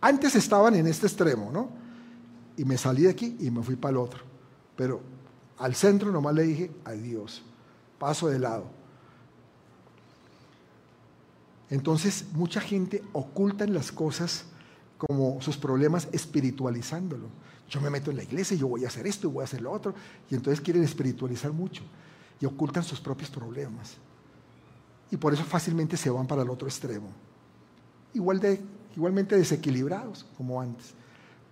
Antes 0.00 0.36
estaban 0.36 0.76
en 0.76 0.86
este 0.86 1.08
extremo, 1.08 1.50
¿no? 1.52 1.70
Y 2.56 2.64
me 2.64 2.78
salí 2.78 3.02
de 3.02 3.10
aquí 3.10 3.36
y 3.40 3.50
me 3.50 3.64
fui 3.64 3.74
para 3.74 3.90
el 3.90 3.96
otro. 3.96 4.20
Pero 4.76 5.00
al 5.58 5.74
centro 5.74 6.12
nomás 6.12 6.36
le 6.36 6.44
dije, 6.44 6.70
adiós, 6.84 7.42
paso 7.98 8.28
de 8.28 8.38
lado. 8.38 8.66
Entonces 11.68 12.26
mucha 12.32 12.60
gente 12.60 13.02
oculta 13.12 13.64
en 13.64 13.74
las 13.74 13.90
cosas 13.90 14.44
como 14.98 15.40
sus 15.42 15.56
problemas 15.56 16.08
espiritualizándolo. 16.12 17.28
Yo 17.68 17.80
me 17.80 17.90
meto 17.90 18.10
en 18.10 18.18
la 18.18 18.22
iglesia 18.22 18.56
yo 18.56 18.68
voy 18.68 18.84
a 18.84 18.88
hacer 18.88 19.06
esto 19.06 19.28
y 19.28 19.30
voy 19.30 19.42
a 19.42 19.44
hacer 19.44 19.60
lo 19.60 19.72
otro. 19.72 19.94
Y 20.30 20.34
entonces 20.34 20.60
quieren 20.60 20.84
espiritualizar 20.84 21.52
mucho 21.52 21.82
y 22.40 22.46
ocultan 22.46 22.82
sus 22.82 23.00
propios 23.00 23.30
problemas 23.30 23.96
y 25.10 25.16
por 25.16 25.32
eso 25.32 25.44
fácilmente 25.44 25.96
se 25.96 26.10
van 26.10 26.26
para 26.26 26.42
el 26.42 26.50
otro 26.50 26.66
extremo. 26.66 27.08
Igual 28.14 28.40
de, 28.40 28.60
igualmente 28.96 29.36
desequilibrados 29.36 30.26
como 30.36 30.60
antes, 30.60 30.94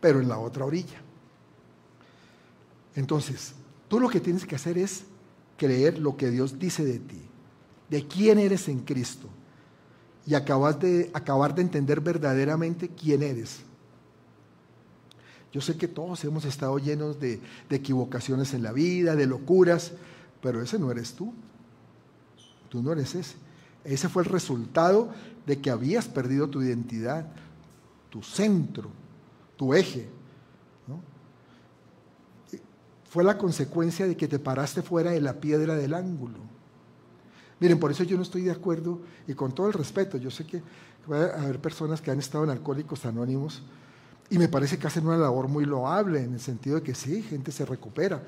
pero 0.01 0.21
en 0.21 0.29
la 0.29 0.39
otra 0.39 0.65
orilla. 0.65 1.01
Entonces, 2.95 3.55
tú 3.89 4.01
lo 4.01 4.09
que 4.09 4.21
tienes 4.21 4.47
que 4.47 4.57
hacer 4.57 4.79
es 4.79 5.05
creer 5.57 5.99
lo 5.99 6.17
que 6.17 6.31
Dios 6.31 6.59
dice 6.59 6.85
de 6.85 6.99
ti, 6.99 7.23
de 7.89 8.07
quién 8.07 8.39
eres 8.39 8.69
en 8.69 8.81
Cristo, 8.81 9.29
y 10.27 10.35
acabar 10.35 10.79
de, 10.79 11.11
acabar 11.13 11.55
de 11.55 11.63
entender 11.63 12.01
verdaderamente 12.01 12.89
quién 12.89 13.23
eres. 13.23 13.61
Yo 15.53 15.61
sé 15.61 15.77
que 15.77 15.87
todos 15.87 16.25
hemos 16.25 16.45
estado 16.45 16.79
llenos 16.79 17.21
de, 17.21 17.41
de 17.69 17.77
equivocaciones 17.77 18.55
en 18.55 18.63
la 18.63 18.73
vida, 18.73 19.15
de 19.15 19.27
locuras, 19.27 19.93
pero 20.41 20.61
ese 20.63 20.79
no 20.79 20.91
eres 20.91 21.13
tú. 21.15 21.33
Tú 22.69 22.83
no 22.83 22.93
eres 22.93 23.15
ese. 23.15 23.37
Ese 23.85 24.09
fue 24.09 24.23
el 24.23 24.29
resultado 24.31 25.13
de 25.47 25.61
que 25.61 25.71
habías 25.71 26.09
perdido 26.09 26.49
tu 26.49 26.63
identidad, 26.63 27.27
tu 28.11 28.23
centro, 28.23 28.91
tu 29.57 29.75
eje. 29.75 30.09
Fue 33.15 33.23
la 33.23 33.39
consecuencia 33.39 34.09
de 34.09 34.17
que 34.17 34.27
te 34.27 34.41
paraste 34.41 34.83
fuera 34.83 35.13
de 35.13 35.21
la 35.21 35.35
piedra 35.35 35.77
del 35.77 35.95
ángulo. 35.95 36.41
Miren, 37.65 37.81
por 37.81 37.91
eso 37.91 38.05
yo 38.05 38.19
no 38.19 38.23
estoy 38.23 38.43
de 38.43 38.51
acuerdo, 38.51 39.01
y 39.27 39.33
con 39.33 39.55
todo 39.55 39.69
el 39.69 39.73
respeto, 39.73 40.19
yo 40.19 40.31
sé 40.31 40.45
que 40.45 40.63
va 41.11 41.29
a 41.29 41.45
haber 41.45 41.63
personas 41.63 42.03
que 42.03 42.11
han 42.11 42.19
estado 42.19 42.45
en 42.45 42.51
alcohólicos 42.51 43.07
anónimos, 43.07 43.63
y 44.29 44.37
me 44.37 44.49
parece 44.49 44.79
que 44.79 44.87
hacen 44.87 45.07
una 45.07 45.17
labor 45.17 45.49
muy 45.49 45.65
loable, 45.65 46.23
en 46.23 46.35
el 46.35 46.41
sentido 46.41 46.77
de 46.77 46.83
que 46.83 46.95
sí, 46.95 47.23
gente 47.23 47.51
se 47.53 47.65
recupera, 47.65 48.23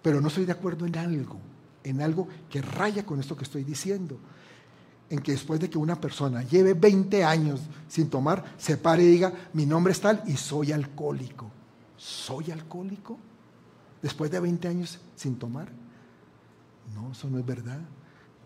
pero 0.00 0.18
no 0.18 0.28
estoy 0.28 0.46
de 0.46 0.52
acuerdo 0.52 0.86
en 0.86 0.96
algo, 0.96 1.36
en 1.82 2.00
algo 2.00 2.26
que 2.48 2.62
raya 2.62 3.04
con 3.04 3.20
esto 3.20 3.36
que 3.36 3.44
estoy 3.44 3.64
diciendo. 3.64 4.18
en 5.10 5.18
que 5.20 5.32
después 5.32 5.60
de 5.60 5.68
que 5.68 5.76
una 5.76 6.00
persona 6.00 6.42
lleve 6.42 6.72
20 6.72 7.22
años 7.22 7.60
sin 7.86 8.08
tomar, 8.08 8.56
se 8.56 8.78
pare 8.78 9.02
y 9.02 9.08
diga, 9.08 9.30
mi 9.52 9.66
nombre 9.66 9.92
es 9.92 10.00
tal 10.00 10.22
y 10.26 10.38
soy 10.38 10.72
alcohólico. 10.72 11.50
¿Soy 11.98 12.50
alcohólico? 12.50 13.18
Después 14.00 14.30
de 14.30 14.40
20 14.40 14.66
años 14.68 14.98
sin 15.14 15.36
tomar. 15.36 15.68
No, 16.94 17.12
eso 17.12 17.28
no 17.28 17.38
es 17.38 17.44
verdad. 17.44 17.82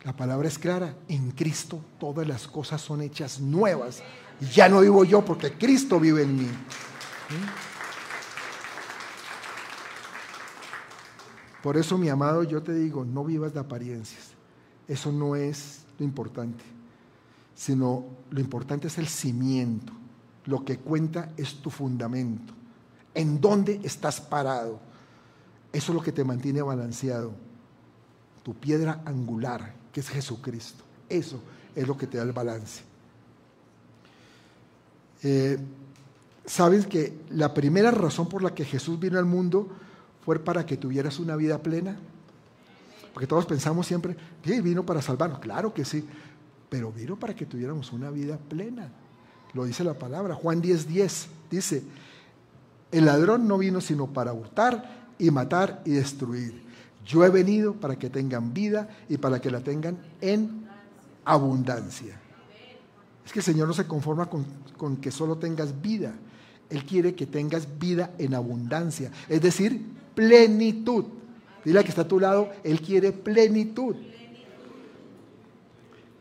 La 0.09 0.17
palabra 0.17 0.49
es 0.49 0.59
clara, 0.59 0.97
en 1.07 1.33
Cristo 1.33 1.85
todas 2.01 2.27
las 2.27 2.49
cosas 2.49 2.81
son 2.81 3.03
hechas 3.03 3.41
nuevas. 3.41 4.03
Y 4.41 4.47
ya 4.47 4.67
no 4.67 4.81
vivo 4.81 5.05
yo 5.05 5.23
porque 5.23 5.53
Cristo 5.53 6.01
vive 6.01 6.23
en 6.23 6.35
mí. 6.35 6.49
Por 11.63 11.77
eso, 11.77 11.99
mi 11.99 12.09
amado, 12.09 12.43
yo 12.43 12.63
te 12.63 12.73
digo, 12.73 13.05
no 13.05 13.23
vivas 13.23 13.53
de 13.53 13.61
apariencias. 13.61 14.31
Eso 14.89 15.13
no 15.13 15.37
es 15.37 15.81
lo 15.99 16.07
importante, 16.07 16.65
sino 17.55 18.07
lo 18.31 18.41
importante 18.41 18.87
es 18.87 18.97
el 18.97 19.09
cimiento. 19.09 19.93
Lo 20.47 20.65
que 20.65 20.79
cuenta 20.79 21.33
es 21.37 21.57
tu 21.57 21.69
fundamento. 21.69 22.55
¿En 23.13 23.43
dónde 23.43 23.79
estás 23.85 24.23
parado? 24.23 24.81
Eso 25.71 25.93
es 25.93 25.95
lo 25.95 26.03
que 26.03 26.13
te 26.13 26.25
mantiene 26.25 26.63
balanceado. 26.63 27.33
Tu 28.43 28.55
piedra 28.55 29.03
angular, 29.05 29.77
que 29.93 30.01
es 30.01 30.09
Jesucristo. 30.09 30.85
Eso 31.09 31.41
es 31.75 31.87
lo 31.87 31.97
que 31.97 32.07
te 32.07 32.19
da 32.19 32.25
el 32.25 32.33
balance. 32.33 32.83
Eh, 35.23 35.59
Sabes 36.49 36.87
que 36.87 37.13
la 37.29 37.53
primera 37.53 37.91
razón 37.91 38.27
por 38.27 38.43
la 38.43 38.55
que 38.55 38.65
Jesús 38.65 38.99
vino 38.99 39.19
al 39.19 39.27
mundo 39.27 39.69
fue 40.25 40.39
para 40.39 40.65
que 40.65 40.79
tuvieras 40.79 41.19
una 41.19 41.37
vida 41.37 41.59
plena. 41.59 41.99
Porque 43.13 43.27
todos 43.27 43.45
pensamos 43.45 43.87
siempre, 43.87 44.17
sí, 44.43 44.63
vino 44.63 44.85
para 44.87 45.03
salvarnos. 45.03 45.41
Claro 45.41 45.75
que 45.75 45.85
sí, 45.85 46.07
pero 46.71 46.91
vino 46.91 47.19
para 47.19 47.35
que 47.35 47.45
tuviéramos 47.45 47.93
una 47.93 48.11
vida 48.11 48.39
plena. 48.39 48.89
Lo 49.53 49.67
dice 49.67 49.85
la 49.85 49.93
palabra. 49.93 50.35
Juan 50.35 50.63
10:10 50.63 50.87
10, 50.87 51.29
dice, 51.51 51.83
el 52.93 53.05
ladrón 53.05 53.47
no 53.47 53.59
vino 53.59 53.83
sino 53.83 54.07
para 54.07 54.33
hurtar 54.33 55.09
y 55.19 55.31
matar 55.31 55.83
y 55.85 55.93
destruir. 55.93 56.63
Yo 57.09 57.25
he 57.25 57.31
venido 57.31 57.73
para 57.73 57.99
que 57.99 58.11
tengan 58.11 58.53
vida 58.53 58.87
y 59.09 59.17
para 59.17 59.41
que 59.41 59.51
la 59.51 59.61
tengan 59.61 59.97
en 60.21 60.69
abundancia. 61.25 62.21
Es 63.25 63.33
que 63.33 63.39
el 63.39 63.45
Señor 63.45 63.67
no 63.67 63.73
se 63.73 63.87
conforma 63.87 64.29
con, 64.29 64.45
con 64.77 64.99
que 64.99 65.11
solo 65.11 65.39
tengas 65.39 65.81
vida. 65.81 66.13
Él 66.69 66.85
quiere 66.85 67.15
que 67.15 67.25
tengas 67.27 67.79
vida 67.79 68.11
en 68.19 68.35
abundancia, 68.35 69.11
es 69.27 69.41
decir, 69.41 69.83
plenitud. 70.15 71.07
Dile 71.65 71.81
a 71.81 71.83
que 71.83 71.89
está 71.89 72.03
a 72.03 72.09
tu 72.09 72.21
lado, 72.21 72.51
Él 72.63 72.83
quiere 72.83 73.13
plenitud. 73.13 73.97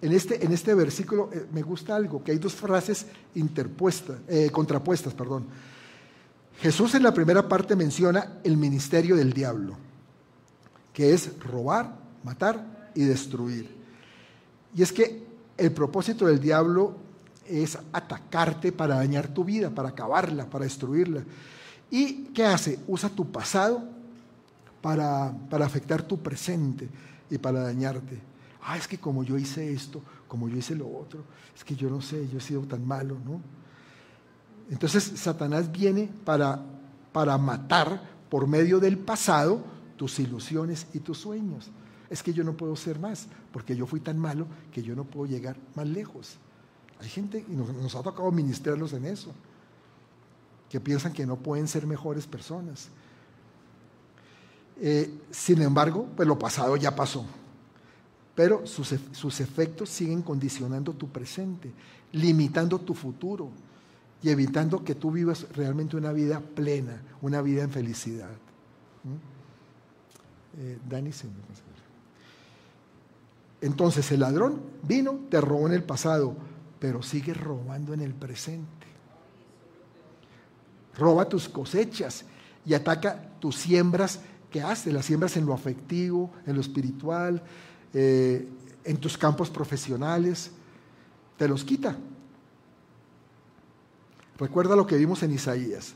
En 0.02 0.14
este, 0.14 0.46
en 0.46 0.54
este 0.54 0.74
versículo 0.74 1.30
eh, 1.34 1.48
me 1.52 1.64
gusta 1.64 1.98
algo, 1.98 2.24
que 2.24 2.32
hay 2.32 2.38
dos 2.38 2.54
frases 2.54 3.08
interpuestas, 3.36 4.20
eh, 4.30 4.50
contrapuestas. 4.52 5.14
Perdón. 5.14 5.48
Jesús 6.62 6.96
en 6.96 7.04
la 7.04 7.14
primera 7.14 7.50
parte 7.50 7.76
menciona 7.76 8.40
el 8.44 8.56
ministerio 8.56 9.18
del 9.18 9.34
diablo, 9.34 9.76
que 10.98 11.14
es 11.14 11.40
robar, 11.42 11.96
matar 12.24 12.90
y 12.96 13.04
destruir. 13.04 13.70
Y 14.76 14.82
es 14.82 14.92
que 14.92 15.28
el 15.56 15.72
propósito 15.72 16.26
del 16.26 16.40
diablo 16.40 16.96
es 17.46 17.78
atacarte 17.94 18.72
para 18.72 18.96
dañar 18.96 19.28
tu 19.28 19.44
vida, 19.44 19.70
para 19.70 19.90
acabarla, 19.90 20.50
para 20.50 20.64
destruirla. 20.64 21.24
¿Y 21.92 22.24
qué 22.34 22.46
hace? 22.46 22.80
Usa 22.88 23.10
tu 23.10 23.32
pasado 23.32 23.84
para, 24.82 25.32
para 25.52 25.68
afectar 25.68 26.02
tu 26.02 26.18
presente 26.18 26.90
y 27.30 27.38
para 27.38 27.62
dañarte. 27.62 28.20
Ah, 28.64 28.76
es 28.76 28.88
que 28.88 28.98
como 28.98 29.24
yo 29.24 29.38
hice 29.38 29.72
esto, 29.72 30.02
como 30.28 30.50
yo 30.50 30.58
hice 30.58 30.74
lo 30.74 30.88
otro, 30.88 31.24
es 31.56 31.64
que 31.64 31.76
yo 31.76 31.92
no 31.92 32.02
sé, 32.02 32.28
yo 32.28 32.40
he 32.40 32.42
sido 32.42 32.62
tan 32.62 32.88
malo, 32.88 33.20
¿no? 33.24 33.40
Entonces 34.72 35.04
Satanás 35.04 35.72
viene 35.72 36.10
para, 36.26 36.60
para 37.12 37.38
matar 37.38 38.02
por 38.32 38.48
medio 38.48 38.80
del 38.80 38.98
pasado 38.98 39.77
tus 39.98 40.20
ilusiones 40.20 40.88
y 40.94 41.00
tus 41.00 41.18
sueños. 41.18 41.70
Es 42.10 42.24
que 42.24 42.34
yo 42.34 42.44
no 42.44 42.56
puedo 42.56 42.76
ser 42.76 43.00
más, 43.00 43.28
porque 43.52 43.76
yo 43.76 43.86
fui 43.86 44.00
tan 44.00 44.18
malo 44.18 44.48
que 44.72 44.82
yo 44.82 44.96
no 44.96 45.04
puedo 45.04 45.26
llegar 45.30 45.58
más 45.76 45.88
lejos. 45.88 46.38
Hay 47.02 47.10
gente, 47.10 47.46
y 47.48 47.52
nos, 47.52 47.96
ha 47.96 48.04
tocado 48.04 48.32
ministrarlos 48.32 48.94
en 48.94 49.06
eso, 49.06 49.32
que 50.70 50.80
piensan 50.80 51.14
que 51.14 51.26
no 51.26 51.36
pueden 51.38 51.68
ser 51.68 51.86
mejores 51.86 52.26
personas. 52.26 52.90
Eh, 54.80 55.20
sin 55.32 55.62
embargo, 55.62 56.08
pues 56.16 56.28
lo 56.28 56.40
pasado 56.40 56.78
ya 56.78 56.96
pasó. 56.96 57.26
Pero 58.36 58.66
sus, 58.68 58.94
sus, 59.12 59.40
efectos 59.40 59.90
siguen 59.90 60.22
condicionando 60.22 60.94
tu 60.94 61.10
presente, 61.10 61.72
limitando 62.12 62.80
tu 62.80 62.94
futuro 62.94 63.50
y 64.22 64.30
evitando 64.30 64.84
que 64.84 64.94
tú 64.96 65.12
vivas 65.12 65.48
realmente 65.54 65.98
una 65.98 66.12
vida 66.12 66.40
plena, 66.40 67.02
una 67.22 67.42
vida 67.42 67.64
en 67.64 67.72
felicidad. 67.72 68.30
Eh, 70.60 70.80
Dani, 70.90 71.12
Entonces 73.62 74.12
el 74.12 74.22
ladrón 74.22 74.62
vino, 74.82 75.20
te 75.30 75.40
robó 75.40 75.68
en 75.68 75.74
el 75.74 75.84
pasado, 75.84 76.36
pero 76.80 77.04
sigue 77.04 77.34
robando 77.34 77.94
en 77.94 78.02
el 78.02 78.14
presente. 78.14 78.88
Roba 80.98 81.30
tus 81.30 81.48
cosechas 81.48 82.26
y 82.66 82.74
ataca 82.74 83.30
tus 83.40 83.56
siembras 83.56 84.20
que 84.52 84.62
hace, 84.62 84.92
las 84.92 85.06
siembras 85.06 85.38
en 85.38 85.46
lo 85.46 85.54
afectivo, 85.54 86.32
en 86.48 86.56
lo 86.56 86.62
espiritual, 86.62 87.44
eh, 87.94 88.48
en 88.84 88.98
tus 88.98 89.18
campos 89.18 89.50
profesionales, 89.50 90.52
te 91.38 91.48
los 91.48 91.64
quita. 91.64 91.96
Recuerda 94.40 94.76
lo 94.76 94.88
que 94.88 94.98
vimos 94.98 95.22
en 95.22 95.34
Isaías. 95.34 95.94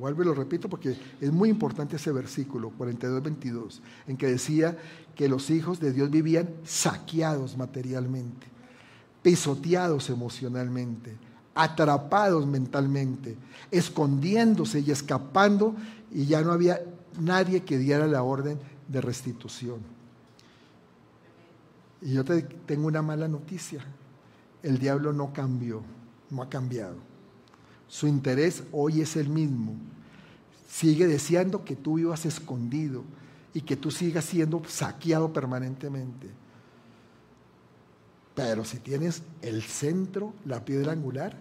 Vuelvo 0.00 0.22
y 0.22 0.26
lo 0.26 0.34
repito 0.34 0.68
porque 0.68 0.96
es 1.20 1.30
muy 1.30 1.48
importante 1.48 1.96
ese 1.96 2.10
versículo 2.10 2.72
42-22, 2.76 3.80
en 4.08 4.16
que 4.16 4.26
decía 4.26 4.76
que 5.14 5.28
los 5.28 5.50
hijos 5.50 5.78
de 5.78 5.92
Dios 5.92 6.10
vivían 6.10 6.48
saqueados 6.64 7.56
materialmente 7.56 8.50
pisoteados 9.22 10.10
emocionalmente, 10.10 11.16
atrapados 11.54 12.46
mentalmente, 12.46 13.36
escondiéndose 13.70 14.80
y 14.80 14.90
escapando 14.90 15.74
y 16.10 16.26
ya 16.26 16.42
no 16.42 16.52
había 16.52 16.80
nadie 17.18 17.62
que 17.62 17.78
diera 17.78 18.06
la 18.06 18.22
orden 18.22 18.58
de 18.88 19.00
restitución. 19.00 19.80
Y 22.02 22.14
yo 22.14 22.24
te 22.24 22.42
tengo 22.42 22.86
una 22.86 23.02
mala 23.02 23.28
noticia. 23.28 23.84
El 24.62 24.78
diablo 24.78 25.12
no 25.12 25.32
cambió, 25.32 25.82
no 26.30 26.42
ha 26.42 26.48
cambiado. 26.48 27.09
Su 27.90 28.06
interés 28.06 28.62
hoy 28.70 29.00
es 29.00 29.16
el 29.16 29.28
mismo. 29.28 29.74
Sigue 30.68 31.08
deseando 31.08 31.64
que 31.64 31.74
tú 31.74 31.94
vivas 31.94 32.24
escondido 32.24 33.02
y 33.52 33.62
que 33.62 33.76
tú 33.76 33.90
sigas 33.90 34.24
siendo 34.24 34.62
saqueado 34.68 35.32
permanentemente. 35.32 36.30
Pero 38.36 38.64
si 38.64 38.78
tienes 38.78 39.24
el 39.42 39.62
centro, 39.64 40.32
la 40.44 40.64
piedra 40.64 40.92
angular, 40.92 41.36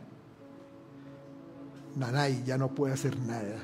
Nanay 1.96 2.44
ya 2.44 2.58
no 2.58 2.70
puede 2.70 2.96
hacer 2.96 3.16
nada. 3.20 3.60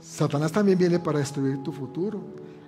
Satanás 0.00 0.50
también 0.50 0.78
viene 0.78 0.98
para 0.98 1.20
destruir 1.20 1.62
tu 1.62 1.70
futuro, 1.70 2.20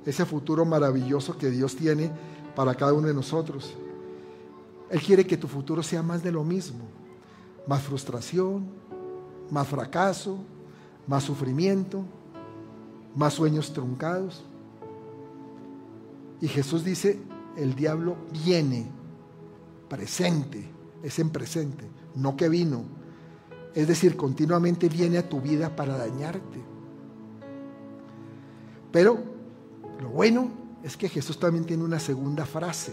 ese 0.06 0.24
futuro 0.24 0.64
maravilloso 0.64 1.36
que 1.36 1.50
Dios 1.50 1.74
tiene 1.74 2.12
para 2.54 2.76
cada 2.76 2.92
uno 2.92 3.08
de 3.08 3.14
nosotros. 3.14 3.74
Él 4.88 5.00
quiere 5.00 5.26
que 5.26 5.36
tu 5.36 5.48
futuro 5.48 5.82
sea 5.82 6.00
más 6.00 6.22
de 6.22 6.30
lo 6.30 6.44
mismo, 6.44 6.84
más 7.66 7.82
frustración, 7.82 8.66
más 9.50 9.68
fracaso, 9.68 10.38
más 11.06 11.24
sufrimiento, 11.24 12.04
más 13.14 13.34
sueños 13.34 13.72
truncados. 13.72 14.44
Y 16.40 16.48
Jesús 16.48 16.84
dice, 16.84 17.20
el 17.56 17.74
diablo 17.74 18.16
viene 18.44 18.86
presente, 19.88 20.68
es 21.02 21.18
en 21.18 21.30
presente, 21.30 21.88
no 22.14 22.36
que 22.36 22.48
vino. 22.48 22.84
Es 23.74 23.88
decir, 23.88 24.16
continuamente 24.16 24.88
viene 24.88 25.18
a 25.18 25.28
tu 25.28 25.40
vida 25.40 25.74
para 25.74 25.96
dañarte. 25.96 26.62
Pero 28.92 29.18
lo 30.00 30.08
bueno 30.10 30.48
es 30.82 30.96
que 30.96 31.08
Jesús 31.08 31.38
también 31.38 31.64
tiene 31.64 31.82
una 31.82 31.98
segunda 31.98 32.46
frase 32.46 32.92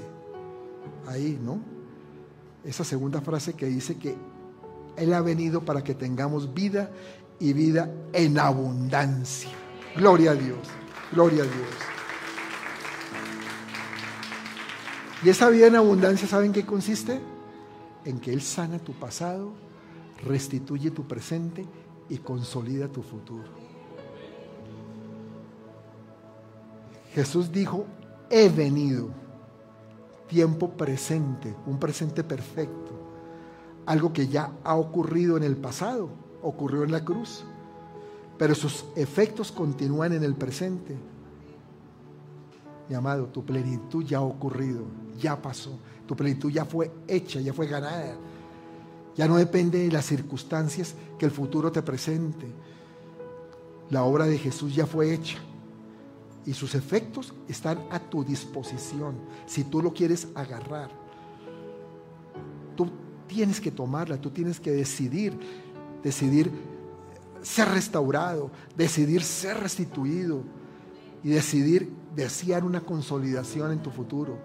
ahí, 1.08 1.40
¿no? 1.44 1.60
Esa 2.64 2.84
segunda 2.84 3.22
frase 3.22 3.54
que 3.54 3.66
dice 3.66 3.98
que 3.98 4.16
Él 4.98 5.14
ha 5.14 5.22
venido 5.22 5.64
para 5.64 5.84
que 5.84 5.94
tengamos 5.94 6.54
vida 6.54 6.92
y 7.40 7.54
vida 7.54 7.92
en 8.14 8.38
abundancia. 8.40 9.50
Gloria 9.96 10.32
a 10.32 10.36
Dios, 10.36 10.60
gloria 11.12 11.44
a 11.44 11.46
Dios. 11.46 11.70
Y 15.24 15.30
esa 15.30 15.50
vida 15.50 15.68
en 15.68 15.76
abundancia, 15.76 16.28
¿saben 16.28 16.52
qué 16.52 16.66
consiste? 16.66 17.20
En 18.06 18.20
que 18.20 18.34
Él 18.34 18.42
sana 18.42 18.80
tu 18.80 18.94
pasado, 18.94 19.54
restituye 20.24 20.92
tu 20.92 21.08
presente 21.08 21.66
y 22.10 22.18
consolida 22.18 22.88
tu 22.88 23.04
futuro. 23.04 23.50
Jesús 27.14 27.52
dijo, 27.52 27.86
he 28.30 28.50
venido. 28.50 29.10
tiempo 30.28 30.70
presente, 30.70 31.54
un 31.66 31.78
presente 31.78 32.24
perfecto, 32.24 32.91
algo 33.92 34.14
que 34.14 34.28
ya 34.28 34.54
ha 34.64 34.76
ocurrido 34.76 35.36
en 35.36 35.44
el 35.44 35.58
pasado, 35.58 36.10
ocurrió 36.42 36.84
en 36.84 36.92
la 36.92 37.04
cruz, 37.04 37.44
pero 38.38 38.56
sus 38.56 38.86
efectos 38.96 39.52
continúan 39.52 40.14
en 40.14 40.24
el 40.24 40.34
presente. 40.34 40.98
Mi 42.88 42.96
amado, 42.96 43.26
tu 43.26 43.44
plenitud 43.44 44.06
ya 44.06 44.20
ha 44.20 44.22
ocurrido, 44.22 44.86
ya 45.20 45.42
pasó, 45.42 45.78
tu 46.08 46.16
plenitud 46.16 46.50
ya 46.50 46.64
fue 46.64 46.90
hecha, 47.06 47.42
ya 47.42 47.52
fue 47.52 47.68
ganada. 47.68 48.16
Ya 49.18 49.28
no 49.28 49.36
depende 49.36 49.80
de 49.80 49.92
las 49.92 50.06
circunstancias 50.06 50.96
que 51.20 51.26
el 51.26 51.32
futuro 51.32 51.70
te 51.70 51.82
presente. 51.82 52.48
La 53.90 54.06
obra 54.06 54.26
de 54.26 54.38
Jesús 54.38 54.74
ya 54.74 54.86
fue 54.86 55.14
hecha 55.14 55.38
y 56.46 56.54
sus 56.54 56.76
efectos 56.76 57.34
están 57.50 57.80
a 57.92 58.00
tu 58.00 58.24
disposición 58.24 59.16
si 59.46 59.66
tú 59.66 59.82
lo 59.82 59.92
quieres 59.92 60.30
agarrar. 60.34 60.90
Tú 62.78 62.90
tienes 63.32 63.62
que 63.62 63.72
tomarla, 63.72 64.20
tú 64.20 64.30
tienes 64.30 64.60
que 64.60 64.72
decidir, 64.72 65.40
decidir 66.04 66.52
ser 67.42 67.70
restaurado, 67.70 68.52
decidir 68.76 69.24
ser 69.24 69.58
restituido 69.58 70.44
y 71.24 71.30
decidir 71.30 71.90
desear 72.14 72.66
una 72.66 72.82
consolidación 72.82 73.72
en 73.72 73.82
tu 73.82 73.90
futuro. 73.90 74.38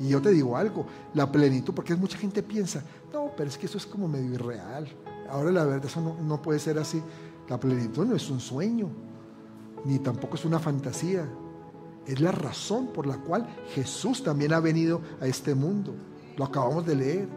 Y 0.00 0.08
yo 0.08 0.20
te 0.20 0.30
digo 0.30 0.56
algo, 0.56 0.86
la 1.14 1.30
plenitud, 1.30 1.72
porque 1.72 1.94
mucha 1.94 2.18
gente 2.18 2.42
piensa, 2.42 2.82
no, 3.12 3.30
pero 3.36 3.48
es 3.48 3.56
que 3.56 3.66
eso 3.66 3.78
es 3.78 3.86
como 3.86 4.08
medio 4.08 4.34
irreal. 4.34 4.88
Ahora 5.30 5.52
la 5.52 5.64
verdad, 5.64 5.86
eso 5.86 6.00
no, 6.00 6.16
no 6.20 6.42
puede 6.42 6.58
ser 6.58 6.78
así. 6.78 7.00
La 7.48 7.60
plenitud 7.60 8.06
no 8.06 8.16
es 8.16 8.28
un 8.28 8.40
sueño, 8.40 8.88
ni 9.84 10.00
tampoco 10.00 10.34
es 10.34 10.44
una 10.44 10.58
fantasía. 10.58 11.28
Es 12.06 12.20
la 12.20 12.32
razón 12.32 12.88
por 12.88 13.06
la 13.06 13.18
cual 13.18 13.46
Jesús 13.72 14.24
también 14.24 14.52
ha 14.52 14.58
venido 14.58 15.00
a 15.20 15.26
este 15.26 15.54
mundo. 15.54 15.94
Lo 16.38 16.44
acabamos 16.44 16.86
de 16.86 16.94
leer. 16.94 17.28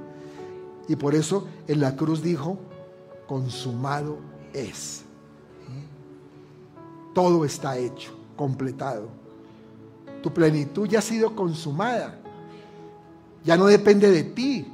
Y 0.87 0.95
por 0.95 1.15
eso 1.15 1.47
en 1.67 1.81
la 1.81 1.95
cruz 1.95 2.21
dijo, 2.21 2.57
consumado 3.27 4.17
es. 4.53 5.03
Todo 7.13 7.43
está 7.43 7.77
hecho, 7.77 8.13
completado. 8.37 9.09
Tu 10.21 10.31
plenitud 10.31 10.87
ya 10.87 10.99
ha 10.99 11.01
sido 11.01 11.35
consumada. 11.35 12.19
Ya 13.43 13.57
no 13.57 13.65
depende 13.65 14.09
de 14.11 14.23
ti. 14.23 14.67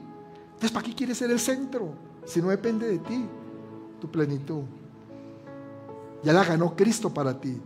Entonces, 0.45 0.71
¿para 0.71 0.85
qué 0.85 0.93
quieres 0.93 1.17
ser 1.17 1.31
el 1.31 1.39
centro? 1.39 1.93
Si 2.25 2.41
no 2.41 2.49
depende 2.49 2.87
de 2.87 2.99
ti, 2.99 3.25
tu 4.01 4.09
plenitud. 4.11 4.63
Ya 6.23 6.33
la 6.33 6.43
ganó 6.43 6.75
Cristo 6.75 7.13
para 7.13 7.39
ti. 7.39 7.57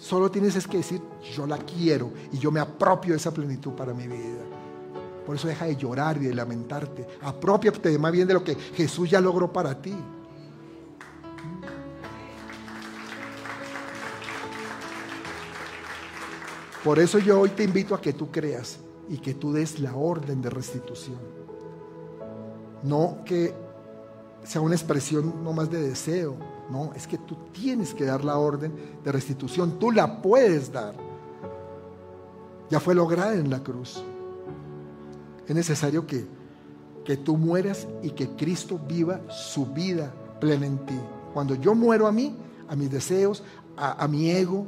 Solo 0.00 0.30
tienes 0.30 0.56
es 0.56 0.66
que 0.66 0.78
decir, 0.78 1.02
yo 1.34 1.46
la 1.46 1.58
quiero 1.58 2.10
y 2.32 2.38
yo 2.38 2.50
me 2.50 2.60
apropio 2.60 3.12
de 3.12 3.18
esa 3.18 3.32
plenitud 3.32 3.72
para 3.72 3.92
mi 3.92 4.06
vida. 4.06 4.42
Por 5.26 5.34
eso 5.34 5.48
deja 5.48 5.64
de 5.64 5.76
llorar 5.76 6.16
y 6.18 6.26
de 6.26 6.34
lamentarte. 6.34 7.06
Apropiate 7.22 7.98
más 7.98 8.12
bien 8.12 8.28
de 8.28 8.34
lo 8.34 8.44
que 8.44 8.54
Jesús 8.54 9.10
ya 9.10 9.20
logró 9.20 9.52
para 9.52 9.82
ti. 9.82 9.94
Por 16.84 17.00
eso 17.00 17.18
yo 17.18 17.40
hoy 17.40 17.48
te 17.50 17.64
invito 17.64 17.96
a 17.96 18.00
que 18.00 18.12
tú 18.12 18.30
creas 18.30 18.78
y 19.08 19.18
que 19.18 19.34
tú 19.34 19.52
des 19.52 19.80
la 19.80 19.96
orden 19.96 20.40
de 20.40 20.48
restitución. 20.48 21.18
No 22.84 23.24
que 23.24 23.52
sea 24.44 24.60
una 24.60 24.76
expresión 24.76 25.42
no 25.42 25.52
más 25.52 25.68
de 25.68 25.82
deseo, 25.82 26.36
no, 26.70 26.92
es 26.94 27.08
que 27.08 27.18
tú 27.18 27.36
tienes 27.52 27.92
que 27.92 28.04
dar 28.04 28.24
la 28.24 28.38
orden 28.38 28.72
de 29.02 29.10
restitución, 29.10 29.80
tú 29.80 29.90
la 29.90 30.22
puedes 30.22 30.72
dar. 30.72 30.94
Ya 32.70 32.78
fue 32.78 32.94
lograda 32.94 33.34
en 33.34 33.50
la 33.50 33.64
cruz. 33.64 34.04
Es 35.46 35.54
necesario 35.54 36.06
que, 36.06 36.26
que 37.04 37.16
tú 37.16 37.36
mueras 37.36 37.86
y 38.02 38.10
que 38.10 38.28
Cristo 38.30 38.80
viva 38.88 39.20
su 39.30 39.66
vida 39.66 40.12
plena 40.40 40.66
en 40.66 40.84
ti. 40.84 40.98
Cuando 41.32 41.54
yo 41.54 41.74
muero 41.74 42.06
a 42.06 42.12
mí, 42.12 42.36
a 42.68 42.76
mis 42.76 42.90
deseos, 42.90 43.42
a, 43.76 44.08
mi 44.08 44.30
ego, 44.30 44.66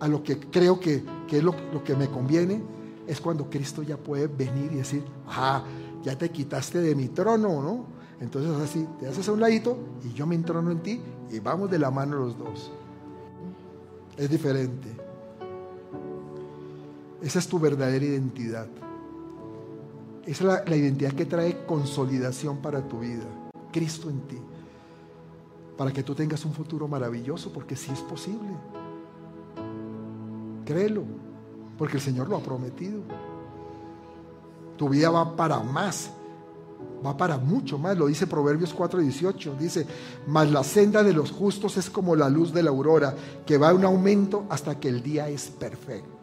a 0.00 0.08
lo 0.08 0.22
que 0.22 0.38
creo 0.38 0.80
que, 0.80 1.04
es 1.30 1.42
lo, 1.42 1.54
lo, 1.72 1.82
que 1.84 1.94
me 1.94 2.08
conviene, 2.08 2.60
es 3.06 3.20
cuando 3.20 3.48
Cristo 3.48 3.82
ya 3.82 3.96
puede 3.96 4.26
venir 4.26 4.72
y 4.72 4.76
decir, 4.76 5.04
ah, 5.28 5.62
ya 6.02 6.16
te 6.16 6.30
quitaste 6.30 6.80
de 6.80 6.94
mi 6.94 7.08
trono, 7.08 7.62
¿no? 7.62 7.86
Entonces 8.20 8.50
así, 8.60 8.86
te 8.98 9.06
haces 9.06 9.28
a 9.28 9.32
un 9.32 9.40
ladito 9.40 9.78
y 10.04 10.12
yo 10.12 10.26
me 10.26 10.34
entrono 10.34 10.72
en 10.72 10.80
ti 10.80 11.00
y 11.30 11.38
vamos 11.38 11.70
de 11.70 11.78
la 11.78 11.90
mano 11.90 12.16
los 12.16 12.36
dos. 12.36 12.72
Es 14.16 14.28
diferente. 14.28 14.88
Esa 17.22 17.38
es 17.38 17.46
tu 17.46 17.58
verdadera 17.58 18.04
identidad. 18.04 18.66
Esa 20.28 20.44
es 20.44 20.48
la, 20.48 20.64
la, 20.66 20.76
identidad 20.76 21.12
que 21.12 21.24
trae 21.24 21.64
consolidación 21.64 22.58
para 22.58 22.86
tu 22.86 23.00
vida. 23.00 23.24
Cristo 23.72 24.10
en 24.10 24.20
ti. 24.28 24.38
Para 25.76 25.90
que 25.90 26.02
tú 26.02 26.14
tengas 26.14 26.44
un 26.44 26.52
futuro 26.52 26.86
maravilloso, 26.86 27.50
porque 27.50 27.74
sí 27.74 27.90
es 27.90 28.00
posible. 28.00 28.50
Créelo, 30.66 31.04
porque 31.78 31.96
el 31.96 32.02
Señor 32.02 32.28
lo 32.28 32.36
ha 32.36 32.42
prometido. 32.42 33.00
Tu 34.76 34.88
vida 34.90 35.08
va 35.08 35.34
para 35.34 35.60
más 35.60 36.10
va 37.04 37.16
para 37.16 37.38
mucho 37.38 37.78
más, 37.78 37.96
lo 37.96 38.06
dice 38.06 38.26
Proverbios 38.26 38.74
4:18, 38.74 39.56
dice, 39.56 39.86
mas 40.26 40.50
la 40.50 40.64
senda 40.64 41.02
de 41.02 41.12
los 41.12 41.30
justos 41.30 41.76
es 41.76 41.88
como 41.88 42.16
la 42.16 42.28
luz 42.28 42.52
de 42.52 42.62
la 42.62 42.70
aurora, 42.70 43.14
que 43.46 43.56
va 43.58 43.70
en 43.70 43.84
aumento 43.84 44.44
hasta 44.48 44.78
que 44.78 44.88
el 44.88 45.02
día 45.02 45.28
es 45.28 45.48
perfecto. 45.48 46.17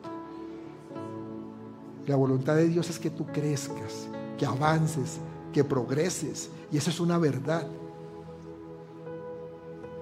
La 2.07 2.15
voluntad 2.15 2.55
de 2.55 2.67
Dios 2.67 2.89
es 2.89 2.99
que 2.99 3.09
tú 3.09 3.25
crezcas, 3.25 4.07
que 4.37 4.45
avances, 4.45 5.17
que 5.51 5.63
progreses, 5.63 6.49
y 6.71 6.77
eso 6.77 6.89
es 6.89 6.99
una 6.99 7.17
verdad. 7.17 7.65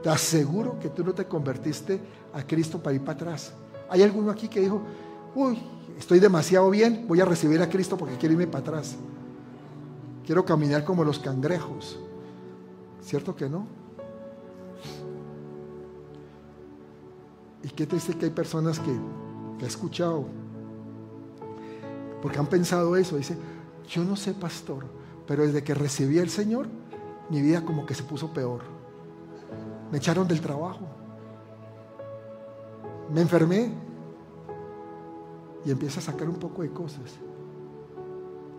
Te 0.01 0.09
aseguro 0.09 0.77
que 0.79 0.89
tú 0.89 1.03
no 1.03 1.13
te 1.13 1.25
convertiste 1.25 2.01
a 2.33 2.45
Cristo 2.45 2.81
para 2.81 2.95
ir 2.95 3.01
para 3.01 3.13
atrás. 3.13 3.53
Hay 3.89 4.01
alguno 4.01 4.31
aquí 4.31 4.49
que 4.49 4.59
dijo, 4.59 4.81
uy, 5.33 5.57
estoy 5.97 6.19
demasiado 6.19 6.69
bien, 6.69 7.05
voy 7.07 7.21
a 7.21 7.25
recibir 7.25 7.61
a 7.61 7.69
Cristo 7.69 7.95
porque 7.95 8.17
quiero 8.17 8.33
irme 8.33 8.47
para 8.47 8.59
atrás. 8.59 8.95
Quiero 10.25 10.43
caminar 10.43 10.83
como 10.83 11.03
los 11.03 11.19
cangrejos. 11.19 11.99
¿Cierto 13.01 13.35
que 13.35 13.49
no? 13.49 13.67
Y 17.63 17.69
qué 17.69 17.85
triste 17.85 18.13
que 18.17 18.25
hay 18.25 18.31
personas 18.31 18.79
que, 18.79 18.91
que 19.57 19.65
he 19.65 19.67
escuchado, 19.67 20.25
porque 22.23 22.39
han 22.39 22.47
pensado 22.47 22.95
eso. 22.95 23.17
Dice, 23.17 23.35
yo 23.89 24.05
no 24.05 24.15
sé, 24.15 24.33
pastor, 24.33 24.85
pero 25.27 25.45
desde 25.45 25.61
que 25.61 25.73
recibí 25.73 26.19
al 26.19 26.29
Señor, 26.29 26.67
mi 27.29 27.41
vida 27.41 27.65
como 27.65 27.85
que 27.85 27.93
se 27.93 28.03
puso 28.03 28.31
peor. 28.31 28.61
Me 29.91 29.97
echaron 29.97 30.25
del 30.25 30.39
trabajo. 30.39 30.87
Me 33.13 33.19
enfermé. 33.19 33.73
Y 35.65 35.71
empieza 35.71 35.99
a 35.99 36.03
sacar 36.03 36.29
un 36.29 36.37
poco 36.37 36.61
de 36.61 36.69
cosas. 36.69 37.11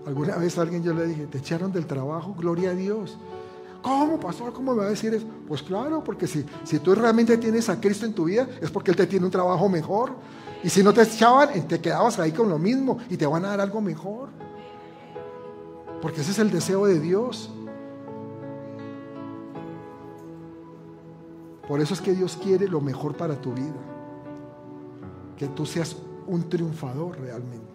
Alguna 0.06 0.36
vez 0.36 0.58
a 0.58 0.62
alguien 0.62 0.82
yo 0.82 0.92
le 0.92 1.06
dije, 1.06 1.26
te 1.26 1.38
echaron 1.38 1.72
del 1.72 1.86
trabajo, 1.86 2.34
gloria 2.34 2.70
a 2.70 2.74
Dios. 2.74 3.16
¿Cómo, 3.80 4.20
pastor? 4.20 4.52
¿Cómo 4.52 4.74
me 4.74 4.80
va 4.80 4.86
a 4.88 4.90
decir 4.90 5.14
eso? 5.14 5.26
Pues 5.48 5.62
claro, 5.62 6.04
porque 6.04 6.26
si, 6.26 6.44
si 6.64 6.80
tú 6.80 6.94
realmente 6.94 7.38
tienes 7.38 7.70
a 7.70 7.80
Cristo 7.80 8.04
en 8.04 8.12
tu 8.12 8.24
vida, 8.24 8.46
es 8.60 8.70
porque 8.70 8.90
Él 8.90 8.96
te 8.98 9.06
tiene 9.06 9.24
un 9.24 9.32
trabajo 9.32 9.70
mejor. 9.70 10.12
Y 10.64 10.70
si 10.70 10.82
no 10.82 10.94
te 10.94 11.02
echaban, 11.02 11.50
eh, 11.50 11.60
te 11.68 11.78
quedabas 11.78 12.18
ahí 12.18 12.32
con 12.32 12.48
lo 12.48 12.58
mismo 12.58 12.96
y 13.10 13.18
te 13.18 13.26
van 13.26 13.44
a 13.44 13.48
dar 13.48 13.60
algo 13.60 13.82
mejor. 13.82 14.30
Porque 16.00 16.22
ese 16.22 16.30
es 16.30 16.38
el 16.38 16.50
deseo 16.50 16.86
de 16.86 16.98
Dios. 16.98 17.50
Por 21.68 21.80
eso 21.80 21.92
es 21.92 22.00
que 22.00 22.14
Dios 22.14 22.38
quiere 22.42 22.66
lo 22.66 22.80
mejor 22.80 23.14
para 23.14 23.38
tu 23.38 23.52
vida. 23.52 23.74
Que 25.36 25.48
tú 25.48 25.66
seas 25.66 25.96
un 26.26 26.48
triunfador 26.48 27.20
realmente. 27.20 27.74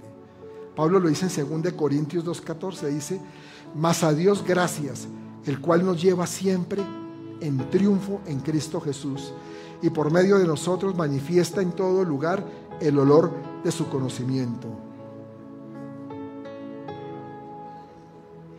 Pablo 0.75 0.99
lo 0.99 1.09
dice 1.09 1.27
en 1.41 1.61
2 1.61 1.73
Corintios 1.73 2.25
2.14, 2.25 2.87
dice, 2.87 3.21
mas 3.75 4.01
a 4.01 4.13
Dios 4.13 4.43
gracias, 4.43 5.07
el 5.45 5.59
cual 5.59 5.85
nos 5.85 6.01
lleva 6.01 6.25
siempre 6.25 6.81
en 7.41 7.69
triunfo 7.69 8.21
en 8.25 8.39
Cristo 8.39 8.79
Jesús, 8.79 9.33
y 9.81 9.89
por 9.89 10.11
medio 10.11 10.37
de 10.37 10.47
nosotros 10.47 10.95
manifiesta 10.95 11.61
en 11.61 11.73
todo 11.73 12.03
lugar 12.05 12.45
el 12.81 12.97
olor 12.99 13.31
de 13.63 13.71
su 13.71 13.89
conocimiento. 13.89 14.67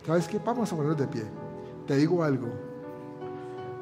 ¿Sabes 0.05 0.27
qué? 0.27 0.39
Vamos 0.39 0.71
a 0.71 0.75
ponernos 0.75 0.99
de 0.99 1.07
pie. 1.07 1.23
Te 1.87 1.95
digo 1.95 2.23
algo. 2.23 2.47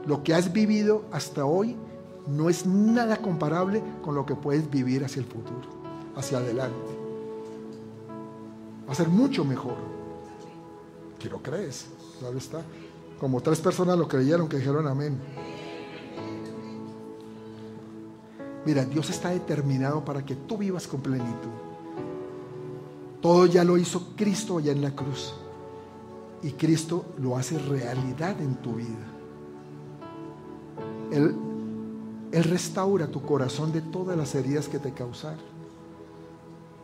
Lo 0.05 0.23
que 0.23 0.33
has 0.33 0.51
vivido 0.51 1.05
hasta 1.11 1.45
hoy 1.45 1.75
no 2.27 2.49
es 2.49 2.65
nada 2.65 3.17
comparable 3.17 3.81
con 4.03 4.15
lo 4.15 4.25
que 4.25 4.35
puedes 4.35 4.69
vivir 4.69 5.03
hacia 5.03 5.21
el 5.21 5.25
futuro, 5.25 5.69
hacia 6.15 6.37
adelante. 6.37 6.97
Va 8.87 8.91
a 8.91 8.95
ser 8.95 9.07
mucho 9.07 9.45
mejor. 9.45 9.75
Que 11.17 11.29
lo 11.29 11.41
crees, 11.41 11.87
claro 12.19 12.37
está. 12.37 12.61
Como 13.19 13.41
tres 13.41 13.59
personas 13.59 13.97
lo 13.97 14.07
creyeron, 14.07 14.47
que 14.47 14.57
dijeron 14.57 14.87
amén. 14.87 15.19
Mira, 18.69 18.85
Dios 18.85 19.09
está 19.09 19.29
determinado 19.29 20.05
para 20.05 20.23
que 20.23 20.35
tú 20.35 20.59
vivas 20.59 20.87
con 20.87 21.01
plenitud. 21.01 21.49
Todo 23.19 23.47
ya 23.47 23.63
lo 23.63 23.79
hizo 23.79 24.13
Cristo 24.15 24.59
allá 24.59 24.71
en 24.71 24.83
la 24.83 24.91
cruz. 24.91 25.33
Y 26.43 26.51
Cristo 26.51 27.03
lo 27.17 27.35
hace 27.35 27.57
realidad 27.57 28.39
en 28.39 28.53
tu 28.57 28.75
vida. 28.75 29.07
Él, 31.11 31.35
Él 32.31 32.43
restaura 32.43 33.07
tu 33.07 33.23
corazón 33.23 33.71
de 33.71 33.81
todas 33.81 34.15
las 34.15 34.35
heridas 34.35 34.67
que 34.67 34.77
te 34.77 34.93
causaron. 34.93 35.39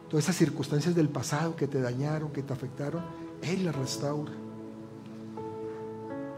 Todas 0.09 0.25
esas 0.25 0.37
circunstancias 0.37 0.95
del 0.95 1.09
pasado 1.09 1.55
que 1.55 1.67
te 1.67 1.79
dañaron, 1.79 2.31
que 2.31 2.41
te 2.41 2.51
afectaron, 2.51 3.03
Él 3.43 3.63
las 3.63 3.75
restaura. 3.75 4.31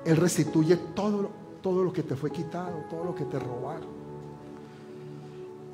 Él 0.04 0.18
restituye 0.18 0.76
todo, 0.94 1.30
todo 1.62 1.86
lo 1.86 1.94
que 1.94 2.04
te 2.04 2.18
fue 2.18 2.32
quitado, 2.32 2.84
todo 2.90 3.06
lo 3.06 3.16
que 3.16 3.24
te 3.24 3.40
robaron. 3.40 3.97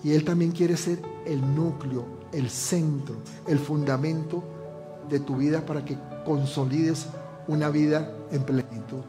Y 0.04 0.14
Él 0.14 0.26
también 0.26 0.52
quiere 0.52 0.76
ser 0.76 1.00
el 1.26 1.56
núcleo, 1.56 2.06
el 2.32 2.50
centro, 2.50 3.16
el 3.48 3.58
fundamento 3.60 4.44
de 5.10 5.20
tu 5.20 5.38
vida 5.38 5.66
para 5.66 5.86
que 5.86 5.98
consolides 6.26 7.08
una 7.48 7.70
vida 7.70 8.14
en 8.32 8.44
plenitud. 8.44 9.02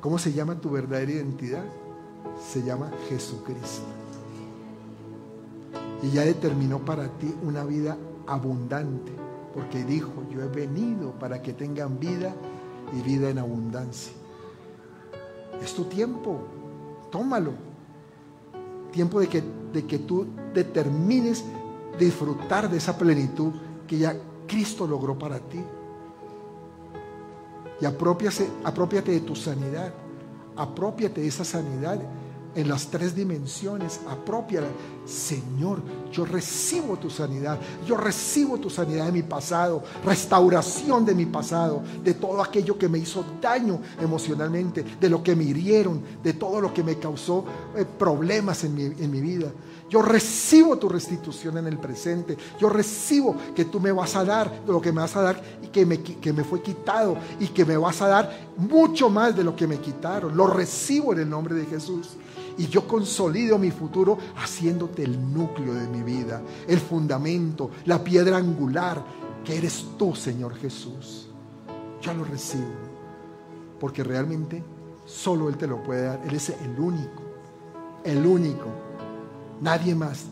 ¿Cómo 0.00 0.18
se 0.18 0.32
llama 0.32 0.54
tu 0.54 0.70
verdadera 0.70 1.12
identidad? 1.12 1.64
Se 2.50 2.62
llama 2.62 2.90
Jesucristo. 3.08 3.86
Y 6.02 6.10
ya 6.10 6.22
determinó 6.22 6.78
para 6.84 7.08
ti 7.18 7.34
una 7.42 7.64
vida 7.64 7.98
abundante, 8.26 9.10
porque 9.52 9.84
dijo, 9.84 10.12
yo 10.30 10.42
he 10.42 10.46
venido 10.46 11.12
para 11.18 11.42
que 11.42 11.52
tengan 11.52 11.98
vida 11.98 12.34
y 12.96 13.02
vida 13.02 13.28
en 13.28 13.38
abundancia. 13.38 14.12
Es 15.60 15.74
tu 15.74 15.84
tiempo, 15.84 16.46
tómalo. 17.10 17.52
Tiempo 18.92 19.20
de 19.20 19.28
que, 19.28 19.42
de 19.72 19.86
que 19.86 19.98
tú 19.98 20.26
determines 20.54 21.44
disfrutar 21.98 22.70
de 22.70 22.78
esa 22.78 22.96
plenitud 22.96 23.52
que 23.86 23.98
ya 23.98 24.16
Cristo 24.46 24.86
logró 24.86 25.18
para 25.18 25.38
ti. 25.38 25.60
Y 27.80 27.84
apropiate 27.84 29.12
de 29.12 29.20
tu 29.20 29.36
sanidad. 29.36 29.92
Apropiate 30.56 31.20
de 31.20 31.28
esa 31.28 31.44
sanidad 31.44 32.00
en 32.58 32.68
las 32.68 32.88
tres 32.88 33.14
dimensiones. 33.14 34.00
Apropiala. 34.08 34.66
Señor, 35.06 35.80
yo 36.12 36.24
recibo 36.24 36.96
tu 36.96 37.08
sanidad. 37.08 37.56
Yo 37.86 37.96
recibo 37.96 38.58
tu 38.58 38.68
sanidad 38.68 39.06
de 39.06 39.12
mi 39.12 39.22
pasado. 39.22 39.84
Restauración 40.04 41.04
de 41.04 41.14
mi 41.14 41.24
pasado. 41.24 41.82
De 42.02 42.14
todo 42.14 42.42
aquello 42.42 42.76
que 42.76 42.88
me 42.88 42.98
hizo 42.98 43.24
daño 43.40 43.80
emocionalmente. 44.00 44.84
De 45.00 45.08
lo 45.08 45.22
que 45.22 45.36
me 45.36 45.44
hirieron. 45.44 46.02
De 46.22 46.32
todo 46.32 46.60
lo 46.60 46.74
que 46.74 46.82
me 46.82 46.98
causó 46.98 47.44
eh, 47.76 47.84
problemas 47.84 48.64
en 48.64 48.74
mi, 48.74 48.82
en 48.82 49.10
mi 49.10 49.20
vida. 49.20 49.52
Yo 49.88 50.02
recibo 50.02 50.76
tu 50.78 50.88
restitución 50.88 51.58
en 51.58 51.68
el 51.68 51.78
presente. 51.78 52.36
Yo 52.60 52.68
recibo 52.68 53.36
que 53.54 53.66
tú 53.66 53.78
me 53.78 53.92
vas 53.92 54.16
a 54.16 54.24
dar 54.24 54.62
lo 54.66 54.80
que 54.80 54.90
me 54.90 55.00
vas 55.00 55.16
a 55.16 55.22
dar 55.22 55.42
y 55.62 55.68
que 55.68 55.86
me, 55.86 56.02
que 56.02 56.32
me 56.32 56.42
fue 56.42 56.60
quitado 56.60 57.16
y 57.38 57.46
que 57.46 57.64
me 57.64 57.76
vas 57.76 58.02
a 58.02 58.08
dar 58.08 58.48
mucho 58.56 59.08
más 59.08 59.36
de 59.36 59.44
lo 59.44 59.54
que 59.54 59.68
me 59.68 59.78
quitaron. 59.78 60.36
Lo 60.36 60.48
recibo 60.48 61.12
en 61.12 61.20
el 61.20 61.30
nombre 61.30 61.54
de 61.54 61.64
Jesús. 61.64 62.08
Y 62.58 62.66
yo 62.66 62.86
consolido 62.86 63.58
mi 63.58 63.70
futuro 63.70 64.18
haciéndote 64.36 65.04
el 65.04 65.32
núcleo 65.32 65.74
de 65.74 65.88
mi 65.88 66.02
vida, 66.02 66.42
el 66.66 66.78
fundamento, 66.78 67.70
la 67.86 68.02
piedra 68.02 68.36
angular 68.36 69.02
que 69.44 69.56
eres 69.56 69.86
tú, 69.96 70.14
Señor 70.14 70.54
Jesús. 70.56 71.28
Yo 72.02 72.12
lo 72.14 72.24
recibo. 72.24 72.88
Porque 73.80 74.04
realmente 74.04 74.62
solo 75.06 75.48
Él 75.48 75.56
te 75.56 75.66
lo 75.66 75.82
puede 75.82 76.02
dar. 76.02 76.20
Él 76.26 76.34
es 76.34 76.50
el 76.50 76.78
único. 76.78 77.22
El 78.04 78.26
único 78.26 78.88
Nadie 79.60 79.94
más. 79.94 80.26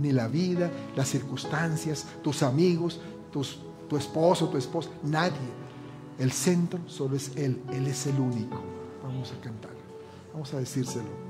Ni 0.00 0.12
la 0.12 0.28
vida, 0.28 0.70
las 0.94 1.08
circunstancias, 1.08 2.06
tus 2.22 2.44
amigos, 2.44 3.00
tu 3.32 3.96
esposo, 3.96 4.48
tu 4.48 4.56
esposa, 4.56 4.88
nadie. 5.02 5.32
El 6.16 6.30
centro 6.30 6.78
solo 6.86 7.16
es 7.16 7.36
Él. 7.36 7.60
Él 7.72 7.88
es 7.88 8.06
el 8.06 8.20
único. 8.20 8.60
Vamos 9.02 9.32
a 9.32 9.40
cantar. 9.40 9.72
Vamos 10.32 10.54
a 10.54 10.58
decírselo. 10.58 11.29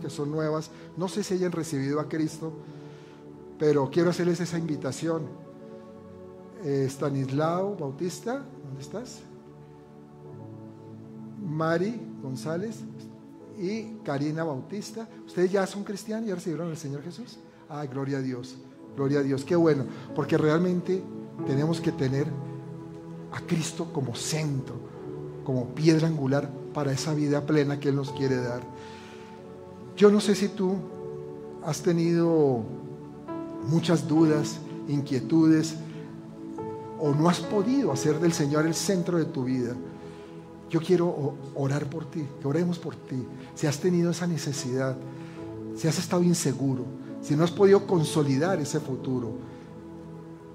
que 0.00 0.10
son 0.10 0.30
nuevas. 0.30 0.70
No 0.96 1.08
sé 1.08 1.22
si 1.22 1.34
hayan 1.34 1.52
recibido 1.52 2.00
a 2.00 2.08
Cristo, 2.08 2.52
pero 3.58 3.90
quiero 3.90 4.10
hacerles 4.10 4.40
esa 4.40 4.58
invitación. 4.58 5.26
Eh, 6.64 6.86
Stanislao 6.88 7.76
Bautista, 7.76 8.44
¿dónde 8.64 8.80
estás? 8.80 9.20
Mari 11.46 12.00
González 12.22 12.80
y 13.58 13.98
Karina 14.04 14.42
Bautista. 14.42 15.08
¿Ustedes 15.26 15.52
ya 15.52 15.66
son 15.66 15.84
cristianos? 15.84 16.28
¿Ya 16.28 16.34
recibieron 16.34 16.70
al 16.70 16.76
Señor 16.76 17.02
Jesús? 17.02 17.38
Ah, 17.68 17.84
gloria 17.86 18.18
a 18.18 18.22
Dios. 18.22 18.56
Gloria 18.96 19.20
a 19.20 19.22
Dios. 19.22 19.44
Qué 19.44 19.54
bueno. 19.54 19.84
Porque 20.14 20.38
realmente 20.38 21.02
tenemos 21.46 21.80
que 21.80 21.92
tener 21.92 22.26
a 23.32 23.40
Cristo 23.40 23.92
como 23.92 24.14
centro, 24.14 24.76
como 25.44 25.74
piedra 25.74 26.08
angular 26.08 26.50
para 26.72 26.92
esa 26.92 27.14
vida 27.14 27.44
plena 27.44 27.78
que 27.78 27.90
Él 27.90 27.96
nos 27.96 28.10
quiere 28.12 28.36
dar. 28.36 28.62
Yo 29.98 30.12
no 30.12 30.20
sé 30.20 30.36
si 30.36 30.46
tú 30.46 30.76
has 31.66 31.82
tenido 31.82 32.62
muchas 33.66 34.06
dudas, 34.06 34.60
inquietudes 34.86 35.74
o 37.00 37.12
no 37.12 37.28
has 37.28 37.40
podido 37.40 37.90
hacer 37.90 38.20
del 38.20 38.32
Señor 38.32 38.64
el 38.64 38.74
centro 38.74 39.18
de 39.18 39.24
tu 39.24 39.42
vida, 39.42 39.74
yo 40.70 40.80
quiero 40.80 41.34
orar 41.56 41.90
por 41.90 42.04
ti, 42.04 42.24
que 42.40 42.46
oremos 42.46 42.78
por 42.78 42.94
ti. 42.94 43.26
Si 43.56 43.66
has 43.66 43.80
tenido 43.80 44.12
esa 44.12 44.28
necesidad, 44.28 44.96
si 45.74 45.88
has 45.88 45.98
estado 45.98 46.22
inseguro, 46.22 46.84
si 47.20 47.34
no 47.34 47.42
has 47.42 47.50
podido 47.50 47.84
consolidar 47.84 48.60
ese 48.60 48.78
futuro, 48.78 49.32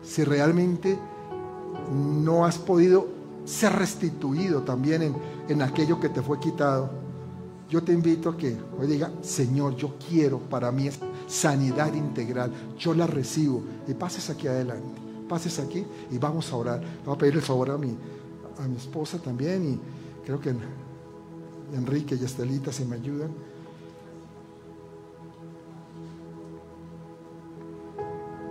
si 0.04 0.24
realmente 0.24 0.98
no 1.92 2.46
has 2.46 2.58
podido 2.58 3.08
ser 3.44 3.74
restituido 3.74 4.62
también 4.62 5.02
en, 5.02 5.16
en 5.50 5.62
aquello 5.62 6.00
que 6.00 6.08
te 6.08 6.22
fue 6.22 6.40
quitado, 6.40 7.03
yo 7.74 7.82
te 7.82 7.92
invito 7.92 8.30
a 8.30 8.38
que 8.38 8.56
hoy 8.80 8.86
diga, 8.86 9.12
Señor, 9.24 9.76
yo 9.76 9.96
quiero 10.08 10.38
para 10.38 10.72
mí 10.72 10.92
sanidad 11.26 11.92
integral, 11.96 12.52
yo 12.78 12.94
la 12.94 13.08
recibo 13.08 13.64
y 13.88 13.96
pases 13.96 14.30
aquí 14.30 14.46
adelante, 14.46 15.02
pases 15.28 15.58
aquí 15.58 15.84
y 16.12 16.20
vamos 16.20 16.54
a 16.54 16.56
orar. 16.56 16.84
Voy 17.04 17.16
a 17.16 17.18
pedir 17.18 17.34
el 17.34 17.42
favor 17.42 17.72
a 17.72 17.78
mi, 17.80 17.98
a 18.64 18.68
mi 18.68 18.76
esposa 18.76 19.18
también 19.18 19.74
y 19.74 20.24
creo 20.24 20.40
que 20.40 20.54
Enrique 21.74 22.16
y 22.16 22.24
Estelita 22.24 22.72
se 22.72 22.86
me 22.86 22.98
ayudan. 22.98 23.32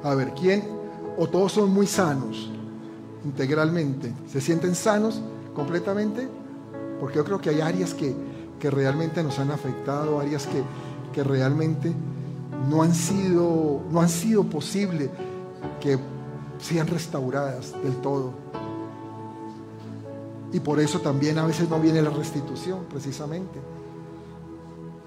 A 0.03 0.17
ver, 0.17 0.35
¿quién 0.35 0.65
o 1.17 1.29
todos 1.29 1.53
son 1.53 1.73
muy 1.73 1.87
sanos 1.87 2.51
integralmente? 3.25 4.13
¿Se 4.29 4.41
sienten 4.41 4.75
sanos 4.75 5.23
completamente? 5.55 6.27
Porque 6.99 7.19
yo 7.19 7.25
creo 7.25 7.41
que 7.41 7.51
hay 7.51 7.61
áreas 7.61 7.95
que, 7.95 8.32
que 8.63 8.71
realmente 8.71 9.25
nos 9.25 9.41
han 9.41 9.51
afectado, 9.51 10.21
áreas 10.21 10.47
que, 10.47 10.63
que 11.13 11.25
realmente 11.25 11.93
no 12.71 12.85
han 12.85 12.95
sido, 12.95 13.81
no 13.91 14.01
han 14.01 14.09
sido 14.09 14.45
posible 14.45 15.11
que 15.81 15.99
sean 16.61 16.87
restauradas 16.87 17.73
del 17.83 17.97
todo. 17.97 18.35
Y 20.53 20.61
por 20.61 20.79
eso 20.79 21.01
también 21.01 21.39
a 21.39 21.45
veces 21.45 21.69
no 21.69 21.81
viene 21.81 22.01
la 22.03 22.11
restitución, 22.11 22.85
precisamente. 22.89 23.59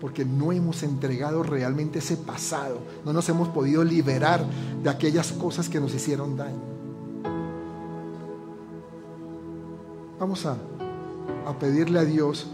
Porque 0.01 0.25
no 0.25 0.51
hemos 0.51 0.83
entregado 0.83 1.41
realmente 1.41 1.99
ese 1.99 2.17
pasado. 2.17 2.79
No 3.05 3.13
nos 3.13 3.29
hemos 3.29 3.47
podido 3.47 3.85
liberar 3.85 4.45
de 4.83 4.89
aquellas 4.89 5.31
cosas 5.31 5.69
que 5.69 5.79
nos 5.79 5.93
hicieron 5.93 6.35
daño. 6.35 6.59
Vamos 10.19 10.45
a, 10.45 10.57
a 11.47 11.57
pedirle 11.57 11.99
a 11.99 12.03
Dios 12.03 12.47